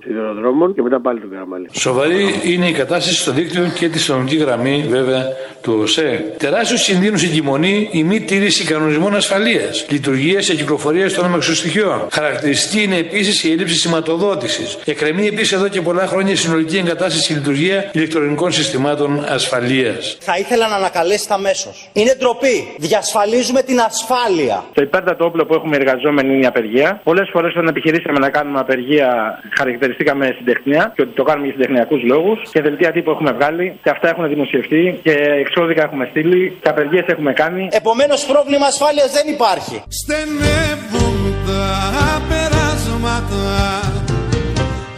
σιδηροδρόμων 0.02 0.74
και 0.74 0.82
μετά 0.82 1.00
πάλι 1.00 1.20
τον 1.20 1.30
Καραμαλή. 1.30 1.66
Σοβαρή 1.70 2.24
είναι 2.52 2.66
η 2.68 2.72
κατάσταση 2.72 3.20
στο 3.22 3.32
δίκτυο 3.32 3.62
και 3.78 3.88
τη 3.88 3.98
συνολική 3.98 4.36
γραμμή, 4.36 4.84
βέβαια, 4.88 5.22
του 5.62 5.78
ΟΣΕ. 5.82 6.34
Τεράστιος 6.38 6.84
κινδύνου 6.84 7.18
εγκυμονεί 7.24 7.88
η 7.92 8.02
μη 8.04 8.20
τήρηση 8.20 8.64
κανονισμών 8.64 9.14
ασφαλείας, 9.14 9.86
λειτουργία 9.88 10.40
και 10.40 10.54
κυκλοφορίας 10.54 11.12
των 11.12 11.24
αμαξοστοιχείων. 11.24 12.06
Χαρακτηριστική 12.12 12.82
είναι 12.82 12.96
επίσης 12.96 13.44
η 13.44 13.50
έλλειψη 13.52 13.74
σηματοδότησης. 13.74 14.78
Εκκρεμεί 14.84 15.26
επίσης 15.26 15.52
εδώ 15.52 15.68
και 15.68 15.80
πολλά 15.80 16.06
χρόνια 16.06 16.32
η 16.32 16.36
συνολική 16.36 16.76
εγκατάσταση 16.76 17.26
και 17.28 17.34
λειτουργία 17.34 17.90
ηλεκτρονικών 17.92 18.52
συστημάτων 18.52 19.24
ασφαλείας. 19.28 20.16
Θα 20.20 20.36
ήθελα 20.38 20.68
να 20.68 20.76
ανακαλέσετε 20.76 21.34
αμέσω. 21.34 21.70
Είναι 21.92 22.14
ντροπή. 22.18 22.74
Διασφαλίζουμε 22.78 23.62
την 23.62 23.80
ασφάλεια. 23.80 24.64
Το 24.74 24.82
υπέρτατο 24.82 25.24
όπλο 25.24 25.46
που 25.46 25.54
έχουμε 25.54 25.76
οι 25.76 25.78
εργαζόμενοι 25.82 26.34
είναι 26.34 26.42
η 26.42 26.46
απεργία. 26.46 27.00
Πολλές 27.04 27.28
φορές 27.32 27.50
όταν 27.50 27.66
επιχειρήσαμε 27.66 28.18
να 28.18 28.30
κάνουμε 28.30 28.58
απεργία, 28.58 29.38
χαρακτηριστήκαμε 29.56 30.34
συντεχνία 30.38 30.92
και 30.96 31.02
ότι 31.02 31.14
το 31.14 31.22
κάνουμε 31.22 31.46
για 31.46 31.54
συντεχνιακούς 31.56 32.02
λόγους. 32.02 32.38
Και 32.52 32.60
δελτία 32.60 32.92
τύπου 32.92 33.10
έχουμε 33.10 33.32
βγάλει 33.32 33.78
και 33.82 33.90
αυτά 33.90 34.08
έχουν 34.08 34.28
δημοσιευτεί 34.28 35.00
και 35.02 35.14
εξώδικα 35.30 35.82
έχουμε 35.82 36.06
στείλει 36.10 36.58
και 36.62 36.68
απεργίες 36.68 37.04
έχουμε 37.06 37.32
κάνει. 37.32 37.68
Επομένως, 37.70 38.26
πρόβλημα 38.26 38.66
ασφάλειας 38.66 39.12
δεν 39.12 39.28
υπάρχει. 39.28 39.82
Στενεύουν 39.88 41.34
τα 41.46 42.22
περάσματα 42.28 43.80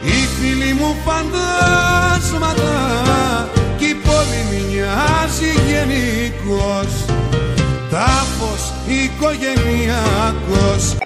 Οι 0.02 0.26
φίλοι 0.36 0.72
μου 0.72 0.96
φαντάσματα 1.04 2.72
Κι 3.78 3.84
η 3.84 3.94
πόλη 3.94 4.40
μοιάζει 4.50 5.52
γενικός 5.68 7.04
Τάφος 7.90 8.72
οικογενειακός 8.86 10.96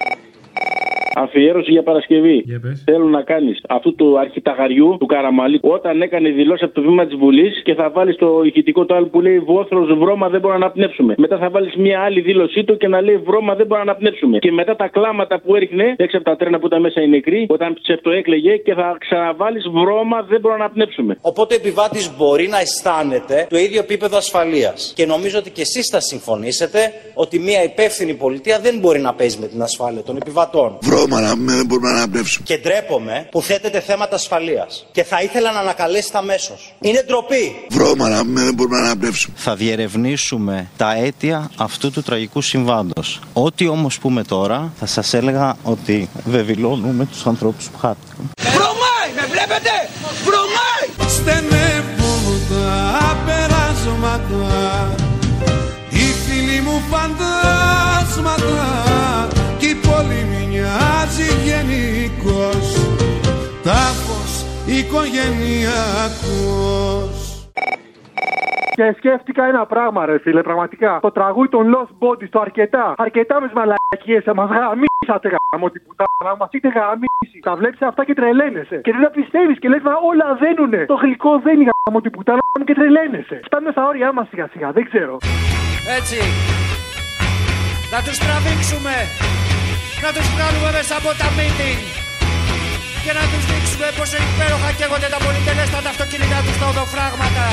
Αφιέρωση 1.15 1.71
για 1.71 1.83
Παρασκευή. 1.83 2.45
Θέλω 2.83 3.05
να 3.05 3.21
κάνεις 3.21 3.61
αυτού 3.67 3.95
του 3.95 4.19
αρχιταγαριού 4.19 4.95
του 4.99 5.05
Καραμαλή 5.05 5.59
όταν 5.61 6.01
έκανε 6.01 6.29
δηλώσεις 6.29 6.63
από 6.63 6.73
το 6.73 6.81
βήμα 6.81 7.05
της 7.05 7.15
Βουλής 7.15 7.61
και 7.63 7.73
θα 7.73 7.89
βάλεις 7.89 8.15
το 8.15 8.41
ηχητικό 8.43 8.85
του 8.85 8.95
άλλου 8.95 9.09
που 9.09 9.21
λέει 9.21 9.39
Βόθρος 9.39 9.97
βρώμα 9.97 10.29
δεν 10.29 10.39
μπορούμε 10.39 10.59
να 10.59 10.65
αναπνεύσουμε. 10.65 11.13
Μετά 11.17 11.37
θα 11.37 11.49
βάλεις 11.49 11.75
μια 11.75 11.99
άλλη 12.01 12.21
δήλωσή 12.21 12.63
του 12.63 12.77
και 12.77 12.87
να 12.87 13.01
λέει 13.01 13.17
Βρώμα 13.17 13.55
δεν 13.55 13.65
μπορούμε 13.67 13.85
να 13.85 13.91
αναπνεύσουμε. 13.91 14.37
Και 14.39 14.51
μετά 14.51 14.75
τα 14.75 14.87
κλάματα 14.87 15.41
που 15.41 15.55
έριχνε 15.55 15.95
έξω 15.97 16.17
από 16.17 16.25
τα 16.25 16.35
τρένα 16.35 16.59
που 16.59 16.65
ήταν 16.65 16.81
μέσα 16.81 17.01
οι 17.01 17.07
νεκροί 17.07 17.45
όταν 17.49 17.73
ψευτοέκλεγε 17.81 18.57
και 18.57 18.73
θα 18.73 18.97
ξαναβάλεις 18.99 19.63
Βρώμα 19.71 20.21
δεν 20.21 20.39
μπορούμε 20.39 20.59
να 20.59 20.65
αναπνεύσουμε. 20.65 21.17
Οπότε 21.21 21.53
ο 21.53 21.57
επιβάτης 21.59 22.15
μπορεί 22.17 22.47
να 22.47 22.59
αισθάνεται 22.59 23.47
το 23.49 23.57
ίδιο 23.57 23.79
επίπεδο 23.79 24.17
ασφαλείας. 24.17 24.93
Και 24.95 25.05
νομίζω 25.05 25.37
ότι 25.39 25.51
και 25.51 25.61
εσείς 25.61 25.89
θα 25.91 25.99
συμφωνήσετε 25.99 26.79
ότι 27.13 27.39
μια 27.39 27.63
υπεύθυνη 27.63 28.13
πολιτεία 28.13 28.59
δεν 28.59 28.79
μπορεί 28.79 28.99
να 28.99 29.13
παίζει 29.13 29.37
με 29.39 29.47
την 29.47 29.61
ασφάλεια 29.61 30.03
των 30.03 30.15
επιβατών. 30.15 30.77
Βρώμα 31.03 31.21
να 31.21 31.35
μην 31.35 31.55
δεν 31.55 31.65
μπορούμε 31.65 31.89
να 31.91 31.97
αναπνεύσουμε. 31.97 32.45
Και 32.45 32.57
ντρέπομαι 32.57 33.27
που 33.31 33.41
θέτετε 33.41 33.79
θέματα 33.79 34.15
ασφαλείας. 34.15 34.85
Και 34.91 35.03
θα 35.03 35.21
ήθελα 35.21 35.51
να 35.51 35.59
ανακαλέσετε 35.59 36.17
αμέσως. 36.17 36.75
Είναι 36.81 37.03
ντροπή. 37.07 37.65
Βρώμα 37.69 38.09
να 38.09 38.23
μην 38.23 38.43
δεν 38.43 38.53
μπορούμε 38.53 38.79
να 38.79 38.85
αναπνεύσουμε. 38.85 39.35
Θα 39.37 39.55
διερευνήσουμε 39.55 40.69
τα 40.77 40.95
αίτια 40.95 41.51
αυτού 41.57 41.91
του 41.91 42.01
τραγικού 42.01 42.41
συμβάντος. 42.41 43.19
Ό,τι 43.33 43.67
όμως 43.67 43.99
πούμε 43.99 44.23
τώρα, 44.23 44.73
θα 44.79 44.85
σας 44.85 45.13
έλεγα 45.13 45.57
ότι 45.63 46.09
βεβηλώνουμε 46.25 47.05
τους 47.05 47.25
ανθρώπους 47.25 47.69
που 47.69 47.77
χάθηκαν. 47.77 48.31
Βρωμάει, 48.41 49.09
με 49.15 49.25
βλέπετε! 49.31 49.89
Βρωμάει! 50.25 51.09
Στενεύουν 51.09 52.41
τα 52.49 53.17
περάσματα 53.25 54.95
Οι 55.89 56.13
φίλοι 56.25 56.61
μου 56.61 56.81
φαντάσματα 56.89 57.42
οικογενειακός 65.05 67.49
Και 68.75 68.93
σκέφτηκα 68.97 69.45
ένα 69.45 69.65
πράγμα, 69.65 70.05
ρε 70.05 70.19
φίλε, 70.19 70.41
πραγματικά. 70.41 70.99
Το 71.01 71.11
τραγούδι 71.11 71.49
των 71.49 71.73
Lost 71.73 71.93
Bodies, 72.01 72.29
το 72.29 72.39
αρκετά. 72.39 72.93
Αρκετά 72.97 73.41
μες 73.41 73.49
τι 73.49 73.55
μαλακίες, 73.55 74.23
μας 74.35 74.49
γαμίσατε 74.49 75.27
γάμο 75.33 75.69
την 75.69 75.81
πουτάνα, 75.85 76.35
μας 76.39 76.49
έχετε 76.51 76.79
γαμίσει. 76.79 77.39
Τα 77.41 77.55
βλέπεις 77.55 77.81
αυτά 77.81 78.05
και 78.05 78.13
τρελαίνεσαι. 78.13 78.77
Και 78.85 78.91
δεν 78.91 79.01
τα 79.01 79.09
πιστεύεις 79.09 79.59
και 79.59 79.69
λες, 79.69 79.81
μα 79.81 79.93
όλα 80.09 80.37
δένουνε. 80.41 80.85
Το 80.85 80.95
γλυκό 80.95 81.39
δεν 81.39 81.61
είναι 81.61 81.71
γάμο 81.85 82.01
την 82.01 82.11
πουτάνα 82.11 82.41
και 82.65 82.73
τρελαίνεσαι. 82.73 83.39
Φτάνουμε 83.43 83.71
στα 83.71 83.87
όρια 83.87 84.13
μας 84.13 84.27
σιγά 84.29 84.47
σιγά, 84.53 84.71
δεν 84.71 84.83
ξέρω. 84.89 85.17
Έτσι. 85.97 86.17
Να 87.93 87.99
τους 88.05 88.17
τραβήξουμε. 88.23 88.95
Να 90.03 90.09
τους 90.15 90.27
βγάλουμε 90.33 90.69
μέσα 90.77 90.95
από 90.99 91.09
τα 91.19 91.27
meeting. 91.37 92.02
Και 93.03 93.13
να 93.19 93.23
τους 93.31 93.43
δείξουμε 93.49 93.87
πόσο 93.97 94.17
υπέροχα 94.27 94.69
καίγονται 94.77 95.09
τα 95.13 95.19
πολυτελέστατα 95.25 95.89
αυτοκίνητα 95.93 96.37
τους 96.45 96.55
στα 96.59 96.67
οδοφράγματα. 96.71 97.47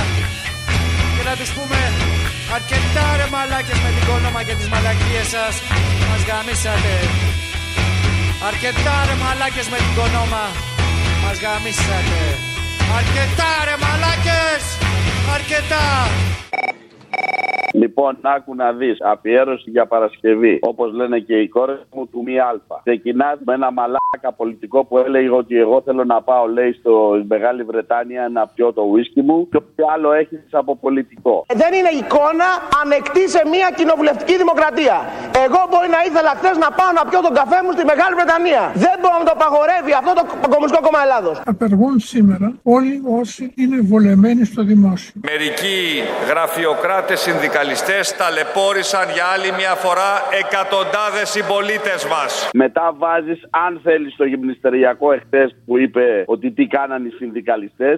Και 1.14 1.22
να 1.28 1.34
τους 1.38 1.50
πούμε 1.56 1.80
αρκετά 2.56 3.06
ρε 3.18 3.26
μαλάκες 3.34 3.78
με 3.84 3.90
την 3.96 4.04
κόνομα 4.08 4.40
και 4.46 4.54
τις 4.58 4.68
μαλακίες 4.72 5.28
σας. 5.34 5.54
Μας 6.08 6.22
γαμίσατε. 6.28 6.94
Αρκετά 8.48 8.96
ρε 9.08 9.16
μαλάκες 9.22 9.66
με 9.72 9.78
την 9.84 9.94
κονόμα. 9.98 10.44
Μας 11.22 11.36
γαμίσατε. 11.42 12.22
Αρκετά 12.98 13.50
ρε 13.66 13.76
μαλάκες. 13.82 14.62
Αρκετά. 15.36 15.84
Λοιπόν, 17.72 18.18
άκου 18.22 18.54
να 18.54 18.72
δεις. 18.72 18.96
Αφιέρωση 19.12 19.70
για 19.70 19.86
Παρασκευή. 19.86 20.58
Όπως 20.62 20.92
λένε 20.92 21.18
και 21.18 21.36
οι 21.42 21.48
κόρες 21.48 21.80
μου 21.94 22.06
του 22.12 22.22
Μη 22.26 22.38
Αλφα. 22.38 22.76
Ξεκινάς 22.84 23.38
με 23.44 23.54
ένα 23.54 23.70
μαλάκα 23.72 24.30
πολιτικό 24.36 24.84
που 24.84 24.98
έλεγε 24.98 25.30
ότι 25.30 25.54
εγώ 25.64 25.82
θέλω 25.86 26.04
να 26.04 26.22
πάω, 26.22 26.46
λέει, 26.46 26.72
στο 26.72 26.92
Μεγάλη 27.28 27.62
Βρετάνια 27.62 28.28
να 28.32 28.46
πιω 28.54 28.72
το 28.72 28.82
ουίσκι 28.82 29.22
μου. 29.22 29.48
Και 29.50 29.56
ό,τι 29.56 29.82
άλλο 29.94 30.12
έχεις 30.12 30.40
από 30.50 30.76
πολιτικό. 30.76 31.44
Δεν 31.62 31.72
είναι 31.78 31.92
εικόνα 32.02 32.48
ανεκτή 32.82 33.24
σε 33.28 33.42
μια 33.52 33.68
κοινοβουλευτική 33.78 34.36
δημοκρατία. 34.36 34.96
Εγώ 35.46 35.60
μπορεί 35.70 35.88
να 35.96 36.00
ήθελα 36.08 36.30
χθες 36.38 36.56
να 36.64 36.68
πάω 36.78 36.92
να 36.98 37.02
πιω 37.10 37.20
τον 37.26 37.34
καφέ 37.40 37.58
μου 37.64 37.72
στη 37.76 37.84
Μεγάλη 37.92 38.14
Βρετανία. 38.20 38.62
Δεν 38.84 38.94
μπορεί 39.00 39.16
να 39.22 39.28
το 39.30 39.36
παγορεύει 39.42 39.92
αυτό 40.00 40.10
το 40.18 40.22
Κομμουνιστικό 40.52 40.82
Κόμμα 40.86 41.00
Ελλάδος. 41.06 41.34
Απεργούν 41.54 41.94
σήμερα 42.12 42.48
όλοι 42.76 42.94
όσοι 43.20 43.42
είναι 43.62 43.78
βολεμένοι 43.90 44.42
στο 44.50 44.62
δημόσιο. 44.70 45.12
Μερικοί 45.30 45.78
γραφειοκράτες 47.10 47.20
συνδικαλιστές 47.20 48.16
ταλαιπώρησαν 48.20 49.06
για 49.16 49.26
άλλη 49.34 49.50
μια 49.60 49.74
φορά 49.84 50.10
εκατοντάδες 50.42 51.28
συμπολίτες 51.34 52.00
μας. 52.12 52.50
Μετά 52.62 52.86
βάζεις, 53.02 53.40
αν 53.64 53.80
θέλεις, 53.84 54.16
το 54.16 54.24
γυμνιστεριακό 54.24 55.12
εχθές 55.12 55.48
που 55.66 55.78
είπε 55.78 56.24
ότι 56.26 56.46
τι 56.56 56.64
κάνανε 56.66 57.06
οι 57.08 57.14
συνδικαλιστές. 57.20 57.96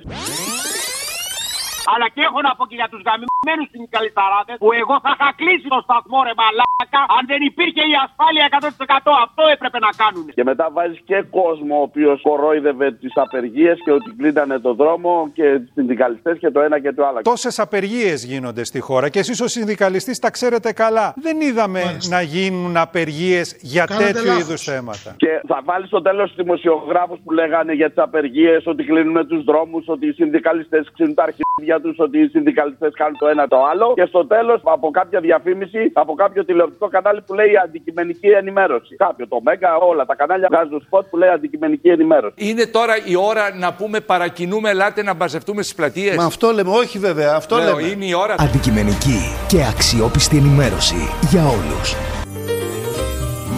Αλλά 1.92 2.06
και 2.14 2.22
έχω 2.28 2.40
να 2.46 2.52
πω 2.56 2.64
και 2.70 2.76
για 2.80 2.88
τους 2.92 3.02
γαμημένους 3.06 3.68
συνδικαλισταράδε 3.74 4.52
που 4.62 4.72
εγώ 4.82 4.94
θα 5.04 5.10
είχα 5.14 5.28
κλείσει 5.40 5.66
το 5.74 5.80
σταθμό 5.86 6.18
ρε 6.28 6.34
μαλάκα 6.40 6.71
αν 7.16 7.22
δεν 7.26 7.40
υπήρχε 7.50 7.82
η 7.92 7.94
ασφάλεια 8.04 8.44
100%. 8.50 9.10
Αυτό 9.26 9.42
έπρεπε 9.54 9.78
να 9.78 9.90
κάνουν. 10.02 10.24
Και 10.34 10.44
μετά 10.44 10.66
βάζεις 10.72 11.00
και 11.04 11.18
κόσμο 11.30 11.78
ο 11.78 11.82
οποίος 11.82 12.20
κορόιδευε 12.22 12.92
τις 12.92 13.12
απεργίες 13.14 13.76
και 13.84 13.92
ότι 13.92 14.10
κλείνανε 14.18 14.58
το 14.58 14.74
δρόμο 14.74 15.30
και 15.34 15.58
τους 15.58 15.72
συνδικαλιστές 15.74 16.38
και 16.38 16.50
το 16.50 16.60
ένα 16.60 16.80
και 16.80 16.92
το 16.92 17.06
άλλο. 17.06 17.20
Τόσες 17.22 17.58
απεργίες 17.58 18.24
γίνονται 18.24 18.64
στη 18.64 18.80
χώρα 18.80 19.08
και 19.08 19.18
εσείς 19.18 19.40
ως 19.40 19.50
συνδικαλιστής 19.52 20.18
τα 20.18 20.30
ξέρετε 20.30 20.72
καλά. 20.72 21.14
Δεν 21.16 21.40
είδαμε 21.40 21.80
να 22.08 22.20
γίνουν 22.22 22.76
απεργίες 22.76 23.56
για 23.60 23.84
Κάνατε 23.84 24.12
τέτοιου 24.12 24.26
λάθος. 24.26 24.42
είδους 24.42 24.62
θέματα. 24.62 25.14
Και 25.16 25.40
θα 25.46 25.60
βάλεις 25.64 25.86
στο 25.88 26.02
τέλος 26.02 26.30
του 26.30 26.42
δημοσιογράφους 26.42 27.18
που 27.24 27.32
λέγανε 27.32 27.72
για 27.72 27.88
τις 27.88 27.98
απεργίες, 27.98 28.66
ότι 28.66 28.84
κλείνουν 28.84 29.26
τους 29.28 29.44
δρόμους, 29.44 29.84
ότι 29.88 30.06
οι 30.06 30.12
συνδικαλιστές 30.12 30.90
ξύνουν 30.92 31.14
τα 31.14 31.22
αρχίδια 31.22 31.80
τους, 31.80 31.96
ότι 31.98 32.18
οι 32.18 32.28
συνδικαλιστές 32.28 32.92
κάνουν 32.94 33.16
το 33.18 33.26
ένα 33.28 33.48
το 33.48 33.64
άλλο. 33.72 33.92
Και 33.94 34.04
στο 34.06 34.26
τέλος, 34.26 34.60
από 34.64 34.90
κάποια 34.90 35.20
διαφήμιση, 35.20 35.90
από 35.92 36.14
κάποιο 36.14 36.44
τηλεοπτικό 36.44 36.71
κανάλι 36.90 37.20
που 37.26 37.34
λέει 37.34 37.52
αντικειμενική 37.64 38.28
ενημέρωση. 38.28 38.96
Κάποιο, 38.96 39.28
το 39.28 39.40
Μέγκα, 39.42 39.76
όλα 39.76 40.04
τα 40.06 40.14
κανάλια 40.14 40.48
βγάζουν 40.50 40.82
σποτ 40.86 41.06
που 41.10 41.16
λέει 41.16 41.28
αντικειμενική 41.28 41.88
ενημέρωση. 41.88 42.34
Είναι 42.36 42.66
τώρα 42.66 42.94
η 43.04 43.16
ώρα 43.16 43.54
να 43.54 43.72
πούμε 43.72 44.00
παρακινούμε, 44.00 44.70
ελάτε 44.70 45.02
να 45.02 45.14
μαζευτούμε 45.14 45.62
στις 45.62 45.74
πλατείες. 45.74 46.16
Μα 46.16 46.24
αυτό 46.24 46.50
λέμε, 46.50 46.70
όχι 46.70 46.98
βέβαια, 46.98 47.34
αυτό 47.34 47.56
Λέω, 47.56 47.76
λέμε. 47.76 47.88
είναι 47.88 48.04
η 48.04 48.14
ώρα. 48.14 48.34
Αντικειμενική 48.38 49.18
και 49.48 49.64
αξιόπιστη 49.64 50.36
ενημέρωση 50.36 51.08
για 51.30 51.42
όλους. 51.42 51.94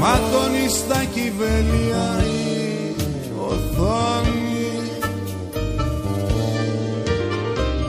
Ματώνει 0.01 0.69
στα 0.69 1.05
κυβέλια 1.15 2.25
η 2.25 2.93
οθόνη 3.39 4.43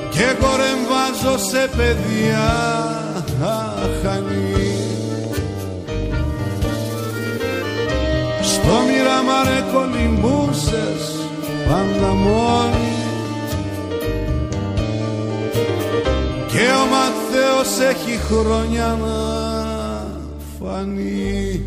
Και 0.10 0.36
κορεμβάζω 0.40 1.38
σε 1.50 1.70
παιδιά 1.78 2.48
αχανή 3.42 4.55
Στο 8.66 8.74
μοιραμαρέ 8.74 9.63
κολυμπούσες 9.74 11.03
πάντα 11.68 12.13
μόνη 12.13 12.93
Και 16.47 16.68
ο 16.82 16.86
Ματθαίος 16.91 17.80
έχει 17.89 18.18
χρόνια 18.18 18.97
να 19.01 19.18
φανεί 20.59 21.66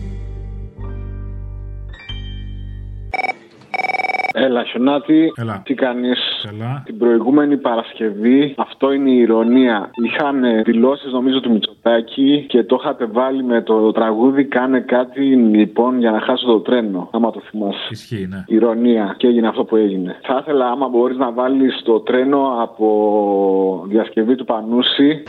Έλα, 4.44 4.64
Χιονάτη. 4.64 5.32
Έλα. 5.36 5.62
Τι 5.64 5.74
κάνεις; 5.74 6.18
Καλά. 6.42 6.82
Την 6.84 6.98
προηγούμενη 6.98 7.56
Παρασκευή, 7.56 8.54
αυτό 8.56 8.92
είναι 8.92 9.10
η 9.10 9.18
ηρωνία. 9.18 9.90
Είχαν 10.04 10.62
δηλώσεις, 10.64 11.12
νομίζω, 11.12 11.40
του 11.40 11.50
Μητσοτάκη 11.52 12.44
και 12.48 12.62
το 12.64 12.78
είχατε 12.80 13.06
βάλει 13.06 13.44
με 13.44 13.62
το 13.62 13.92
τραγούδι 13.92 14.44
Κάνε 14.44 14.80
κάτι 14.80 15.20
λοιπόν 15.36 15.98
για 15.98 16.10
να 16.10 16.20
χάσω 16.20 16.46
το 16.46 16.60
τρένο. 16.60 17.08
Άμα 17.12 17.30
το 17.30 17.40
θυμάσαι. 17.50 17.88
Ισχύει, 17.90 18.26
ναι. 18.30 18.44
Ηρωνία. 18.46 19.14
Και 19.16 19.26
έγινε 19.26 19.48
αυτό 19.48 19.64
που 19.64 19.76
έγινε. 19.76 20.16
Θα 20.22 20.38
ήθελα, 20.40 20.66
άμα 20.70 20.88
μπορείς 20.88 21.16
να 21.16 21.32
βάλεις 21.32 21.82
το 21.84 22.00
τρένο 22.00 22.56
από 22.62 23.84
διασκευή 23.86 24.34
του 24.34 24.44
Πανούση. 24.44 25.22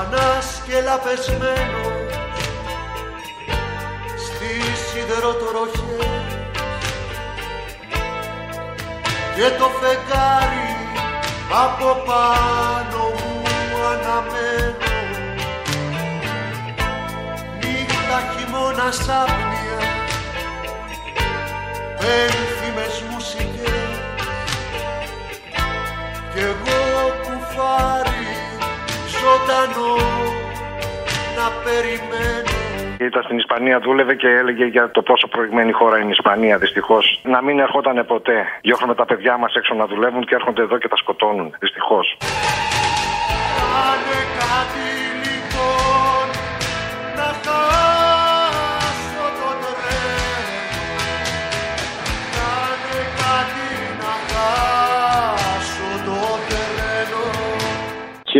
ανάσκελα 0.00 0.96
πεσμένο 1.04 1.82
στη 4.16 4.50
σιδεροτροχέ 4.84 5.81
και 9.34 9.48
το 9.58 9.68
φεγγάρι 9.80 10.70
από 11.64 12.02
πάνω 12.06 13.02
μου 13.18 13.42
αναμένο 13.92 14.76
νύχτα 17.60 18.18
χειμώνα 18.32 18.90
σάπνια 18.90 19.80
πένθυμες 21.98 23.02
μουσικές. 23.10 23.90
Κι 26.32 26.38
εγώ 26.38 26.82
κουφάρι 27.22 28.26
ζωντανό 29.12 29.96
να 31.36 31.46
περιμένω 31.64 32.61
Ήταν 33.00 33.22
στην 33.22 33.38
Ισπανία, 33.38 33.80
δούλευε 33.80 34.14
και 34.14 34.28
έλεγε 34.28 34.64
για 34.64 34.90
το 34.90 35.02
πόσο 35.02 35.28
προηγμένη 35.28 35.72
χώρα 35.72 35.96
είναι 35.98 36.06
η 36.06 36.16
Ισπανία, 36.18 36.58
δυστυχώς. 36.58 37.20
Να 37.22 37.42
μην 37.42 37.58
ερχόταν 37.58 38.06
ποτέ. 38.06 38.44
Διώχνουμε 38.62 38.94
τα 38.94 39.04
παιδιά 39.04 39.36
μας 39.36 39.54
έξω 39.54 39.74
να 39.74 39.86
δουλεύουν 39.86 40.24
και 40.24 40.34
έρχονται 40.34 40.62
εδώ 40.62 40.78
και 40.78 40.88
τα 40.88 40.96
σκοτώνουν. 40.96 41.54
Δυστυχώς. 41.60 42.16
Κάνε 43.60 44.20
κάτι 44.38 44.91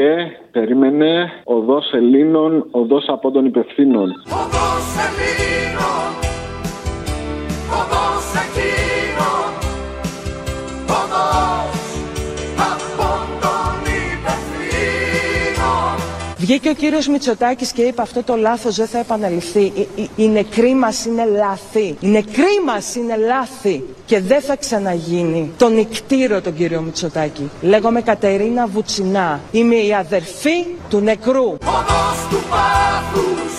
Και 0.03 0.36
περίμενε 0.50 1.30
οδός 1.44 1.92
Ελλήνων, 1.92 2.66
οδός 2.70 3.05
από 3.09 3.30
των 3.30 3.44
υπευθύνων. 3.44 4.09
Οδός 4.11 4.86
Ελλήνων 5.07 5.71
Βγήκε 16.43 16.68
ο 16.68 16.74
κύριος 16.74 17.07
Μητσοτάκης 17.09 17.72
και 17.72 17.82
είπε 17.82 18.03
αυτό 18.03 18.22
το 18.22 18.36
λάθος 18.36 18.76
δεν 18.76 18.86
θα 18.86 18.99
επαναληφθεί. 18.99 19.61
Οι- 19.61 19.88
οι- 19.95 20.11
Οι 20.16 20.28
νεκροί 20.28 20.74
μας 20.74 21.05
είναι 21.05 21.24
λάθη. 21.24 21.97
Οι 22.01 22.07
νεκροί 22.07 22.61
μας 22.66 22.95
είναι 22.95 23.16
λάθη. 23.16 23.84
Και 24.07 24.20
δεν 24.20 24.40
θα 24.40 24.57
ξαναγίνει. 24.57 25.51
Τον 25.57 25.74
νικτήρο 25.74 26.40
τον 26.40 26.57
κύριο 26.57 26.80
Μητσοτάκη. 26.80 27.51
Λέγομαι 27.61 28.01
Κατερίνα 28.03 28.66
Βουτσινά. 28.66 29.40
Είμαι 29.51 29.74
η 29.74 29.95
αδερφή 29.95 30.64
του 30.88 30.99
νεκρού. 31.01 31.45
Οδός 31.47 32.18
του 32.30 32.38
πάθους 32.51 33.53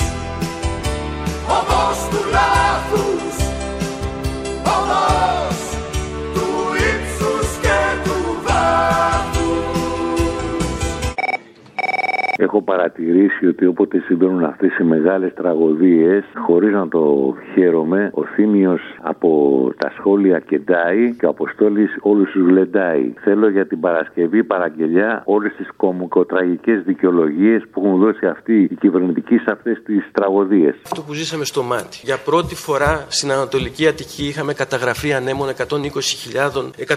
Έχω 12.38 12.62
παρατηρήσει 12.62 13.46
ότι 13.46 13.66
όποτε 13.66 14.00
συμβαίνουν 14.06 14.44
αυτές 14.44 14.78
οι 14.78 14.84
μεγάλες 14.84 15.34
τραγωδίες, 15.34 16.24
χωρίς 16.46 16.74
να 16.74 16.88
το 16.88 17.34
χαίρομαι, 17.54 18.12
ο 18.14 18.26
Θήμιος 18.26 18.82
από 19.02 19.30
τα 19.78 19.92
σχόλια 19.98 20.40
κεντάει 20.40 21.16
και 21.20 21.26
ο 21.26 21.30
Αποστόλης 21.30 21.98
όλους 22.02 22.32
τους 22.32 22.46
γλεντάει. 22.46 23.14
Θέλω 23.24 23.50
για 23.50 23.68
την 23.68 23.80
Παρασκευή 23.80 24.44
παραγγελιά 24.44 25.22
όλες 25.26 25.54
τις 25.58 25.68
κομικοτραγικές 25.76 26.84
δικαιολογίες 26.84 27.64
που 27.72 27.82
έχουν 27.86 28.00
δώσει 28.00 28.26
αυτοί 28.26 28.62
οι 28.62 28.76
κυβερνητικοί 28.76 29.38
σε 29.38 29.52
αυτές 29.52 29.82
τις 29.86 30.10
τραγωδίες. 30.12 30.76
Αυτό 30.84 31.02
που 31.02 31.14
ζήσαμε 31.14 31.46
στο 31.46 31.64
μάτι. 31.64 32.00
Για 32.04 32.18
πρώτη 32.18 32.56
φορά 32.56 33.06
στην 33.10 33.32
Ανατολική 33.32 33.88
Αττική 33.88 34.28
είχαμε 34.28 34.54
καταγραφεί 34.54 35.14
ανέμων 35.14 35.48
120.000 35.50 35.54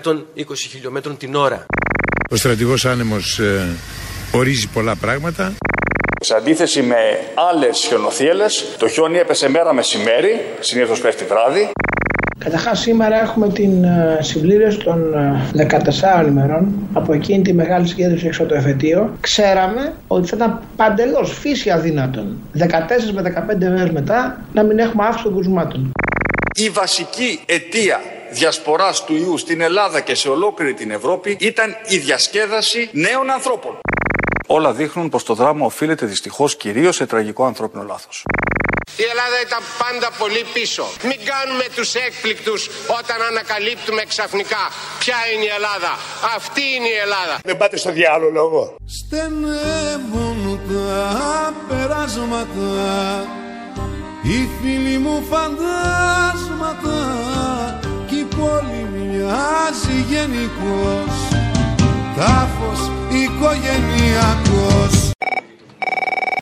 120 0.03 0.55
χιλιόμετρων 0.57 1.17
την 1.17 1.35
ώρα. 1.35 1.67
Ο 2.31 2.37
στρατηγός 2.37 2.85
άνεμος 2.85 3.39
ε, 3.39 3.77
ορίζει 4.33 4.69
πολλά 4.69 4.95
πράγματα. 4.95 5.53
Σε 6.21 6.35
αντίθεση 6.35 6.83
με 6.83 6.97
άλλες 7.35 7.79
χιονοθύελες, 7.79 8.65
το 8.79 8.89
χιόνι 8.89 9.19
έπεσε 9.19 9.49
μέρα 9.49 9.73
μεσημέρι, 9.73 10.45
συνήθως 10.61 11.01
πέφτει 11.01 11.25
βράδυ. 11.25 11.71
Καταρχάς, 12.39 12.81
σήμερα 12.81 13.21
έχουμε 13.21 13.49
την 13.49 13.85
ε, 13.85 14.19
συμπλήρωση 14.21 14.79
των 14.79 15.15
ε, 15.57 15.67
14 16.23 16.27
ημερών 16.27 16.89
από 16.93 17.13
εκείνη 17.13 17.43
τη 17.43 17.53
μεγάλη 17.53 17.87
συγκέντρωση 17.87 18.27
έξω 18.27 18.43
από 18.43 18.53
το 18.53 18.57
εφετείο. 18.59 19.17
Ξέραμε 19.21 19.95
ότι 20.07 20.29
θα 20.29 20.37
ήταν 20.37 20.61
παντελώς 20.77 21.39
φύση 21.39 21.71
αδύνατον 21.71 22.39
14 22.59 22.63
με 23.13 23.35
15 23.51 23.57
μέρες 23.59 23.91
μετά 23.91 24.45
να 24.53 24.63
μην 24.63 24.79
έχουμε 24.79 25.05
αύξηση 25.05 25.25
των 25.25 25.35
κρουσμάτων. 25.35 25.93
Η 26.55 26.71
βασική 26.71 27.41
αιτία 27.47 28.01
διασποράς 28.31 29.05
του 29.05 29.17
ιού 29.17 29.39
στην 29.39 29.61
Ελλάδα 29.61 30.01
και 30.01 30.15
σε 30.15 30.29
ολόκληρη 30.29 30.75
την 30.75 30.91
Ευρώπη 30.91 31.37
ήταν 31.41 31.77
η 31.89 31.97
διασκέδαση 31.97 32.89
νέων 32.93 33.31
ανθρώπων. 33.31 33.79
Όλα 34.47 34.73
δείχνουν 34.73 35.09
πως 35.09 35.25
το 35.25 35.35
δράμα 35.35 35.67
οφείλεται 35.67 36.07
δυστυχώς 36.07 36.57
κυρίως 36.57 36.97
σε 36.97 37.07
τραγικό 37.07 37.45
ανθρώπινο 37.45 37.83
λάθος. 37.83 38.25
Η 38.97 39.03
Ελλάδα 39.03 39.41
ήταν 39.47 39.59
πάντα 39.79 40.11
πολύ 40.19 40.45
πίσω. 40.53 40.85
Μην 41.03 41.19
κάνουμε 41.25 41.65
τους 41.75 41.95
έκπληκτους 41.95 42.71
όταν 42.99 43.23
ανακαλύπτουμε 43.31 44.03
ξαφνικά 44.09 44.63
ποια 44.99 45.17
είναι 45.35 45.45
η 45.45 45.53
Ελλάδα. 45.59 45.93
Αυτή 46.37 46.61
είναι 46.77 46.89
η 46.89 46.99
Ελλάδα. 47.05 47.39
Δεν 47.45 47.57
πάτε 47.57 47.77
στο 47.77 47.93
διάλογο 47.93 48.31
λόγο. 48.31 48.77
Στενεύουν 48.87 50.61
τα 50.69 51.55
περάσματα 51.69 53.27
οι 54.23 54.49
φίλοι 54.61 54.99
μου 54.99 55.25
φαντάσματα 55.31 56.99
κι 58.07 58.17
η 58.17 58.27
πόλη 58.37 58.89
μοιάζει 58.93 60.05
γενικός 60.09 61.26
τάφος 62.19 62.81
οικογενειακός 63.21 64.93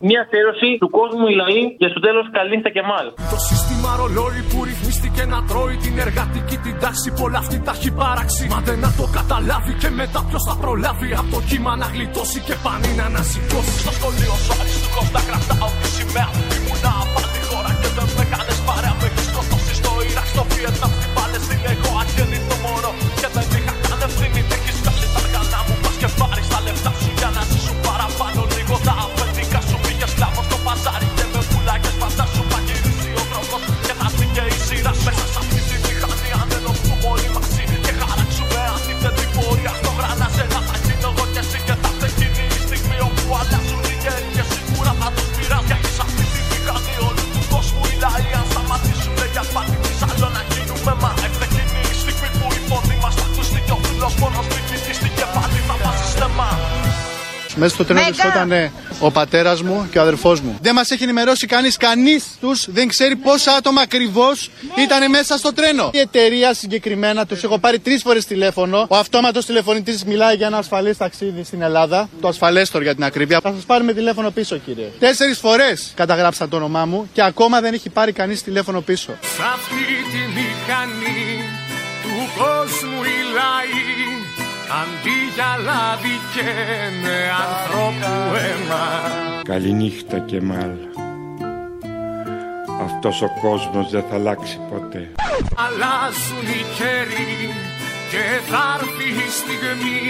Μια 0.09 0.21
αφιέρωση 0.25 0.69
του 0.81 0.89
κόσμου 0.99 1.27
οι 1.31 1.35
λαοί 1.43 1.63
και 1.81 1.89
στο 1.93 2.01
τέλος 2.07 2.27
καλή 2.37 2.57
στα 2.63 2.71
Κεμάλ. 2.77 3.07
Το 3.35 3.39
σύστημα 3.49 3.91
ρολόι 4.01 4.41
που 4.51 4.59
ρυθμίστηκε 4.69 5.23
να 5.33 5.39
τρώει 5.49 5.77
την 5.85 5.95
εργατική 6.05 6.57
την 6.65 6.75
τάξη. 6.83 7.09
Πολλά 7.21 7.39
αυτή 7.45 7.57
τα 7.67 7.73
έχει 7.77 7.91
παράξει. 8.03 8.43
Μα 8.53 8.59
δεν 8.67 8.79
να 8.85 8.91
το 8.99 9.05
καταλάβει 9.19 9.73
και 9.83 9.91
μετά 10.01 10.21
ποιος 10.29 10.43
θα 10.49 10.55
προλάβει. 10.63 11.09
Από 11.21 11.31
το 11.35 11.41
κύμα 11.49 11.73
να 11.81 11.87
γλιτώσει 11.95 12.39
και 12.47 12.55
πανί 12.65 12.91
να 12.99 13.05
ανασηκώσει. 13.11 13.75
Στο 13.85 13.93
σχολείο 13.99 14.35
σου 14.45 14.53
αριστούχο 14.61 15.03
να 15.17 15.21
κρατάω 15.29 15.71
τη 15.81 15.89
σημαία. 15.97 16.29
Ήμουνα 16.57 16.93
απάντη 17.03 17.41
χώρα 17.49 17.73
και 17.81 17.89
δεν 17.97 18.09
με 18.17 18.25
κάνες 18.33 18.59
παρέα. 18.67 18.95
Με 19.01 19.07
έχεις 19.09 19.27
σκοτώσει 19.31 19.73
στο 19.81 19.91
Ιράκ, 20.09 20.29
στο 20.35 20.43
Βιετνάμ, 20.51 20.93
stop. 28.85 29.14
Μέσα 57.57 57.75
στο 57.75 57.85
τρένο 57.85 58.03
βρισκόταν 58.05 58.71
ο 59.01 59.11
πατέρας 59.11 59.63
μου 59.63 59.89
και 59.91 59.99
ο 59.99 60.03
αδερφός 60.03 60.41
μου. 60.41 60.59
Δεν 60.63 60.75
μας 60.75 60.91
έχει 60.91 61.03
ενημερώσει 61.03 61.47
κανείς. 61.47 61.77
Κανείς 61.77 62.25
τους 62.41 62.67
δεν 62.69 62.89
ξέρει 62.89 63.17
πόσα 63.17 63.53
άτομα 63.53 63.81
ακριβώς 63.81 64.51
ήταν 64.79 65.11
μέσα 65.11 65.37
στο 65.37 65.53
τρένο. 65.53 65.91
Η 65.93 65.99
εταιρεία 65.99 66.55
συγκεκριμένα 66.55 67.27
τους 67.27 67.43
έχω 67.43 67.59
πάρει 67.59 67.79
τρεις 67.79 68.03
φορές 68.03 68.25
τηλέφωνο. 68.25 68.87
Ο 68.89 68.97
αυτόματος 68.97 69.47
τηλεφωνητής 69.47 70.05
μιλάει 70.05 70.35
για 70.37 70.47
ένα 70.47 70.57
ασφαλές 70.59 70.97
ταξίδι 70.97 71.45
στην 71.45 71.63
Ελλάδα. 71.63 72.09
Το 72.21 72.29
ασφαλέστορ 72.29 72.83
για 72.83 72.95
την 72.95 73.05
ακρίβεια. 73.05 73.41
Θα 73.43 73.53
σας 73.55 73.65
πάρουμε 73.65 73.93
τηλέφωνο 73.93 74.31
πίσω, 74.31 74.57
κύριε. 74.57 74.87
Τέσσερις 74.99 75.39
φορές 75.39 75.93
καταγράψαν 75.95 76.49
το 76.49 76.57
όνομά 76.57 76.85
μου 76.85 77.11
και 77.13 77.23
ακόμα 77.23 77.61
δεν 77.61 77.75
έχει 77.75 77.89
πάρει 77.89 78.13
κανείς 78.13 78.43
τηλέφωνο 78.43 78.81
πίσω. 78.81 79.13
Σ' 79.21 79.41
αυτή 79.55 79.85
τη 80.13 80.19
μηχανή 80.37 81.45
του 82.03 82.41
κόσμου 82.43 83.03
οι 83.03 83.33
λαοί 83.35 84.24
αντί 84.81 85.19
για 85.35 85.53
λάδι 85.67 86.17
καίνε 86.35 87.19
ανθρώπου 87.45 88.13
αίμα. 88.45 88.85
Καληνύχτα 89.43 90.19
Κεμάλ. 90.19 90.75
Αυτός 92.85 93.23
ο 93.23 93.31
κόσμος 93.41 93.91
δεν 93.91 94.05
θα 94.11 94.15
αλλάξει 94.15 94.61
ποτέ. 94.71 95.09
Αλλάζουν 95.65 96.47
οι 96.57 96.65
καιροί 96.79 97.37
και 98.11 98.25
θα 98.51 98.63
έρθει 98.79 99.09
η 99.27 99.31
στιγμή 99.41 100.01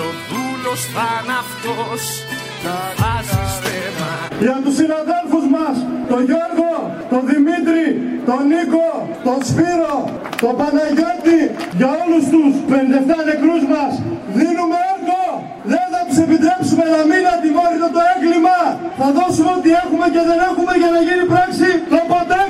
κι 0.00 0.06
ο 0.08 0.12
δούλος 0.30 0.80
θα 0.94 1.08
είναι 1.16 1.36
αυτός 1.44 2.00
που 2.62 2.72
βάζει 3.00 3.40
στέμα. 3.56 4.10
Για 4.44 4.56
τους 4.64 4.74
συναδέλφους 4.80 5.46
μας, 5.54 5.76
τον 6.10 6.20
Γιώργο, 6.28 6.72
τον 7.12 7.22
Δημήτρη, 7.30 7.86
τον 8.28 8.42
Νίκο, 8.50 8.90
τον 9.26 9.38
Σπύρο, 9.48 9.96
τον 10.42 10.54
Παναγιώτη, 10.60 11.40
για 11.78 11.90
όλους 12.02 12.24
τους 12.32 12.52
57 12.70 13.18
νεκρούς 13.28 13.62
μας, 13.72 13.92
δίνουμε 14.38 14.78
έργο. 14.94 15.22
Δεν 15.72 15.84
θα 15.92 16.00
τους 16.06 16.18
επιτρέψουμε 16.26 16.84
να 16.96 17.00
μην 17.10 17.22
ατιμόρυτο 17.34 17.88
το 17.96 18.02
έγκλημα. 18.12 18.58
Θα 19.00 19.08
δώσουμε 19.18 19.50
ό,τι 19.58 19.70
έχουμε 19.82 20.06
και 20.14 20.22
δεν 20.28 20.38
έχουμε 20.48 20.72
για 20.82 20.90
να 20.94 21.00
γίνει 21.06 21.24
πράξη 21.32 21.68
το 21.92 22.00
ποτέ 22.12 22.40